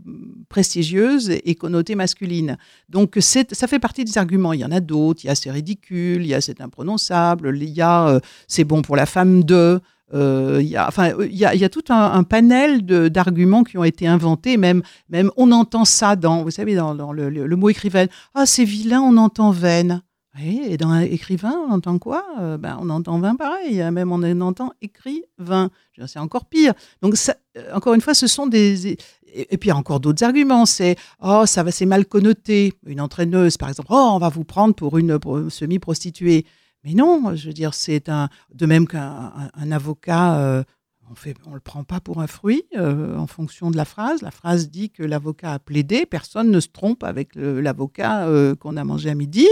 prestigieuses 0.49 1.29
et 1.31 1.55
connotées 1.55 1.95
masculines. 1.95 2.57
Donc 2.89 3.17
ça 3.19 3.67
fait 3.67 3.79
partie 3.79 4.05
des 4.05 4.17
arguments. 4.17 4.53
Il 4.53 4.59
y 4.61 4.65
en 4.65 4.71
a 4.71 4.79
d'autres. 4.79 5.23
Il 5.23 5.27
y 5.27 5.29
a 5.29 5.35
c'est 5.35 5.51
ridicule, 5.51 6.23
il 6.23 6.27
y 6.27 6.33
a 6.33 6.41
c'est 6.41 6.61
imprononçable, 6.61 7.55
il 7.55 7.69
y 7.69 7.81
a 7.81 8.07
euh, 8.07 8.19
c'est 8.47 8.63
bon 8.63 8.81
pour 8.81 8.95
la 8.95 9.05
femme 9.05 9.43
de. 9.43 9.79
Euh, 10.13 10.59
Il 10.61 10.67
y, 10.67 10.75
a, 10.75 10.87
enfin, 10.89 11.13
il 11.21 11.37
y, 11.37 11.45
a, 11.45 11.55
y 11.55 11.63
a 11.63 11.69
tout 11.69 11.85
un, 11.87 12.23
panel 12.23 12.85
d'arguments 12.85 13.63
qui 13.63 13.77
ont 13.77 13.85
été 13.85 14.07
inventés. 14.07 14.57
Même, 14.57 14.81
même 15.07 15.31
on 15.37 15.53
entend 15.53 15.85
ça 15.85 16.17
dans, 16.17 16.43
vous 16.43 16.51
savez, 16.51 16.75
dans, 16.75 17.13
le, 17.13 17.29
le- 17.29 17.47
le 17.47 17.55
mot 17.55 17.69
écrivaine. 17.69 18.09
Ah, 18.35 18.45
c'est 18.45 18.65
vilain, 18.65 18.99
on 19.01 19.15
entend 19.15 19.51
veine. 19.51 20.01
Et 20.39 20.77
dans 20.77 20.97
écrivain, 20.97 21.53
on 21.67 21.71
entend 21.73 21.99
quoi? 21.99 22.23
Euh, 22.39 22.57
ben, 22.57 22.77
On 22.79 22.89
entend 22.89 23.19
vin 23.19 23.35
pareil, 23.35 23.81
hein, 23.81 23.91
même 23.91 24.13
on 24.13 24.41
entend 24.41 24.71
écrivain. 24.81 25.69
C'est 26.07 26.19
encore 26.19 26.45
pire. 26.45 26.73
Donc, 27.01 27.17
ça, 27.17 27.35
euh, 27.57 27.73
encore 27.73 27.93
une 27.93 28.01
fois, 28.01 28.13
ce 28.13 28.27
sont 28.27 28.47
des. 28.47 28.97
Et, 29.33 29.57
puis, 29.57 29.67
il 29.67 29.69
y 29.69 29.71
a 29.71 29.75
encore 29.75 29.99
d'autres 29.99 30.23
arguments. 30.23 30.65
C'est 30.65 30.95
Oh, 31.21 31.45
ça 31.45 31.63
va, 31.63 31.71
c'est 31.71 31.85
mal 31.85 32.05
connoté. 32.05 32.73
Une 32.85 33.01
entraîneuse, 33.01 33.57
par 33.57 33.67
exemple. 33.69 33.89
Oh, 33.91 34.11
on 34.13 34.19
va 34.19 34.29
vous 34.29 34.45
prendre 34.45 34.73
pour 34.73 34.97
une, 34.97 35.19
semi-prostituée. 35.49 36.45
Mais 36.85 36.93
non, 36.93 37.35
je 37.35 37.47
veux 37.47 37.53
dire, 37.53 37.73
c'est 37.73 38.07
un. 38.07 38.29
De 38.53 38.65
même 38.65 38.87
qu'un 38.87 39.33
un- 39.35 39.51
un 39.53 39.71
avocat. 39.71 40.39
euh, 40.39 40.63
on 41.09 41.15
fait, 41.15 41.35
on 41.45 41.53
le 41.53 41.59
prend 41.59 41.83
pas 41.83 41.99
pour 41.99 42.21
un 42.21 42.27
fruit 42.27 42.63
en 42.79 43.27
fonction 43.27 43.69
de 43.69 43.75
la 43.75 43.83
phrase. 43.83 44.21
La 44.21 44.31
phrase 44.31 44.69
dit 44.69 44.89
que 44.91 45.03
l'avocat 45.03 45.51
a 45.55 45.59
plaidé. 45.59 46.05
Personne 46.05 46.49
ne 46.51 46.59
se 46.61 46.69
trompe 46.69 47.03
avec 47.03 47.35
l'avocat 47.35 48.25
qu'on 48.61 48.77
a 48.77 48.83
mangé 48.85 49.09
à 49.09 49.15
midi. 49.15 49.45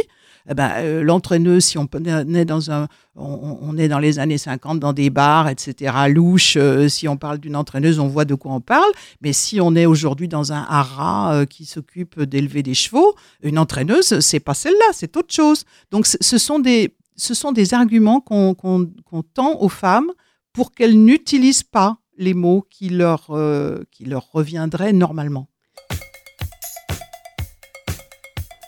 Eh 0.51 0.55
ben, 0.55 0.71
euh, 0.77 1.03
l'entraîneuse, 1.03 1.63
si 1.63 1.77
on 1.77 1.87
est 3.77 3.87
dans 3.87 3.99
les 3.99 4.17
années 4.17 4.39
50 4.39 4.79
dans 4.79 4.93
des 4.93 5.11
bars, 5.11 5.47
etc. 5.47 5.93
Louche. 6.09 6.57
euh, 6.57 6.89
si 6.89 7.07
on 7.07 7.17
parle 7.17 7.37
d'une 7.37 7.55
entraîneuse, 7.55 7.99
on 7.99 8.07
voit 8.07 8.25
de 8.25 8.33
quoi 8.33 8.53
on 8.53 8.61
parle. 8.61 8.91
Mais 9.21 9.31
si 9.31 9.61
on 9.61 9.75
est 9.75 9.85
aujourd'hui 9.85 10.27
dans 10.27 10.51
un 10.51 10.65
haras 10.67 11.35
euh, 11.35 11.45
qui 11.45 11.65
s'occupe 11.65 12.19
d'élever 12.23 12.63
des 12.63 12.73
chevaux, 12.73 13.15
une 13.43 13.59
entraîneuse, 13.59 14.19
c'est 14.21 14.39
pas 14.39 14.55
celle-là, 14.55 14.87
c'est 14.91 15.15
autre 15.17 15.31
chose. 15.33 15.65
Donc, 15.91 16.07
ce 16.07 16.37
sont 16.39 16.57
des, 16.57 16.95
arguments 17.71 18.19
qu'on 18.19 18.55
tend 19.35 19.55
aux 19.59 19.69
femmes 19.69 20.11
pour 20.51 20.71
qu'elles 20.71 20.99
n'utilisent 20.99 21.61
pas 21.61 21.99
les 22.17 22.33
mots 22.33 22.65
qui 22.71 22.89
leur 22.89 23.27
reviendraient 24.33 24.93
normalement. 24.93 25.47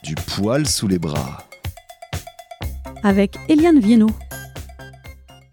Du 0.04 0.14
poil 0.16 0.68
sous 0.68 0.88
les 0.88 1.00
bras. 1.00 1.48
Avec 3.04 3.38
Eliane 3.50 3.80
Viennot. 3.80 4.12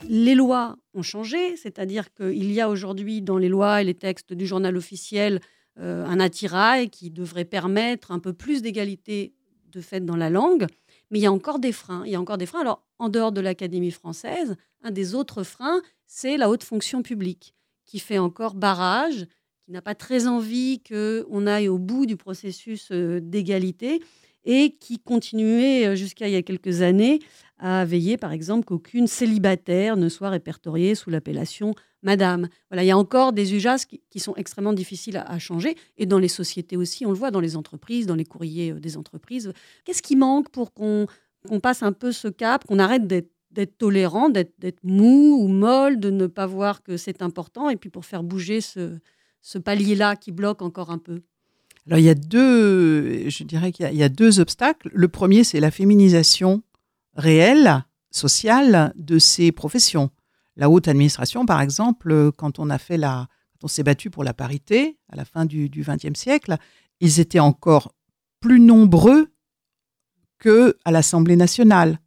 Les 0.08 0.34
lois 0.34 0.76
ont 0.94 1.02
changé, 1.02 1.56
c'est-à-dire 1.56 2.12
qu'il 2.12 2.52
y 2.52 2.60
a 2.60 2.68
aujourd'hui 2.68 3.22
dans 3.22 3.38
les 3.38 3.48
lois 3.48 3.80
et 3.80 3.84
les 3.84 3.94
textes 3.94 4.32
du 4.32 4.46
journal 4.46 4.76
officiel 4.76 5.40
euh, 5.78 6.04
un 6.06 6.20
attirail 6.20 6.90
qui 6.90 7.10
devrait 7.10 7.44
permettre 7.44 8.10
un 8.10 8.18
peu 8.18 8.32
plus 8.32 8.62
d'égalité 8.62 9.34
de 9.70 9.80
fait 9.80 10.00
dans 10.00 10.16
la 10.16 10.30
langue, 10.30 10.66
mais 11.10 11.18
il 11.18 11.22
y 11.22 11.26
a 11.26 11.32
encore 11.32 11.58
des 11.58 11.72
freins. 11.72 12.02
Il 12.04 12.12
y 12.12 12.16
a 12.16 12.20
encore 12.20 12.38
des 12.38 12.46
freins. 12.46 12.60
Alors, 12.60 12.84
en 12.98 13.08
dehors 13.08 13.32
de 13.32 13.40
l'Académie 13.40 13.90
française, 13.90 14.56
un 14.82 14.90
des 14.90 15.14
autres 15.14 15.42
freins, 15.42 15.80
c'est 16.06 16.36
la 16.36 16.50
haute 16.50 16.64
fonction 16.64 17.02
publique, 17.02 17.54
qui 17.84 17.98
fait 17.98 18.18
encore 18.18 18.54
barrage, 18.54 19.26
qui 19.64 19.72
n'a 19.72 19.82
pas 19.82 19.94
très 19.94 20.26
envie 20.26 20.82
qu'on 20.82 21.46
aille 21.46 21.68
au 21.68 21.78
bout 21.78 22.06
du 22.06 22.16
processus 22.16 22.88
euh, 22.90 23.20
d'égalité 23.20 24.02
et 24.48 24.70
qui 24.80 24.98
continuait 24.98 25.86
euh, 25.86 25.94
jusqu'à 25.94 26.26
il 26.26 26.32
y 26.32 26.36
a 26.36 26.42
quelques 26.42 26.80
années 26.80 27.20
à 27.58 27.84
veiller, 27.84 28.16
par 28.16 28.32
exemple, 28.32 28.64
qu'aucune 28.64 29.06
célibataire 29.06 29.96
ne 29.96 30.08
soit 30.08 30.30
répertoriée 30.30 30.94
sous 30.94 31.10
l'appellation 31.10 31.74
Madame. 32.02 32.48
Voilà, 32.70 32.82
il 32.82 32.86
y 32.86 32.92
a 32.92 32.96
encore 32.96 33.32
des 33.32 33.54
usages 33.54 33.82
qui, 33.84 34.20
sont 34.20 34.34
extrêmement 34.36 34.72
difficiles 34.72 35.16
à, 35.16 35.38
changer, 35.38 35.76
et 35.98 36.06
dans 36.06 36.18
les 36.18 36.28
sociétés 36.28 36.76
aussi, 36.76 37.04
on 37.04 37.10
le 37.10 37.16
voit 37.16 37.30
dans 37.30 37.40
les 37.40 37.56
entreprises, 37.56 38.06
dans 38.06 38.14
les 38.14 38.24
courriers 38.24 38.72
euh, 38.72 38.80
des 38.80 38.96
entreprises. 38.96 39.52
Qu'est-ce 39.84 40.02
qui 40.02 40.16
manque 40.16 40.48
pour 40.48 40.72
qu'on 40.72 41.06
passe 41.62 41.82
un 41.82 41.92
peu 41.92 42.10
ce 42.10 42.28
cap, 42.28 42.64
qu'on 42.64 42.78
arrête 42.78 43.06
d'être 43.06 43.76
tolérant, 43.76 44.30
d'être 44.30 44.82
mou 44.82 45.36
ou 45.42 45.48
molle, 45.48 46.00
de 46.00 46.10
ne 46.10 46.26
pas 46.26 46.46
voir 46.46 46.82
que 46.82 46.96
c'est 46.96 47.20
important, 47.20 47.68
et 47.68 47.76
puis 47.76 47.90
pour 47.90 48.06
faire 48.06 48.22
bouger 48.22 48.60
ce 48.62 49.58
palier-là 49.58 50.16
qui 50.16 50.32
bloque 50.32 50.62
encore 50.62 50.90
un 50.90 50.98
peu? 50.98 51.20
Alors, 51.88 51.98
il 51.98 52.04
y 52.04 52.10
a 52.10 52.14
deux, 52.14 53.28
je 53.30 53.44
dirais 53.44 53.72
qu'il 53.72 53.90
y 53.94 54.02
a- 54.02 54.08
deux 54.10 54.40
obstacles. 54.40 54.90
Le 54.92 55.08
premier, 55.08 55.42
c'est 55.42 55.58
la 55.58 55.70
féminisation 55.70 56.62
réelle, 57.14 57.82
sociale 58.10 58.92
de 58.96 59.18
ces 59.18 59.52
professions. 59.52 60.10
La 60.56 60.68
haute 60.68 60.86
administration, 60.86 61.46
par 61.46 61.62
exemple, 61.62 62.30
quand 62.32 62.58
on 62.58 62.68
a 62.68 62.76
fait 62.78 62.98
la, 62.98 63.28
quand 63.52 63.64
on 63.64 63.68
s'est 63.68 63.82
battu 63.82 64.10
pour 64.10 64.22
la 64.22 64.34
parité 64.34 64.98
à 65.10 65.16
la 65.16 65.24
fin 65.24 65.46
du 65.46 65.70
XXe 65.70 66.18
siècle, 66.18 66.56
ils 67.00 67.20
étaient 67.20 67.38
encore 67.38 67.94
plus 68.40 68.60
nombreux 68.60 69.28
que 70.38 70.76
à 70.84 70.90
l'Assemblée 70.90 71.36
nationale. 71.36 72.00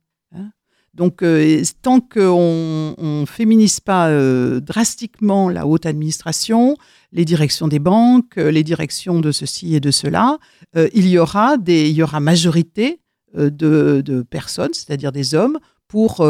Donc, 0.94 1.24
euh, 1.24 1.64
tant 1.82 2.02
qu'on 2.02 2.96
ne 2.98 3.26
féminise 3.26 3.80
pas 3.80 4.10
euh, 4.10 4.60
drastiquement 4.60 5.48
la 5.48 5.66
haute 5.66 5.86
administration, 5.86 6.76
les 7.14 7.24
directions 7.24 7.70
des 7.70 7.80
banques, 7.80 8.38
euh, 8.38 8.52
les 8.52 8.64
directions 8.64 9.22
de 9.22 9.32
ceci 9.32 9.76
et 9.76 9.80
de 9.80 9.92
cela, 9.92 10.38
il, 10.94 11.08
y 11.08 11.18
aura 11.18 11.58
des, 11.58 11.90
il 11.90 11.96
y 11.96 12.04
aura 12.04 12.20
majorité 12.20 13.02
de, 13.36 14.26
personnes, 14.30 14.74
c'est-à-dire 14.74 15.12
des 15.12 15.36
hommes, 15.36 15.60
pour 15.88 16.26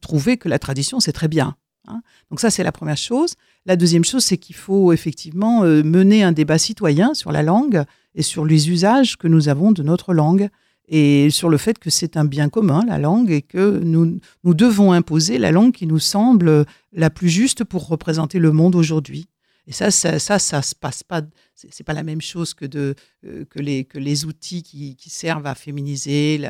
trouver 0.00 0.36
que 0.36 0.48
la 0.48 0.58
tradition, 0.58 0.98
c'est 0.98 1.12
très 1.12 1.28
bien. 1.28 1.54
hein. 1.86 2.00
Donc 2.30 2.40
ça, 2.40 2.50
c'est 2.50 2.64
la 2.64 2.72
première 2.72 2.96
chose. 2.96 3.34
La 3.64 3.76
deuxième 3.76 4.04
chose, 4.04 4.24
c'est 4.24 4.38
qu'il 4.38 4.56
faut 4.56 4.92
effectivement 4.92 5.62
mener 5.62 6.24
un 6.24 6.32
débat 6.32 6.58
citoyen 6.58 7.14
sur 7.14 7.30
la 7.30 7.44
langue 7.44 7.84
et 8.16 8.22
sur 8.22 8.44
les 8.44 8.70
usages 8.70 9.16
que 9.16 9.28
nous 9.28 9.48
avons 9.48 9.70
de 9.70 9.84
notre 9.84 10.12
langue 10.12 10.48
et 10.88 11.30
sur 11.30 11.48
le 11.48 11.56
fait 11.56 11.78
que 11.78 11.90
c'est 11.90 12.16
un 12.16 12.24
bien 12.24 12.48
commun, 12.48 12.84
la 12.86 12.98
langue, 12.98 13.30
et 13.30 13.42
que 13.42 13.78
nous, 13.78 14.20
nous 14.44 14.54
devons 14.54 14.92
imposer 14.92 15.38
la 15.38 15.50
langue 15.50 15.72
qui 15.72 15.86
nous 15.86 15.98
semble 15.98 16.64
la 16.92 17.10
plus 17.10 17.28
juste 17.28 17.64
pour 17.64 17.88
représenter 17.88 18.38
le 18.38 18.52
monde 18.52 18.76
aujourd'hui. 18.76 19.26
Et 19.66 19.72
ça, 19.72 19.90
ça, 19.90 20.18
ça, 20.20 20.38
ça 20.38 20.62
se 20.62 20.74
passe 20.76 21.02
pas. 21.02 21.22
C'est 21.54 21.82
pas 21.82 21.92
la 21.92 22.04
même 22.04 22.20
chose 22.20 22.54
que 22.54 22.66
de 22.66 22.94
euh, 23.24 23.44
que 23.46 23.58
les 23.58 23.84
que 23.84 23.98
les 23.98 24.24
outils 24.24 24.62
qui, 24.62 24.96
servent 25.10 25.46
à 25.46 25.56
féminiser 25.56 26.40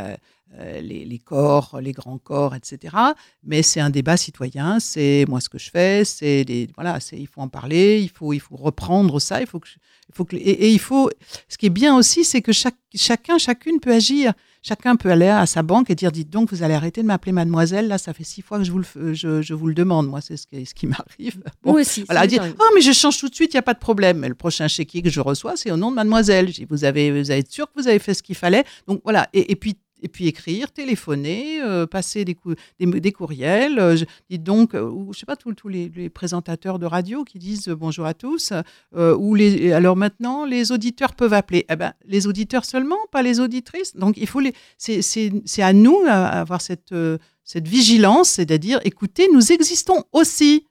les, 0.80 1.04
les 1.04 1.18
corps, 1.18 1.78
les 1.80 1.92
grands 1.92 2.18
corps, 2.18 2.54
etc. 2.54 2.96
Mais 3.44 3.62
c'est 3.62 3.80
un 3.80 3.90
débat 3.90 4.16
citoyen. 4.16 4.80
C'est 4.80 5.24
moi 5.28 5.40
ce 5.40 5.48
que 5.48 5.58
je 5.58 5.70
fais. 5.70 6.04
C'est 6.04 6.44
des 6.44 6.68
voilà. 6.74 7.00
C'est 7.00 7.16
il 7.18 7.26
faut 7.26 7.40
en 7.40 7.48
parler. 7.48 8.00
Il 8.00 8.10
faut 8.10 8.32
il 8.32 8.40
faut 8.40 8.56
reprendre 8.56 9.20
ça. 9.20 9.40
Il 9.40 9.46
faut 9.46 9.60
que 9.60 9.68
il 10.08 10.14
faut 10.14 10.24
que 10.24 10.36
et, 10.36 10.38
et 10.38 10.70
il 10.70 10.78
faut. 10.78 11.10
Ce 11.48 11.58
qui 11.58 11.66
est 11.66 11.70
bien 11.70 11.96
aussi, 11.96 12.24
c'est 12.24 12.42
que 12.42 12.52
chaque 12.52 12.76
chacun 12.94 13.38
chacune 13.38 13.80
peut 13.80 13.92
agir. 13.92 14.32
Chacun 14.62 14.96
peut 14.96 15.12
aller 15.12 15.28
à 15.28 15.46
sa 15.46 15.62
banque 15.62 15.90
et 15.90 15.94
dire 15.94 16.10
dites 16.10 16.28
donc 16.28 16.50
vous 16.50 16.64
allez 16.64 16.74
arrêter 16.74 17.00
de 17.00 17.06
m'appeler 17.06 17.30
mademoiselle. 17.30 17.86
Là, 17.86 17.98
ça 17.98 18.12
fait 18.12 18.24
six 18.24 18.42
fois 18.42 18.58
que 18.58 18.64
je 18.64 18.72
vous 18.72 18.80
le 18.80 19.14
je, 19.14 19.40
je 19.40 19.54
vous 19.54 19.68
le 19.68 19.74
demande. 19.74 20.08
Moi, 20.08 20.20
c'est 20.20 20.36
ce 20.36 20.46
qui 20.48 20.66
ce 20.66 20.74
qui 20.74 20.86
m'arrive. 20.88 21.40
Bon, 21.62 21.72
Moi 21.72 21.82
aussi. 21.82 22.02
voilà, 22.02 22.26
dire, 22.26 22.42
oh, 22.58 22.64
mais 22.74 22.80
je 22.80 22.90
change 22.92 23.18
tout 23.18 23.28
de 23.28 23.34
suite, 23.34 23.52
il 23.52 23.56
n'y 23.56 23.60
a 23.60 23.62
pas 23.62 23.74
de 23.74 23.78
problème. 23.78 24.18
Mais 24.18 24.28
le 24.28 24.34
prochain 24.34 24.66
chéquier 24.66 25.02
que 25.02 25.10
je 25.10 25.20
reçois, 25.20 25.56
c'est 25.56 25.70
au 25.70 25.76
nom 25.76 25.90
de 25.90 25.96
mademoiselle. 25.96 26.48
Je 26.48 26.54
dis, 26.54 26.66
vous 26.68 26.82
avez, 26.84 27.10
vous 27.12 27.30
avez 27.30 27.40
être 27.40 27.52
sûr 27.52 27.66
que 27.66 27.80
vous 27.80 27.86
avez 27.86 28.00
fait 28.00 28.14
ce 28.14 28.22
qu'il 28.24 28.34
fallait. 28.34 28.64
Donc 28.88 29.02
voilà. 29.04 29.28
Et, 29.32 29.52
et 29.52 29.56
puis, 29.56 29.76
et 30.06 30.08
puis 30.08 30.28
écrire, 30.28 30.70
téléphoner, 30.70 31.60
euh, 31.62 31.84
passer 31.84 32.24
des, 32.24 32.36
cou- 32.36 32.54
des, 32.78 33.10
courriels. 33.10 33.80
euh, 33.80 33.96
je, 33.96 34.36
donc, 34.36 34.74
euh, 34.76 34.88
ou 34.88 35.12
je 35.12 35.18
sais 35.18 35.26
pas, 35.26 35.34
tous 35.34 35.68
les, 35.68 35.90
les 35.96 36.08
présentateurs 36.08 36.78
de 36.78 36.86
radio 36.86 37.24
qui 37.24 37.40
disent 37.40 37.66
euh, 37.68 37.74
bonjour 37.74 38.06
à 38.06 38.14
tous. 38.14 38.52
ou 38.94 39.34
les, 39.34 39.72
alors 39.72 39.96
maintenant, 39.96 40.44
les 40.44 40.70
auditeurs 40.70 41.14
peuvent 41.14 41.32
appeler. 41.32 41.66
Eh 41.68 41.74
ben, 41.74 41.92
les 42.04 42.28
auditeurs 42.28 42.64
seulement, 42.64 42.98
pas 43.10 43.22
les 43.22 43.40
auditrices. 43.40 43.96
Donc 43.96 44.14
il 44.16 44.28
faut 44.28 44.38
les. 44.38 44.52
C'est 44.78 45.62
à 45.62 45.72
nous 45.72 45.98
à 46.06 46.26
avoir 46.42 46.60
cette, 46.60 46.94
cette 47.42 47.66
vigilance, 47.66 48.28
c'est-à-dire, 48.28 48.78
écoutez, 48.84 49.26
nous 49.32 49.50
existons 49.52 50.04
aussi 50.12 50.66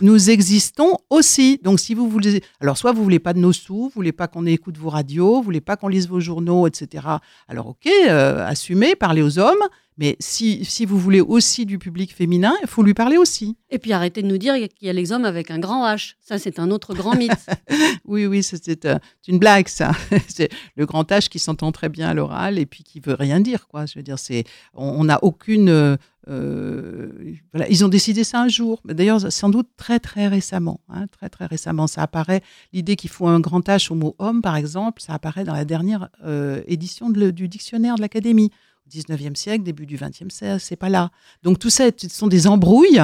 nous 0.00 0.30
existons 0.30 0.98
aussi. 1.10 1.60
Donc, 1.62 1.78
si 1.78 1.94
vous 1.94 2.08
voulez, 2.08 2.42
alors 2.60 2.78
soit 2.78 2.92
vous 2.92 3.02
voulez 3.02 3.18
pas 3.18 3.32
de 3.32 3.38
nos 3.38 3.52
sous, 3.52 3.84
vous 3.84 3.92
voulez 3.94 4.12
pas 4.12 4.28
qu'on 4.28 4.46
écoute 4.46 4.78
vos 4.78 4.88
radios, 4.88 5.36
vous 5.36 5.42
voulez 5.42 5.60
pas 5.60 5.76
qu'on 5.76 5.88
lise 5.88 6.08
vos 6.08 6.20
journaux, 6.20 6.66
etc. 6.66 7.06
Alors, 7.48 7.68
ok, 7.68 7.86
euh, 8.08 8.46
assumez, 8.46 8.96
parlez 8.96 9.22
aux 9.22 9.38
hommes. 9.38 9.62
Mais 9.98 10.16
si, 10.20 10.64
si 10.64 10.86
vous 10.86 10.98
voulez 10.98 11.20
aussi 11.20 11.66
du 11.66 11.78
public 11.78 12.14
féminin, 12.14 12.54
il 12.62 12.68
faut 12.68 12.82
lui 12.82 12.94
parler 12.94 13.16
aussi. 13.16 13.56
Et 13.70 13.78
puis 13.78 13.92
arrêtez 13.92 14.22
de 14.22 14.26
nous 14.26 14.38
dire 14.38 14.54
qu'il 14.54 14.86
y 14.86 14.88
a 14.88 14.92
les 14.92 15.12
hommes 15.12 15.24
avec 15.24 15.50
un 15.50 15.58
grand 15.58 15.86
H. 15.86 16.14
Ça, 16.20 16.38
c'est 16.38 16.58
un 16.58 16.70
autre 16.70 16.94
grand 16.94 17.14
mythe. 17.14 17.32
Oui, 18.04 18.26
oui, 18.26 18.42
c'est 18.42 18.84
euh, 18.84 18.98
une 19.28 19.38
blague, 19.38 19.68
ça. 19.68 19.92
c'est 20.28 20.50
le 20.76 20.86
grand 20.86 21.08
H 21.10 21.28
qui 21.28 21.38
s'entend 21.38 21.72
très 21.72 21.88
bien 21.88 22.08
à 22.08 22.14
l'oral 22.14 22.58
et 22.58 22.66
puis 22.66 22.84
qui 22.84 23.00
veut 23.00 23.14
rien 23.14 23.40
dire, 23.40 23.68
quoi. 23.68 23.86
Je 23.86 23.98
veux 23.98 24.02
dire, 24.02 24.18
c'est, 24.18 24.44
on 24.74 25.04
n'a 25.04 25.22
aucune. 25.22 25.68
euh, 25.68 25.96
euh, 26.28 27.34
voilà, 27.52 27.68
ils 27.68 27.84
ont 27.84 27.88
décidé 27.88 28.24
ça 28.24 28.40
un 28.40 28.48
jour. 28.48 28.80
D'ailleurs, 28.84 29.32
sans 29.32 29.48
doute 29.48 29.68
très 29.76 29.98
très 29.98 30.28
récemment, 30.28 30.80
hein, 30.88 31.06
très 31.08 31.28
très 31.28 31.46
récemment, 31.46 31.86
ça 31.86 32.02
apparaît. 32.02 32.42
L'idée 32.72 32.96
qu'il 32.96 33.10
faut 33.10 33.26
un 33.26 33.40
grand 33.40 33.66
H 33.68 33.90
au 33.90 33.94
mot 33.94 34.14
homme, 34.18 34.42
par 34.42 34.56
exemple, 34.56 35.02
ça 35.02 35.14
apparaît 35.14 35.44
dans 35.44 35.54
la 35.54 35.64
dernière 35.64 36.08
euh, 36.24 36.62
édition 36.66 37.10
de 37.10 37.30
du 37.30 37.48
dictionnaire 37.48 37.96
de 37.96 38.00
l'Académie. 38.00 38.50
Au 38.94 38.98
19e 38.98 39.34
siècle, 39.34 39.64
début 39.64 39.86
du 39.86 39.96
20e 39.96 40.30
siècle, 40.30 40.60
c'est 40.60 40.76
pas 40.76 40.88
là. 40.88 41.10
Donc 41.42 41.58
tout 41.58 41.70
ça, 41.70 41.84
ce 41.96 42.08
sont 42.08 42.28
des 42.28 42.46
embrouilles 42.46 43.02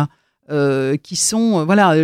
euh, 0.51 0.97
qui 0.97 1.14
sont, 1.16 1.59
euh, 1.59 1.64
voilà, 1.64 1.95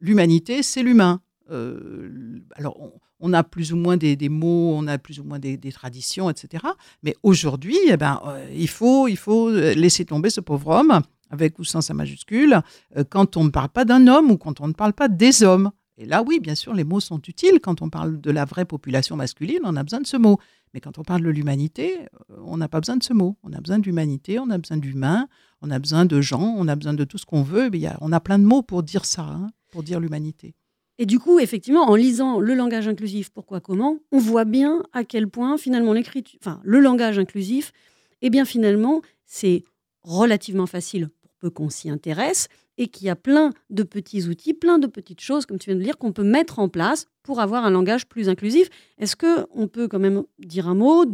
l'humanité, 0.00 0.62
c'est 0.62 0.82
l'humain. 0.82 1.20
Euh, 1.50 2.40
alors, 2.54 2.78
on, 3.20 3.32
a 3.34 3.44
plus 3.44 3.74
ou 3.74 3.76
moins 3.76 3.96
des, 3.96 4.16
mots, 4.28 4.74
on 4.74 4.86
a 4.86 4.96
plus 4.98 5.20
ou 5.20 5.24
moins 5.24 5.38
des, 5.38 5.58
traditions, 5.72 6.30
etc. 6.30 6.64
Mais 7.02 7.14
aujourd'hui, 7.22 7.76
eh 7.88 7.96
ben, 7.96 8.22
il, 8.54 8.68
faut, 8.68 9.06
il 9.06 9.16
faut 9.16 9.50
laisser 9.50 10.04
tomber 10.04 10.30
ce 10.30 10.40
pauvre 10.40 10.68
homme 10.68 11.00
avec 11.30 11.58
ou 11.58 11.64
sans 11.64 11.80
sa 11.80 11.92
majuscule, 11.92 12.60
quand 13.10 13.36
on 13.36 13.44
ne 13.44 13.50
parle 13.50 13.68
pas 13.68 13.84
d'un 13.84 14.06
homme 14.06 14.30
ou 14.30 14.36
quand 14.36 14.60
on 14.60 14.68
ne 14.68 14.72
parle 14.72 14.92
pas 14.92 15.08
des 15.08 15.42
hommes. 15.42 15.70
Et 15.98 16.04
là, 16.04 16.22
oui, 16.22 16.40
bien 16.40 16.54
sûr, 16.54 16.74
les 16.74 16.84
mots 16.84 17.00
sont 17.00 17.20
utiles. 17.22 17.58
Quand 17.60 17.80
on 17.80 17.88
parle 17.88 18.20
de 18.20 18.30
la 18.30 18.44
vraie 18.44 18.66
population 18.66 19.16
masculine, 19.16 19.60
on 19.64 19.76
a 19.76 19.82
besoin 19.82 20.00
de 20.00 20.06
ce 20.06 20.16
mot. 20.16 20.38
Mais 20.74 20.80
quand 20.80 20.98
on 20.98 21.02
parle 21.02 21.22
de 21.22 21.30
l'humanité, 21.30 22.00
euh, 22.30 22.36
on 22.44 22.58
n'a 22.58 22.68
pas 22.68 22.80
besoin 22.80 22.96
de 22.96 23.02
ce 23.02 23.14
mot. 23.14 23.36
On 23.42 23.52
a 23.52 23.60
besoin 23.60 23.78
d'humanité, 23.78 24.38
on 24.38 24.50
a 24.50 24.58
besoin 24.58 24.76
d'humain, 24.76 25.26
on 25.62 25.70
a 25.70 25.78
besoin 25.78 26.04
de 26.04 26.20
gens, 26.20 26.54
on 26.58 26.68
a 26.68 26.76
besoin 26.76 26.92
de 26.92 27.04
tout 27.04 27.16
ce 27.16 27.24
qu'on 27.24 27.42
veut. 27.42 27.70
Mais 27.70 27.80
on 28.02 28.12
a 28.12 28.20
plein 28.20 28.38
de 28.38 28.44
mots 28.44 28.62
pour 28.62 28.82
dire 28.82 29.06
ça, 29.06 29.22
hein, 29.22 29.50
pour 29.70 29.82
dire 29.82 30.00
l'humanité. 30.00 30.54
Et 30.98 31.06
du 31.06 31.18
coup, 31.18 31.38
effectivement, 31.38 31.88
en 31.88 31.94
lisant 31.94 32.40
le 32.40 32.54
langage 32.54 32.88
inclusif, 32.88 33.30
pourquoi, 33.30 33.60
comment, 33.60 33.98
on 34.12 34.18
voit 34.18 34.46
bien 34.46 34.82
à 34.92 35.04
quel 35.04 35.28
point 35.28 35.58
finalement 35.58 35.92
l'écriture, 35.92 36.38
enfin 36.42 36.60
le 36.64 36.80
langage 36.80 37.18
inclusif, 37.18 37.72
eh 38.22 38.30
bien 38.30 38.46
finalement, 38.46 39.02
c'est 39.26 39.62
relativement 40.02 40.66
facile 40.66 41.08
pour 41.20 41.30
peu 41.38 41.50
qu'on 41.50 41.68
s'y 41.68 41.90
intéresse 41.90 42.48
et 42.78 42.88
qu'il 42.88 43.06
y 43.06 43.10
a 43.10 43.16
plein 43.16 43.52
de 43.70 43.82
petits 43.82 44.26
outils, 44.28 44.54
plein 44.54 44.78
de 44.78 44.86
petites 44.86 45.20
choses, 45.20 45.46
comme 45.46 45.58
tu 45.58 45.70
viens 45.70 45.78
de 45.78 45.82
dire, 45.84 45.96
qu'on 45.98 46.12
peut 46.12 46.24
mettre 46.24 46.58
en 46.58 46.68
place 46.68 47.06
pour 47.22 47.40
avoir 47.40 47.64
un 47.64 47.70
langage 47.70 48.06
plus 48.06 48.28
inclusif. 48.28 48.68
Est-ce 48.98 49.16
que 49.16 49.46
on 49.54 49.66
peut 49.68 49.88
quand 49.88 49.98
même 49.98 50.22
dire 50.38 50.68
un 50.68 50.74
mot, 50.74 51.04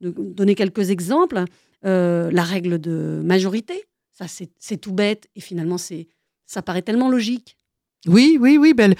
donner 0.00 0.54
quelques 0.54 0.90
exemples 0.90 1.44
Euh, 1.86 2.30
La 2.30 2.42
règle 2.42 2.78
de 2.78 3.20
majorité, 3.24 3.84
ça 4.12 4.26
c'est 4.28 4.76
tout 4.76 4.92
bête 4.92 5.28
et 5.36 5.40
finalement 5.40 5.78
c'est 5.78 6.08
ça 6.46 6.60
paraît 6.62 6.82
tellement 6.82 7.08
logique. 7.08 7.56
Oui, 8.06 8.38
oui, 8.40 8.58
oui. 8.58 8.72
ben, 8.74 8.94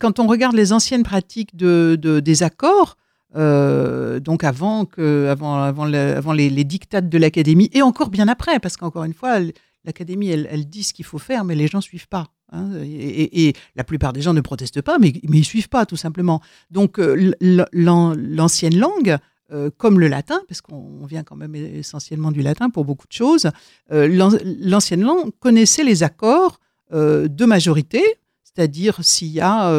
quand 0.00 0.18
on 0.20 0.26
regarde 0.26 0.54
les 0.56 0.72
anciennes 0.72 1.02
pratiques 1.04 1.56
de, 1.56 1.96
de- 2.00 2.20
des 2.20 2.42
accords, 2.42 2.96
euh, 3.36 4.20
donc 4.20 4.44
avant, 4.44 4.84
que, 4.84 5.26
avant, 5.28 5.54
avant, 5.62 5.84
le- 5.86 6.36
les, 6.36 6.50
les 6.50 6.64
dictates 6.64 7.08
de 7.08 7.18
l'académie, 7.18 7.70
et 7.72 7.82
encore 7.82 8.10
bien 8.10 8.28
après, 8.28 8.58
parce 8.60 8.76
qu'encore 8.76 9.04
une 9.04 9.14
fois, 9.14 9.38
l'académie, 9.84 10.28
elle, 10.28 10.46
elle 10.50 10.68
dit 10.68 10.82
ce 10.82 10.92
qu'il 10.92 11.04
faut 11.04 11.18
faire, 11.18 11.44
mais 11.44 11.54
les 11.54 11.66
gens 11.68 11.80
suivent 11.80 12.08
pas. 12.08 12.26
hein. 12.52 12.70
et, 12.82 13.52
la 13.76 13.84
plupart 13.84 14.12
des 14.12 14.22
gens 14.22 14.34
ne 14.34 14.40
protestent 14.40 14.82
pas, 14.82 14.98
mais, 14.98 15.12
mais 15.28 15.38
ils 15.38 15.44
suivent 15.44 15.68
pas, 15.68 15.86
tout 15.86 15.96
simplement. 15.96 16.40
Donc, 16.70 16.98
euh, 16.98 17.32
l'ancienne 17.72 18.76
langue, 18.78 19.16
euh, 19.52 19.70
comme 19.76 19.98
le 19.98 20.08
latin, 20.08 20.40
parce 20.48 20.60
qu'on 20.60 21.06
vient 21.06 21.24
quand 21.24 21.36
même 21.36 21.54
essentiellement 21.54 22.30
du 22.32 22.42
latin 22.42 22.70
pour 22.70 22.84
beaucoup 22.84 23.06
de 23.06 23.12
choses, 23.12 23.50
euh, 23.92 24.06
l'an- 24.08 24.38
l'ancienne 24.60 25.02
langue 25.02 25.30
connaissait 25.40 25.84
les 25.84 26.02
accords 26.02 26.60
de 26.92 27.44
majorité, 27.44 28.02
c'est-à-dire 28.42 28.98
s'il 29.04 29.28
y 29.28 29.40
a 29.40 29.70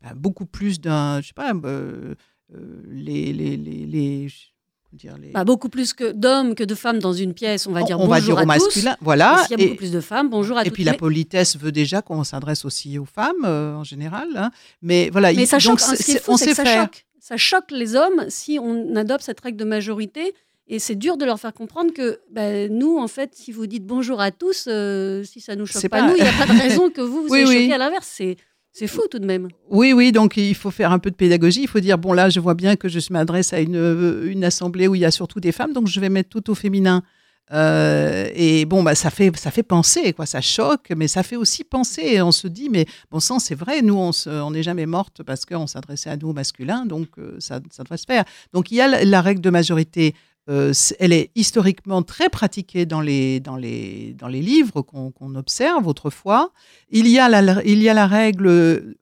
bah, 0.00 0.14
beaucoup 0.16 0.46
plus 0.46 0.80
d'un, 0.80 1.20
je 1.20 1.26
sais 1.28 1.34
pas, 1.34 1.52
les, 2.88 3.32
les, 3.34 3.56
les, 3.58 4.28
dire, 4.96 5.16
les- 5.18 5.30
Bah, 5.32 5.44
beaucoup 5.44 5.68
plus 5.68 5.92
que 5.92 6.12
d'hommes 6.12 6.54
que 6.54 6.64
de 6.64 6.74
femmes 6.74 6.98
dans 6.98 7.12
une 7.12 7.34
pièce, 7.34 7.66
on 7.66 7.72
va 7.72 7.82
dire 7.82 7.96
on 8.00 8.06
bonjour 8.06 8.14
va 8.14 8.20
dire 8.20 8.38
à 8.38 8.42
au 8.42 8.46
masculin, 8.46 8.96
voilà. 9.00 9.36
tous. 9.40 9.46
S'il 9.48 9.58
y 9.58 9.60
a 9.60 9.64
Et, 9.64 9.68
beaucoup 9.68 9.78
plus 9.78 9.92
de 9.92 10.00
femmes, 10.00 10.30
bonjour 10.30 10.56
à 10.58 10.62
et 10.62 10.64
toutes. 10.64 10.74
puis 10.74 10.84
la 10.84 10.92
mais, 10.92 10.98
politesse 10.98 11.56
veut 11.56 11.72
déjà 11.72 12.02
qu'on 12.02 12.24
s'adresse 12.24 12.64
aussi 12.64 12.98
aux 12.98 13.04
femmes 13.04 13.44
euh, 13.44 13.74
en 13.74 13.84
général. 13.84 14.28
hein. 14.36 14.50
Mais 14.82 15.10
voilà, 15.10 15.32
mais 15.32 15.42
il- 15.42 15.46
ça 15.46 15.58
choque. 15.58 15.80
hein, 15.82 15.84
c'est- 15.90 15.96
Ce 15.96 16.04
qui 16.04 16.10
est 16.10 16.14
c'est- 16.14 16.20
fou, 16.22 16.32
on 16.32 16.34
que 16.36 16.40
sait 16.40 16.54
ça 16.54 16.64
faire. 16.64 16.82
choque. 16.84 17.04
Ça 17.20 17.36
choque 17.36 17.70
les 17.70 17.94
hommes 17.96 18.24
si 18.28 18.58
on 18.60 18.96
adopte 18.96 19.22
cette 19.24 19.40
règle 19.40 19.58
de 19.58 19.64
majorité. 19.64 20.34
Et 20.70 20.78
c'est 20.78 20.96
dur 20.96 21.16
de 21.16 21.24
leur 21.24 21.40
faire 21.40 21.54
comprendre 21.54 21.94
que 21.94 22.20
bah, 22.30 22.68
nous, 22.68 22.98
en 22.98 23.08
fait, 23.08 23.30
si 23.34 23.52
vous 23.52 23.66
dites 23.66 23.86
bonjour 23.86 24.20
à 24.20 24.30
tous, 24.30 24.66
euh, 24.68 25.24
si 25.24 25.40
ça 25.40 25.56
nous 25.56 25.64
choque 25.64 25.80
pas, 25.88 26.00
pas- 26.00 26.06
nous, 26.08 26.14
il 26.16 26.22
n'y 26.22 26.28
a 26.28 26.32
pas 26.46 26.46
de 26.46 26.58
raison 26.58 26.90
que 26.90 27.00
vous 27.00 27.22
vous 27.22 27.28
Oui, 27.30 27.40
soyez 27.42 27.46
oui. 27.46 27.62
choqués 27.64 27.74
à 27.74 27.78
l'inverse. 27.78 28.06
C'est 28.16 28.36
c'est 28.78 28.86
fou 28.86 29.02
tout 29.10 29.18
de 29.18 29.26
même. 29.26 29.48
Oui, 29.70 29.92
oui, 29.92 30.12
donc 30.12 30.36
il 30.36 30.54
faut 30.54 30.70
faire 30.70 30.92
un 30.92 31.00
peu 31.00 31.10
de 31.10 31.16
pédagogie. 31.16 31.62
Il 31.62 31.68
faut 31.68 31.80
dire, 31.80 31.98
bon 31.98 32.12
là, 32.12 32.30
je 32.30 32.38
vois 32.38 32.54
bien 32.54 32.76
que 32.76 32.88
je 32.88 33.00
m'adresse 33.10 33.52
à 33.52 33.58
une, 33.58 33.74
euh, 33.74 34.30
une 34.30 34.44
assemblée 34.44 34.86
où 34.86 34.94
il 34.94 35.00
y 35.00 35.04
a 35.04 35.10
surtout 35.10 35.40
des 35.40 35.50
femmes, 35.50 35.72
donc 35.72 35.88
je 35.88 35.98
vais 35.98 36.08
mettre 36.08 36.28
tout 36.28 36.48
au 36.48 36.54
féminin. 36.54 37.02
Euh, 37.50 38.28
et 38.34 38.66
bon, 38.66 38.84
bah, 38.84 38.94
ça, 38.94 39.10
fait, 39.10 39.36
ça 39.36 39.50
fait 39.50 39.64
penser, 39.64 40.12
quoi. 40.12 40.26
ça 40.26 40.40
choque, 40.40 40.92
mais 40.96 41.08
ça 41.08 41.24
fait 41.24 41.34
aussi 41.34 41.64
penser. 41.64 42.02
Et 42.04 42.22
on 42.22 42.30
se 42.30 42.46
dit, 42.46 42.68
mais 42.68 42.86
bon 43.10 43.18
sang, 43.18 43.40
c'est 43.40 43.56
vrai, 43.56 43.82
nous, 43.82 43.98
on 44.26 44.50
n'est 44.52 44.62
jamais 44.62 44.86
morte 44.86 45.24
parce 45.24 45.44
qu'on 45.44 45.66
s'adressait 45.66 46.10
à 46.10 46.16
nous 46.16 46.28
au 46.28 46.32
masculin, 46.32 46.86
donc 46.86 47.08
euh, 47.18 47.34
ça, 47.40 47.58
ça 47.70 47.82
devrait 47.82 47.98
se 47.98 48.06
faire. 48.06 48.24
Donc 48.52 48.70
il 48.70 48.76
y 48.76 48.80
a 48.80 49.04
la 49.04 49.22
règle 49.22 49.40
de 49.40 49.50
majorité. 49.50 50.14
Euh, 50.48 50.72
elle 50.98 51.12
est 51.12 51.30
historiquement 51.34 52.02
très 52.02 52.28
pratiquée 52.30 52.86
dans 52.86 53.00
les, 53.00 53.40
dans 53.40 53.56
les, 53.56 54.14
dans 54.18 54.28
les 54.28 54.40
livres 54.40 54.82
qu'on 54.82 55.34
observe 55.34 55.86
autrefois. 55.86 56.52
Il 56.90 57.06
y 57.08 57.18
a 57.18 57.28
la, 57.28 57.62
il 57.64 57.82
y 57.82 57.88
a 57.88 57.94
la 57.94 58.06
règle 58.06 58.96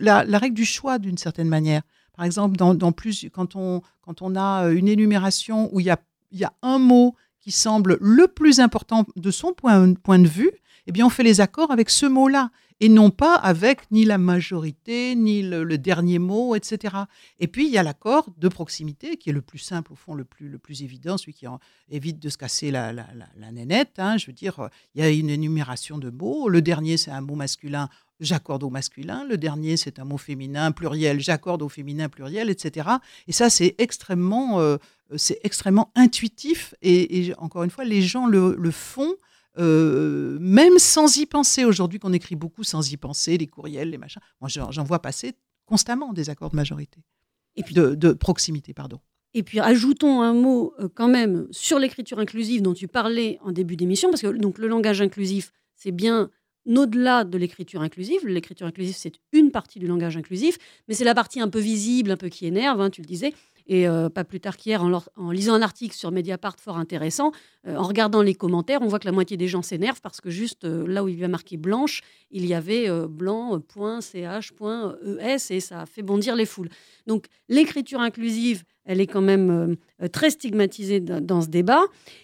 la, 0.00 0.38
règle 0.38 0.54
du 0.54 0.64
choix 0.64 0.98
d'une 0.98 1.18
certaine 1.18 1.48
manière. 1.48 1.82
Par 2.16 2.24
exemple, 2.24 2.56
dans, 2.56 2.74
dans 2.74 2.92
plus, 2.92 3.26
quand, 3.32 3.54
on, 3.54 3.82
quand 4.00 4.22
on 4.22 4.34
a 4.34 4.66
euh, 4.66 4.74
une 4.74 4.88
énumération 4.88 5.68
où 5.72 5.80
il 5.80 5.86
y 5.86 5.90
a, 5.90 5.98
y 6.32 6.44
a 6.44 6.52
un 6.62 6.78
mot 6.78 7.14
qui 7.40 7.52
semble 7.52 7.98
le 8.00 8.26
plus 8.26 8.60
important 8.60 9.06
de 9.16 9.30
son 9.30 9.52
point, 9.52 9.94
point 9.94 10.18
de 10.18 10.28
vue, 10.28 10.50
eh 10.86 10.92
bien, 10.92 11.06
on 11.06 11.10
fait 11.10 11.22
les 11.22 11.40
accords 11.40 11.70
avec 11.70 11.90
ce 11.90 12.06
mot-là 12.06 12.50
et 12.80 12.88
non 12.88 13.10
pas 13.10 13.34
avec 13.34 13.90
ni 13.90 14.04
la 14.04 14.18
majorité, 14.18 15.14
ni 15.16 15.42
le, 15.42 15.78
dernier 15.78 16.18
mot, 16.18 16.54
etc. 16.54 16.94
Et 17.40 17.48
puis, 17.48 17.66
il 17.66 17.72
y 17.72 17.78
a 17.78 17.82
l'accord 17.82 18.28
de 18.36 18.48
proximité, 18.48 19.16
qui 19.16 19.30
est 19.30 19.32
le 19.32 19.42
plus 19.42 19.58
simple, 19.58 19.92
au 19.92 19.96
fond, 19.96 20.14
le 20.14 20.24
plus, 20.24 20.48
le 20.48 20.58
plus 20.58 20.82
évident, 20.82 21.18
celui 21.18 21.34
qui 21.34 21.46
évite 21.90 22.18
de 22.20 22.28
se 22.28 22.38
casser 22.38 22.70
la, 22.70 22.92
la, 22.92 23.06
la- 23.36 23.52
nénette. 23.52 23.98
hein. 23.98 24.16
Je 24.16 24.26
veux 24.26 24.32
dire, 24.32 24.68
il 24.94 25.00
y 25.02 25.04
a 25.04 25.10
une 25.10 25.30
énumération 25.30 25.98
de 25.98 26.10
mots. 26.10 26.48
Le 26.48 26.62
dernier, 26.62 26.96
c'est 26.96 27.10
un 27.10 27.20
mot 27.20 27.34
masculin, 27.34 27.88
j'accorde 28.20 28.62
au 28.62 28.70
masculin. 28.70 29.24
Le 29.28 29.36
dernier, 29.38 29.76
c'est 29.76 29.98
un 29.98 30.04
mot 30.04 30.18
féminin, 30.18 30.70
pluriel, 30.70 31.20
j'accorde 31.20 31.62
au 31.62 31.68
féminin, 31.68 32.08
pluriel, 32.08 32.48
etc. 32.50 32.88
Et 33.26 33.32
ça, 33.32 33.50
c'est 33.50 33.74
extrêmement, 33.78 34.60
euh, 34.60 34.76
c'est 35.16 35.40
extrêmement 35.42 35.90
intuitif. 35.96 36.74
Et, 36.82 37.26
et 37.28 37.34
encore 37.38 37.64
une 37.64 37.70
fois, 37.70 37.84
les 37.84 38.02
gens 38.02 38.26
le, 38.26 38.54
le 38.56 38.70
font. 38.70 39.14
Euh, 39.58 40.38
même 40.40 40.78
sans 40.78 41.16
y 41.16 41.26
penser, 41.26 41.64
aujourd'hui 41.64 41.98
qu'on 41.98 42.12
écrit 42.12 42.36
beaucoup 42.36 42.64
sans 42.64 42.90
y 42.90 42.96
penser, 42.96 43.38
les 43.38 43.46
courriels, 43.46 43.90
les 43.90 43.98
machins, 43.98 44.22
moi 44.40 44.48
j'en 44.48 44.84
vois 44.84 45.00
passer 45.00 45.34
constamment 45.66 46.12
des 46.12 46.30
accords 46.30 46.50
de 46.50 46.56
majorité, 46.56 47.00
Et 47.56 47.62
puis, 47.62 47.74
de, 47.74 47.94
de 47.94 48.12
proximité, 48.12 48.72
pardon. 48.72 49.00
Et 49.34 49.42
puis 49.42 49.60
ajoutons 49.60 50.22
un 50.22 50.32
mot 50.32 50.72
euh, 50.80 50.88
quand 50.92 51.08
même 51.08 51.46
sur 51.50 51.78
l'écriture 51.78 52.18
inclusive 52.18 52.62
dont 52.62 52.72
tu 52.72 52.88
parlais 52.88 53.38
en 53.42 53.52
début 53.52 53.76
d'émission, 53.76 54.10
parce 54.10 54.22
que 54.22 54.28
donc, 54.28 54.58
le 54.58 54.68
langage 54.68 55.02
inclusif, 55.02 55.52
c'est 55.74 55.92
bien 55.92 56.30
au-delà 56.66 57.24
de 57.24 57.36
l'écriture 57.38 57.82
inclusive. 57.82 58.26
L'écriture 58.26 58.66
inclusive, 58.66 58.96
c'est 58.96 59.14
une 59.32 59.50
partie 59.50 59.78
du 59.78 59.86
langage 59.86 60.16
inclusif, 60.16 60.58
mais 60.86 60.94
c'est 60.94 61.04
la 61.04 61.14
partie 61.14 61.40
un 61.40 61.48
peu 61.48 61.60
visible, 61.60 62.10
un 62.10 62.16
peu 62.16 62.28
qui 62.28 62.46
énerve, 62.46 62.80
hein, 62.80 62.90
tu 62.90 63.02
le 63.02 63.06
disais. 63.06 63.34
Et 63.68 63.86
euh, 63.86 64.08
pas 64.08 64.24
plus 64.24 64.40
tard 64.40 64.56
qu'hier, 64.56 64.82
en, 64.82 65.30
lisant 65.30 65.54
un 65.54 65.62
article 65.62 65.94
sur 65.94 66.10
Mediapart 66.10 66.56
fort 66.58 66.78
intéressant, 66.78 67.32
euh, 67.66 67.76
en 67.76 67.82
regardant 67.82 68.22
les 68.22 68.34
commentaires, 68.34 68.80
on 68.80 68.88
voit 68.88 68.98
que 68.98 69.04
la 69.04 69.12
moitié 69.12 69.36
des 69.36 69.46
gens 69.46 69.60
s'énervent 69.60 70.00
parce 70.00 70.22
que 70.22 70.30
juste 70.30 70.64
euh, 70.64 70.86
là 70.86 71.04
où 71.04 71.08
il 71.08 71.18
y 71.18 71.24
a 71.24 71.28
marqué 71.28 71.58
blanche, 71.58 72.00
il 72.30 72.46
y 72.46 72.54
avait 72.54 72.88
euh, 72.88 73.06
blanc, 73.06 73.54
euh, 73.54 73.58
point, 73.58 74.00
ch, 74.00 74.52
point, 74.52 74.96
euh, 75.04 75.18
es, 75.18 75.36
et 75.50 75.60
ça 75.60 75.82
a 75.82 75.86
fait 75.86 76.02
bondir 76.02 76.34
les 76.34 76.46
foules. 76.46 76.70
Donc 77.06 77.26
l'écriture 77.50 78.00
inclusive, 78.00 78.64
elle 78.86 79.02
est 79.02 79.06
quand 79.06 79.20
même 79.20 79.76
très 80.12 80.30
stigmatisée 80.30 81.00
dans, 81.00 81.22
dans 81.22 81.42
ce 81.42 81.48
débat. 81.48 81.82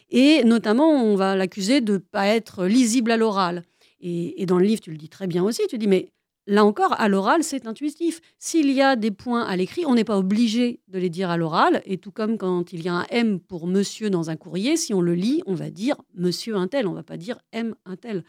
Et 0.09 0.45
notamment, 0.45 0.89
on 0.89 1.15
va 1.15 1.37
l'accuser 1.37 1.83
de 1.83 1.95
ne 1.95 1.99
pas 1.99 2.27
être 2.29 2.65
lisible 2.65 3.11
à 3.11 3.19
l'oral. 3.19 3.65
Et, 4.01 4.41
et 4.41 4.47
dans 4.47 4.59
le 4.59 4.65
livre, 4.65 4.81
tu 4.81 4.91
le 4.91 4.97
dis 4.97 5.11
très 5.11 5.27
bien 5.27 5.45
aussi, 5.45 5.63
tu 5.69 5.77
dis, 5.77 5.87
mais 5.87 6.09
là 6.47 6.65
encore, 6.65 6.99
à 7.01 7.09
l'oral, 7.09 7.43
c'est 7.43 7.67
intuitif. 7.67 8.21
S'il 8.39 8.71
y 8.71 8.83
a 8.83 8.97
des 8.97 9.11
points 9.11 9.43
à 9.43 9.57
l'écrit, 9.57 9.85
on 9.87 9.95
n'est 9.95 10.05
pas 10.05 10.19
obligé 10.19 10.81
de 10.89 10.99
les 10.99 11.11
dire 11.11 11.31
à 11.31 11.37
l'oral. 11.37 11.83
Et 11.87 11.99
tout 11.99 12.11
comme 12.11 12.39
quand 12.39 12.73
il 12.73 12.83
y 12.83 12.89
a 12.89 12.95
un 12.95 13.07
M 13.11 13.41
pour 13.41 13.67
monsieur 13.67 14.11
dans 14.11 14.31
un 14.31 14.37
courrier, 14.37 14.77
si 14.77 14.93
on 14.95 15.01
le 15.01 15.15
lit, 15.15 15.43
on 15.47 15.55
va 15.55 15.71
dire 15.71 15.97
monsieur 16.15 16.57
un 16.57 16.69
tel, 16.69 16.87
on 16.87 16.93
va 16.93 17.03
pas 17.03 17.17
dire 17.17 17.39
M 17.53 17.75
un 17.87 17.97
tel. 17.97 18.25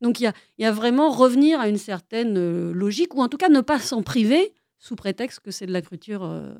Donc 0.00 0.20
il 0.20 0.32
y 0.58 0.64
a, 0.64 0.72
vraiment 0.72 1.10
revenir 1.10 1.60
à 1.60 1.68
une 1.68 1.76
certaine 1.78 2.36
euh, 2.38 2.72
logique, 2.72 3.14
ou 3.14 3.20
en 3.20 3.28
tout 3.28 3.36
cas 3.36 3.50
ne 3.50 3.60
pas 3.60 3.78
s'en 3.78 4.02
priver 4.02 4.54
sous 4.78 4.96
prétexte 4.96 5.40
que 5.40 5.50
c'est 5.50 5.66
de 5.66 5.72
l'écriture 5.72 6.24
euh, 6.24 6.54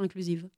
inclusive. 0.00 0.48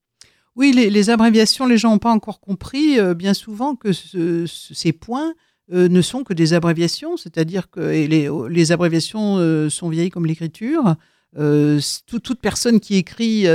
Oui, 0.57 0.73
les, 0.73 1.11
abréviations, 1.11 1.67
les 1.67 1.77
gens 1.77 1.91
n'ont 1.91 1.99
pas 1.99 2.11
encore 2.11 2.41
compris 2.41 2.99
euh, 2.99 3.15
bien 3.15 3.35
souvent 3.35 3.77
que 3.77 3.93
ce- 3.93 4.47
ces 4.47 4.93
points 4.93 5.35
euh, 5.71 5.89
ne 5.89 6.01
sont 6.01 6.25
que 6.25 6.33
des 6.33 6.55
abréviations, 6.55 7.19
c'est-à-dire 7.19 7.71
que 7.71 7.81
et 7.81 8.09
les, 8.09 8.73
abréviations 8.73 9.37
euh, 9.37 9.69
sont 9.69 9.91
vieilles 9.91 10.11
comme 10.11 10.25
l'écriture. 10.25 10.97
Euh, 11.37 11.79
toute 12.07 12.41
personne 12.41 12.81
qui 12.81 12.97
écrit, 12.97 13.47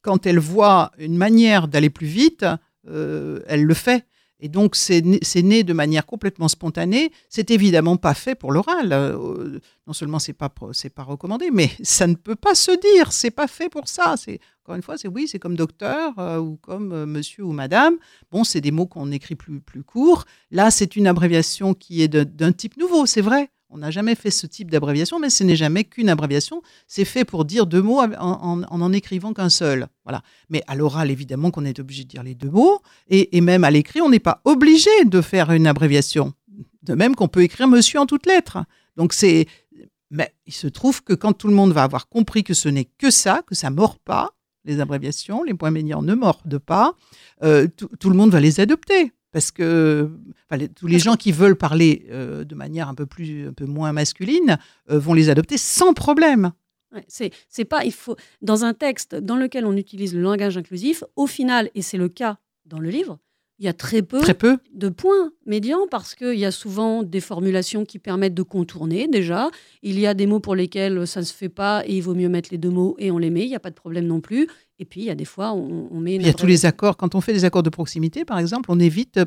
quand 0.00 0.26
elle 0.26 0.38
voit 0.38 0.92
une 0.98 1.16
manière 1.16 1.66
d'aller 1.66 1.90
plus 1.90 2.06
vite, 2.06 2.46
elle 2.86 3.64
le 3.64 3.74
fait. 3.74 4.06
Et 4.44 4.48
donc, 4.48 4.74
c'est 4.74 5.02
né, 5.02 5.20
né 5.36 5.62
de 5.62 5.72
manière 5.72 6.04
complètement 6.04 6.48
spontanée. 6.48 7.12
C'est 7.28 7.52
évidemment 7.52 7.96
pas 7.96 8.12
fait 8.12 8.34
pour 8.34 8.50
l'oral. 8.50 8.92
Euh, 8.92 9.60
non 9.86 9.92
seulement 9.92 10.18
c'est 10.18 10.32
pas 10.32 10.52
c'est 10.72 10.90
pas 10.90 11.04
recommandé, 11.04 11.50
mais 11.52 11.70
ça 11.82 12.08
ne 12.08 12.14
peut 12.14 12.34
pas 12.34 12.56
se 12.56 12.72
dire. 12.72 13.12
C'est 13.12 13.30
pas 13.30 13.46
fait 13.46 13.68
pour 13.68 13.86
ça. 13.86 14.16
C'est 14.18 14.40
encore 14.64 14.74
une 14.74 14.82
fois, 14.82 14.98
c'est 14.98 15.06
oui, 15.06 15.28
c'est 15.28 15.38
comme 15.38 15.54
docteur 15.54 16.12
euh, 16.18 16.38
ou 16.38 16.56
comme 16.56 16.92
euh, 16.92 17.06
monsieur 17.06 17.44
ou 17.44 17.52
madame. 17.52 17.94
Bon, 18.32 18.42
c'est 18.42 18.60
des 18.60 18.72
mots 18.72 18.86
qu'on 18.86 19.12
écrit 19.12 19.36
plus 19.36 19.60
plus 19.60 19.84
court. 19.84 20.24
Là, 20.50 20.72
c'est 20.72 20.96
une 20.96 21.06
abréviation 21.06 21.72
qui 21.72 22.02
est 22.02 22.08
d'un 22.08 22.52
type 22.52 22.76
nouveau. 22.76 23.06
C'est 23.06 23.20
vrai. 23.20 23.48
On 23.74 23.78
n'a 23.78 23.90
jamais 23.90 24.14
fait 24.14 24.30
ce 24.30 24.46
type 24.46 24.70
d'abréviation, 24.70 25.18
mais 25.18 25.30
ce 25.30 25.44
n'est 25.44 25.56
jamais 25.56 25.84
qu'une 25.84 26.10
abréviation. 26.10 26.60
C'est 26.86 27.06
fait 27.06 27.24
pour 27.24 27.46
dire 27.46 27.64
deux 27.64 27.80
mots 27.80 28.00
en 28.00 28.62
en, 28.68 28.92
écrivant 28.92 29.32
qu'un 29.32 29.48
seul. 29.48 29.86
Voilà. 30.04 30.22
Mais 30.50 30.62
à 30.66 30.74
l'oral, 30.74 31.10
évidemment, 31.10 31.50
qu'on 31.50 31.64
est 31.64 31.78
obligé 31.78 32.04
de 32.04 32.08
dire 32.08 32.22
les 32.22 32.34
deux 32.34 32.50
mots. 32.50 32.82
Et, 33.08 33.40
même 33.40 33.64
à 33.64 33.70
l'écrit, 33.70 34.02
on 34.02 34.10
n'est 34.10 34.18
pas 34.18 34.42
obligé 34.44 34.90
de 35.06 35.22
faire 35.22 35.52
une 35.52 35.66
abréviation. 35.66 36.34
De 36.82 36.94
même 36.94 37.16
qu'on 37.16 37.28
peut 37.28 37.42
écrire 37.42 37.66
monsieur 37.66 37.98
en 37.98 38.04
toutes 38.04 38.26
lettres. 38.26 38.58
Donc 38.98 39.14
c'est, 39.14 39.46
mais 40.10 40.34
il 40.46 40.52
se 40.52 40.66
trouve 40.66 41.02
que 41.02 41.14
quand 41.14 41.32
tout 41.32 41.48
le 41.48 41.54
monde 41.54 41.72
va 41.72 41.84
avoir 41.84 42.08
compris 42.10 42.44
que 42.44 42.52
ce 42.52 42.68
n'est 42.68 42.88
que 42.98 43.10
ça, 43.10 43.40
que 43.46 43.54
ça 43.54 43.70
mord 43.70 43.98
pas, 43.98 44.32
les 44.66 44.80
abréviations, 44.80 45.44
les 45.44 45.54
points 45.54 45.70
médians 45.70 46.02
ne 46.02 46.14
mordent 46.14 46.58
pas, 46.58 46.94
euh, 47.42 47.68
tout 47.98 48.10
le 48.10 48.16
monde 48.16 48.30
va 48.32 48.40
les 48.40 48.60
adopter. 48.60 49.12
Parce 49.32 49.50
que 49.50 50.10
enfin, 50.46 50.58
les- 50.58 50.68
tous 50.68 50.86
les 50.86 50.98
gens 50.98 51.16
qui 51.16 51.32
veulent 51.32 51.56
parler 51.56 52.06
euh, 52.10 52.44
de 52.44 52.54
manière 52.54 52.88
un 52.88 52.94
peu 52.94 53.06
plus, 53.06 53.48
un 53.48 53.52
peu 53.52 53.64
moins 53.64 53.92
masculine 53.92 54.58
euh, 54.90 54.98
vont 54.98 55.14
les 55.14 55.30
adopter 55.30 55.56
sans 55.58 55.94
problème. 55.94 56.52
Ouais, 56.94 57.04
c'est, 57.08 57.30
c'est 57.48 57.64
pas, 57.64 57.84
il 57.86 57.92
faut, 57.92 58.16
dans 58.42 58.64
un 58.66 58.74
texte 58.74 59.14
dans 59.14 59.36
lequel 59.36 59.64
on 59.64 59.74
utilise 59.76 60.14
le 60.14 60.20
langage 60.20 60.58
inclusif, 60.58 61.02
au 61.16 61.26
final, 61.26 61.70
et 61.74 61.80
c'est 61.80 61.96
le 61.96 62.10
cas 62.10 62.36
dans 62.66 62.78
le 62.78 62.90
livre, 62.90 63.18
il 63.58 63.64
y 63.64 63.68
a 63.68 63.72
très 63.72 64.02
peu 64.02 64.18
Très 64.20 64.34
peu. 64.34 64.58
de 64.74 64.88
points 64.88 65.30
médians 65.46 65.86
parce 65.90 66.14
qu'il 66.14 66.34
y 66.38 66.44
a 66.44 66.50
souvent 66.50 67.02
des 67.02 67.20
formulations 67.20 67.84
qui 67.84 67.98
permettent 68.00 68.34
de 68.34 68.42
contourner 68.42 69.06
déjà. 69.08 69.50
Il 69.82 69.98
y 70.00 70.06
a 70.06 70.14
des 70.14 70.26
mots 70.26 70.40
pour 70.40 70.56
lesquels 70.56 71.06
ça 71.06 71.20
ne 71.20 71.24
se 71.24 71.32
fait 71.32 71.48
pas 71.48 71.82
et 71.86 71.96
il 71.96 72.00
vaut 72.02 72.14
mieux 72.14 72.28
mettre 72.28 72.48
les 72.50 72.58
deux 72.58 72.70
mots 72.70 72.96
et 72.98 73.10
on 73.12 73.18
les 73.18 73.30
met, 73.30 73.42
il 73.44 73.48
n'y 73.48 73.54
a 73.54 73.60
pas 73.60 73.70
de 73.70 73.74
problème 73.76 74.06
non 74.06 74.20
plus. 74.20 74.48
Et 74.82 74.84
puis 74.84 75.02
il 75.02 75.04
y 75.04 75.10
a 75.10 75.14
des 75.14 75.24
fois, 75.24 75.52
on, 75.52 75.86
on 75.92 76.00
met. 76.00 76.16
une 76.16 76.22
Il 76.22 76.26
y 76.26 76.30
a 76.30 76.34
tous 76.34 76.46
les 76.46 76.66
accords. 76.66 76.96
Quand 76.96 77.14
on 77.14 77.20
fait 77.20 77.32
des 77.32 77.44
accords 77.44 77.62
de 77.62 77.70
proximité, 77.70 78.24
par 78.24 78.40
exemple, 78.40 78.68
on 78.68 78.80
évite 78.80 79.18
euh, 79.18 79.26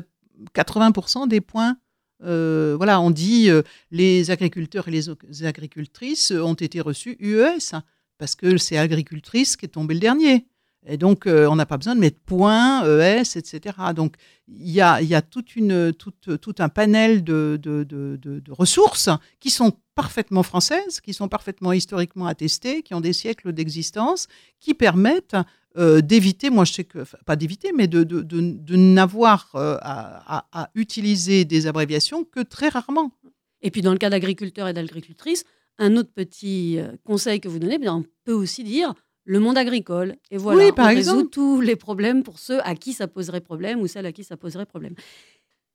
80% 0.54 1.28
des 1.28 1.40
points. 1.40 1.78
Euh, 2.22 2.74
voilà, 2.76 3.00
on 3.00 3.10
dit 3.10 3.48
euh, 3.48 3.62
les 3.90 4.30
agriculteurs 4.30 4.86
et 4.88 4.90
les 4.90 5.44
agricultrices 5.46 6.30
ont 6.30 6.52
été 6.52 6.82
reçus 6.82 7.16
UES 7.20 7.74
parce 8.18 8.34
que 8.34 8.58
c'est 8.58 8.76
agricultrice 8.76 9.56
qui 9.56 9.64
est 9.64 9.70
tombé 9.70 9.94
le 9.94 10.00
dernier. 10.00 10.46
Et 10.86 10.96
donc, 10.96 11.26
euh, 11.26 11.48
on 11.48 11.56
n'a 11.56 11.66
pas 11.66 11.76
besoin 11.76 11.94
de 11.94 12.00
mettre 12.00 12.20
point, 12.20 12.84
ES, 12.84 13.36
etc. 13.36 13.76
Donc, 13.94 14.14
il 14.48 14.70
y 14.70 14.80
a, 14.80 15.22
tout 15.22 16.54
un 16.58 16.68
panel 16.68 17.24
de, 17.24 18.42
ressources 18.50 19.10
qui 19.40 19.50
sont 19.50 19.72
parfaitement 19.94 20.42
françaises, 20.42 21.00
qui 21.00 21.12
sont 21.12 21.28
parfaitement 21.28 21.72
historiquement 21.72 22.26
attestées, 22.26 22.82
qui 22.82 22.94
ont 22.94 23.00
des 23.00 23.12
siècles 23.12 23.52
d'existence, 23.52 24.28
qui 24.60 24.74
permettent 24.74 25.36
euh, 25.78 26.00
d'éviter, 26.00 26.48
moi 26.48 26.64
je 26.64 26.72
sais 26.72 26.84
que, 26.84 27.04
pas 27.26 27.36
d'éviter, 27.36 27.72
mais 27.72 27.86
de, 27.86 28.76
n'avoir 28.76 29.50
euh, 29.56 29.76
à, 29.82 30.70
utiliser 30.74 31.44
des 31.44 31.66
abréviations 31.66 32.24
que 32.24 32.40
très 32.40 32.68
rarement. 32.68 33.12
Et 33.60 33.70
puis 33.70 33.82
dans 33.82 33.92
le 33.92 33.98
cas 33.98 34.08
d'agriculteurs 34.08 34.68
et 34.68 34.72
d'agricultrices, 34.72 35.44
un 35.78 35.96
autre 35.96 36.10
petit 36.14 36.78
euh, 36.78 36.92
conseil 37.04 37.40
que 37.40 37.48
vous 37.48 37.58
donnez, 37.58 37.78
on 37.88 38.04
peut 38.24 38.32
aussi 38.32 38.64
dire 38.64 38.94
le 39.28 39.40
monde 39.40 39.58
agricole. 39.58 40.16
Et 40.30 40.38
voilà, 40.38 40.64
Oui, 40.66 40.72
par 40.72 40.86
on 40.86 40.90
exemple. 40.90 41.16
résout 41.18 41.28
tous 41.28 41.60
les 41.60 41.76
problèmes 41.76 42.22
pour 42.22 42.38
ceux 42.38 42.60
à 42.66 42.74
qui 42.74 42.92
ça 42.92 43.06
poserait 43.08 43.40
problème 43.42 43.80
ou 43.80 43.86
celles 43.88 44.06
à 44.06 44.12
qui 44.12 44.24
ça 44.24 44.36
poserait 44.36 44.66
problème. 44.66 44.94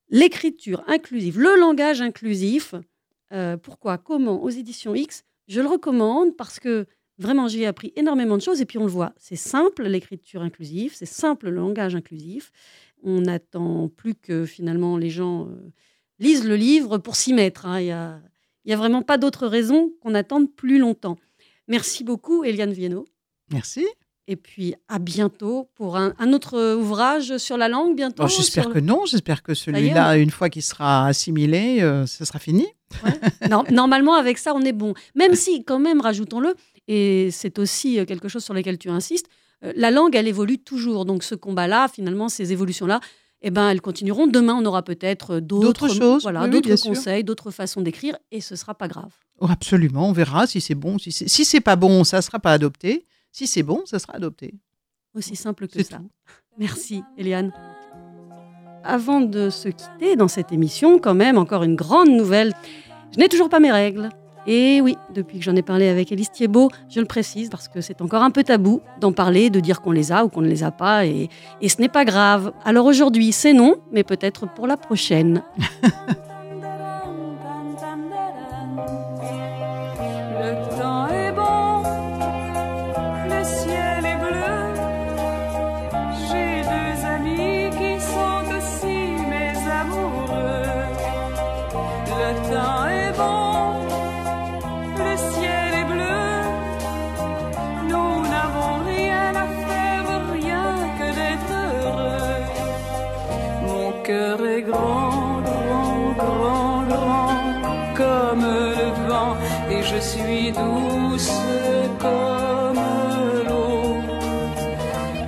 L'écriture 0.10 0.84
inclusive, 0.88 1.40
le 1.40 1.58
langage 1.60 2.02
inclusif, 2.02 2.76
euh, 3.32 3.56
pourquoi, 3.58 3.98
comment, 3.98 4.44
aux 4.44 4.50
éditions 4.50 4.94
X, 4.96 5.24
je 5.48 5.62
le 5.62 5.68
recommande 5.68 6.36
parce 6.36 6.60
que 6.60 6.86
vraiment 7.18 7.48
j'y 7.48 7.62
ai 7.64 7.66
appris 7.68 7.94
énormément 7.96 8.36
de 8.38 8.42
choses 8.42 8.60
et 8.62 8.66
puis 8.66 8.78
on 8.78 8.84
le 8.86 8.90
voit, 8.92 9.14
c'est 9.18 9.36
simple 9.38 9.84
l'écriture 9.88 10.42
inclusive, 10.42 10.94
c'est 10.96 11.06
simple 11.06 11.50
le 11.50 11.56
langage 11.58 11.96
inclusif. 11.96 12.52
On 13.04 13.22
n'attend 13.22 13.88
plus 13.90 14.16
que 14.16 14.46
finalement 14.46 14.98
les 14.98 15.10
gens 15.10 15.48
euh, 15.48 15.72
lisent 16.20 16.46
le 16.46 16.56
livre 16.56 16.98
pour 16.98 17.16
s'y 17.16 17.34
mettre. 17.34 17.66
hein. 17.66 17.80
Il 17.80 17.86
n'y 17.86 17.92
a, 17.92 18.22
il 18.66 18.72
y 18.72 18.74
a 18.74 18.78
vraiment 18.78 19.02
pas 19.04 19.18
d'autre 19.18 19.48
raison 19.48 19.92
qu'on 20.02 20.14
attende 20.14 20.54
plus 20.54 20.78
longtemps. 20.78 21.18
Merci 21.68 22.04
beaucoup 22.04 22.44
Eliane 22.44 22.74
Viennot. 22.74 23.06
Merci. 23.52 23.86
Et 24.28 24.36
puis 24.36 24.76
à 24.88 25.00
bientôt 25.00 25.70
pour 25.76 25.98
un, 25.98 26.14
un 26.20 26.32
autre 26.32 26.76
ouvrage 26.76 27.38
sur 27.38 27.58
la 27.58 27.68
langue 27.68 27.96
bientôt. 27.96 28.24
Bon, 28.24 28.28
j'espère 28.30 28.66
sur- 28.66 28.74
que 28.74 28.80
non, 28.80 29.06
j'espère 29.06 29.44
que 29.44 29.54
celui-là, 29.54 30.16
une 30.18 30.30
fois 30.30 30.50
qu'il 30.50 30.62
sera 30.62 31.08
assimilé, 31.08 31.82
euh, 31.82 32.06
ce 32.06 32.24
sera 32.24 32.40
fini. 32.40 32.68
Non, 33.50 33.64
normalement, 33.72 34.14
avec 34.14 34.38
ça, 34.38 34.54
on 34.54 34.62
est 34.62 34.74
bon. 34.74 34.94
Même 35.16 35.36
si, 35.36 35.64
quand 35.64 35.80
même, 35.80 36.02
rajoutons-le, 36.02 36.56
et 36.88 37.30
c'est 37.32 37.58
aussi 37.60 38.00
euh, 38.00 38.06
quelque 38.06 38.28
chose 38.28 38.44
sur 38.44 38.54
lequel 38.54 38.78
tu 38.78 38.90
insistes, 38.90 39.28
euh, 39.64 39.74
la 39.76 39.92
langue, 39.92 40.16
elle 40.16 40.28
évolue 40.28 40.60
toujours. 40.60 41.06
Donc 41.06 41.24
ce 41.24 41.36
combat-là, 41.36 41.88
finalement, 41.88 42.30
ces 42.30 42.52
évolutions-là, 42.54 43.00
eh 43.42 43.50
ben, 43.50 43.70
elles 43.70 43.82
continueront. 43.82 44.28
Demain, 44.28 44.56
on 44.56 44.66
aura 44.66 44.84
peut-être 44.84 45.36
euh, 45.36 45.42
d'autres 45.42 45.88
choses, 45.90 46.22
voilà, 46.22 46.42
oui, 46.44 46.50
oui, 46.54 46.62
d'autres 46.62 46.84
conseils, 46.84 47.24
d'autres 47.24 47.50
façons 47.52 47.82
d'écrire, 47.82 48.16
et 48.32 48.40
ce 48.40 48.56
sera 48.56 48.76
pas 48.76 48.88
grave. 48.88 49.12
Oh, 49.40 49.48
absolument, 49.50 50.10
on 50.10 50.14
verra 50.14 50.46
si 50.48 50.62
c'est 50.62 50.76
bon. 50.76 51.00
Si 51.00 51.12
c'est 51.12 51.28
si 51.28 51.62
pas 51.62 51.76
bon, 51.76 52.04
ça 52.04 52.18
ne 52.18 52.22
sera 52.22 52.40
pas 52.40 52.52
adopté. 52.54 53.06
Si 53.32 53.48
c'est 53.48 53.64
bon, 53.64 53.82
ça 53.86 54.00
sera 54.00 54.16
adopté. 54.16 54.54
Aussi 55.16 55.36
simple 55.36 55.68
que 55.68 55.84
ça. 55.84 55.98
tout. 55.98 56.10
Merci, 56.58 57.04
Eliane. 57.18 57.52
Avant 58.84 59.22
de 59.22 59.50
se 59.50 59.70
quitter 59.70 60.16
dans 60.16 60.28
cette 60.28 60.52
émission, 60.52 61.00
quand 61.00 61.14
même, 61.14 61.38
encore 61.38 61.64
une 61.64 61.76
grande 61.76 62.10
nouvelle. 62.10 62.54
Je 63.12 63.20
n'ai 63.20 63.30
toujours 63.30 63.50
pas 63.50 63.60
mes 63.60 63.72
règles. 63.72 64.10
Et 64.48 64.82
oui, 64.82 64.98
depuis 65.14 65.38
que 65.38 65.44
j'en 65.44 65.56
ai 65.56 65.62
parlé 65.62 65.88
avec 65.88 66.12
Élise 66.12 66.32
Thiebaud, 66.32 66.72
je 66.90 67.00
le 67.00 67.06
précise 67.06 67.50
parce 67.50 67.68
que 67.68 67.80
c'est 67.80 68.02
encore 68.02 68.24
un 68.24 68.32
peu 68.32 68.44
tabou 68.44 68.82
d'en 69.00 69.12
parler, 69.12 69.52
de 69.52 69.60
dire 69.60 69.82
qu'on 69.82 69.92
les 69.92 70.12
a 70.12 70.26
ou 70.26 70.30
qu'on 70.30 70.42
ne 70.42 70.48
les 70.48 70.64
a 70.64 70.72
pas, 70.72 71.06
et, 71.06 71.30
et 71.62 71.70
ce 71.70 71.80
n'est 71.80 71.90
pas 71.90 72.06
grave. 72.06 72.52
Alors 72.66 72.88
aujourd'hui, 72.88 73.34
c'est 73.34 73.54
non, 73.54 73.76
mais 73.92 74.04
peut-être 74.04 74.52
pour 74.52 74.66
la 74.66 74.78
prochaine. 74.78 75.44
suis 110.02 110.52
douce 110.52 111.32
comme 112.00 112.82
l'eau. 113.48 113.96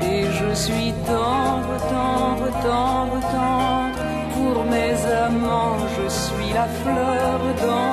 Et 0.01 0.23
je 0.39 0.55
suis 0.55 0.93
tendre, 1.05 1.75
tendre, 1.95 2.49
tendre, 2.63 3.19
tendre, 3.31 4.03
pour 4.33 4.63
mes 4.65 4.95
amants, 5.25 5.77
je 5.97 6.09
suis 6.09 6.53
la 6.53 6.67
fleur 6.81 7.39
dans 7.61 7.92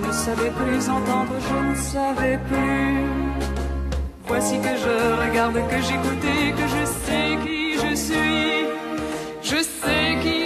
je 0.00 0.06
ne 0.06 0.12
savais 0.12 0.50
plus 0.50 0.88
entendre, 0.88 1.32
je 1.48 1.70
ne 1.70 1.74
savais 1.74 2.38
plus. 2.48 3.04
Voici 4.26 4.58
que 4.58 4.76
je 4.76 5.28
regarde, 5.28 5.54
que 5.70 5.76
j'écoute 5.76 6.24
et 6.24 6.52
que 6.52 6.66
je 6.74 6.84
sais 6.84 7.28
qui 7.44 7.74
je 7.74 7.94
suis. 7.94 8.66
Je 9.42 9.62
sais 9.62 10.18
qui 10.22 10.45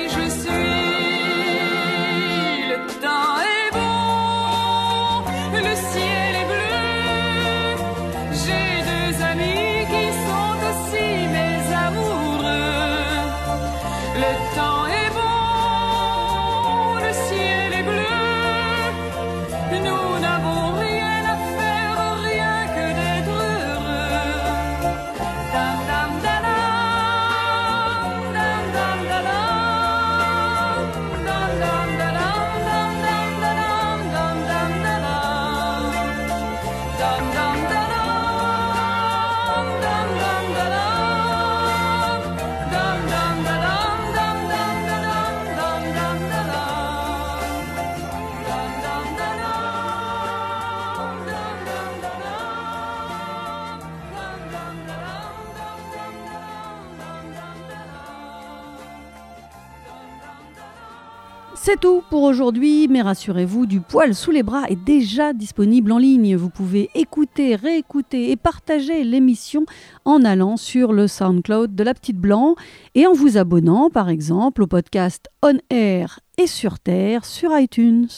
C'est 61.71 61.79
tout 61.79 62.03
pour 62.11 62.25
aujourd'hui, 62.25 62.89
mais 62.89 63.01
rassurez-vous, 63.01 63.65
du 63.65 63.81
poil 63.81 64.13
sous 64.13 64.33
les 64.33 64.43
bras 64.43 64.65
est 64.69 64.85
déjà 64.85 65.33
disponible 65.33 65.93
en 65.93 65.99
ligne. 65.99 66.35
Vous 66.35 66.51
pouvez 66.51 66.91
écouter, 66.97 67.55
réécouter 67.55 68.33
et 68.33 68.37
partager 68.37 69.05
l'émission 69.05 69.67
en 70.05 70.25
allant 70.25 70.57
sur 70.57 70.93
le 70.93 71.07
SoundCloud 71.07 71.77
de 71.77 71.85
la 71.85 71.95
Petite 71.95 72.19
Blanc 72.19 72.57
et 72.97 73.07
en 73.07 73.13
vous 73.13 73.39
abonnant 73.39 73.89
par 73.89 74.09
exemple 74.09 74.65
au 74.65 74.67
podcast 74.67 75.27
On 75.45 75.59
Air 75.71 76.19
et 76.39 76.49
sur 76.49 76.81
Terre 76.81 77.25
sur 77.25 77.57
iTunes. 77.57 78.09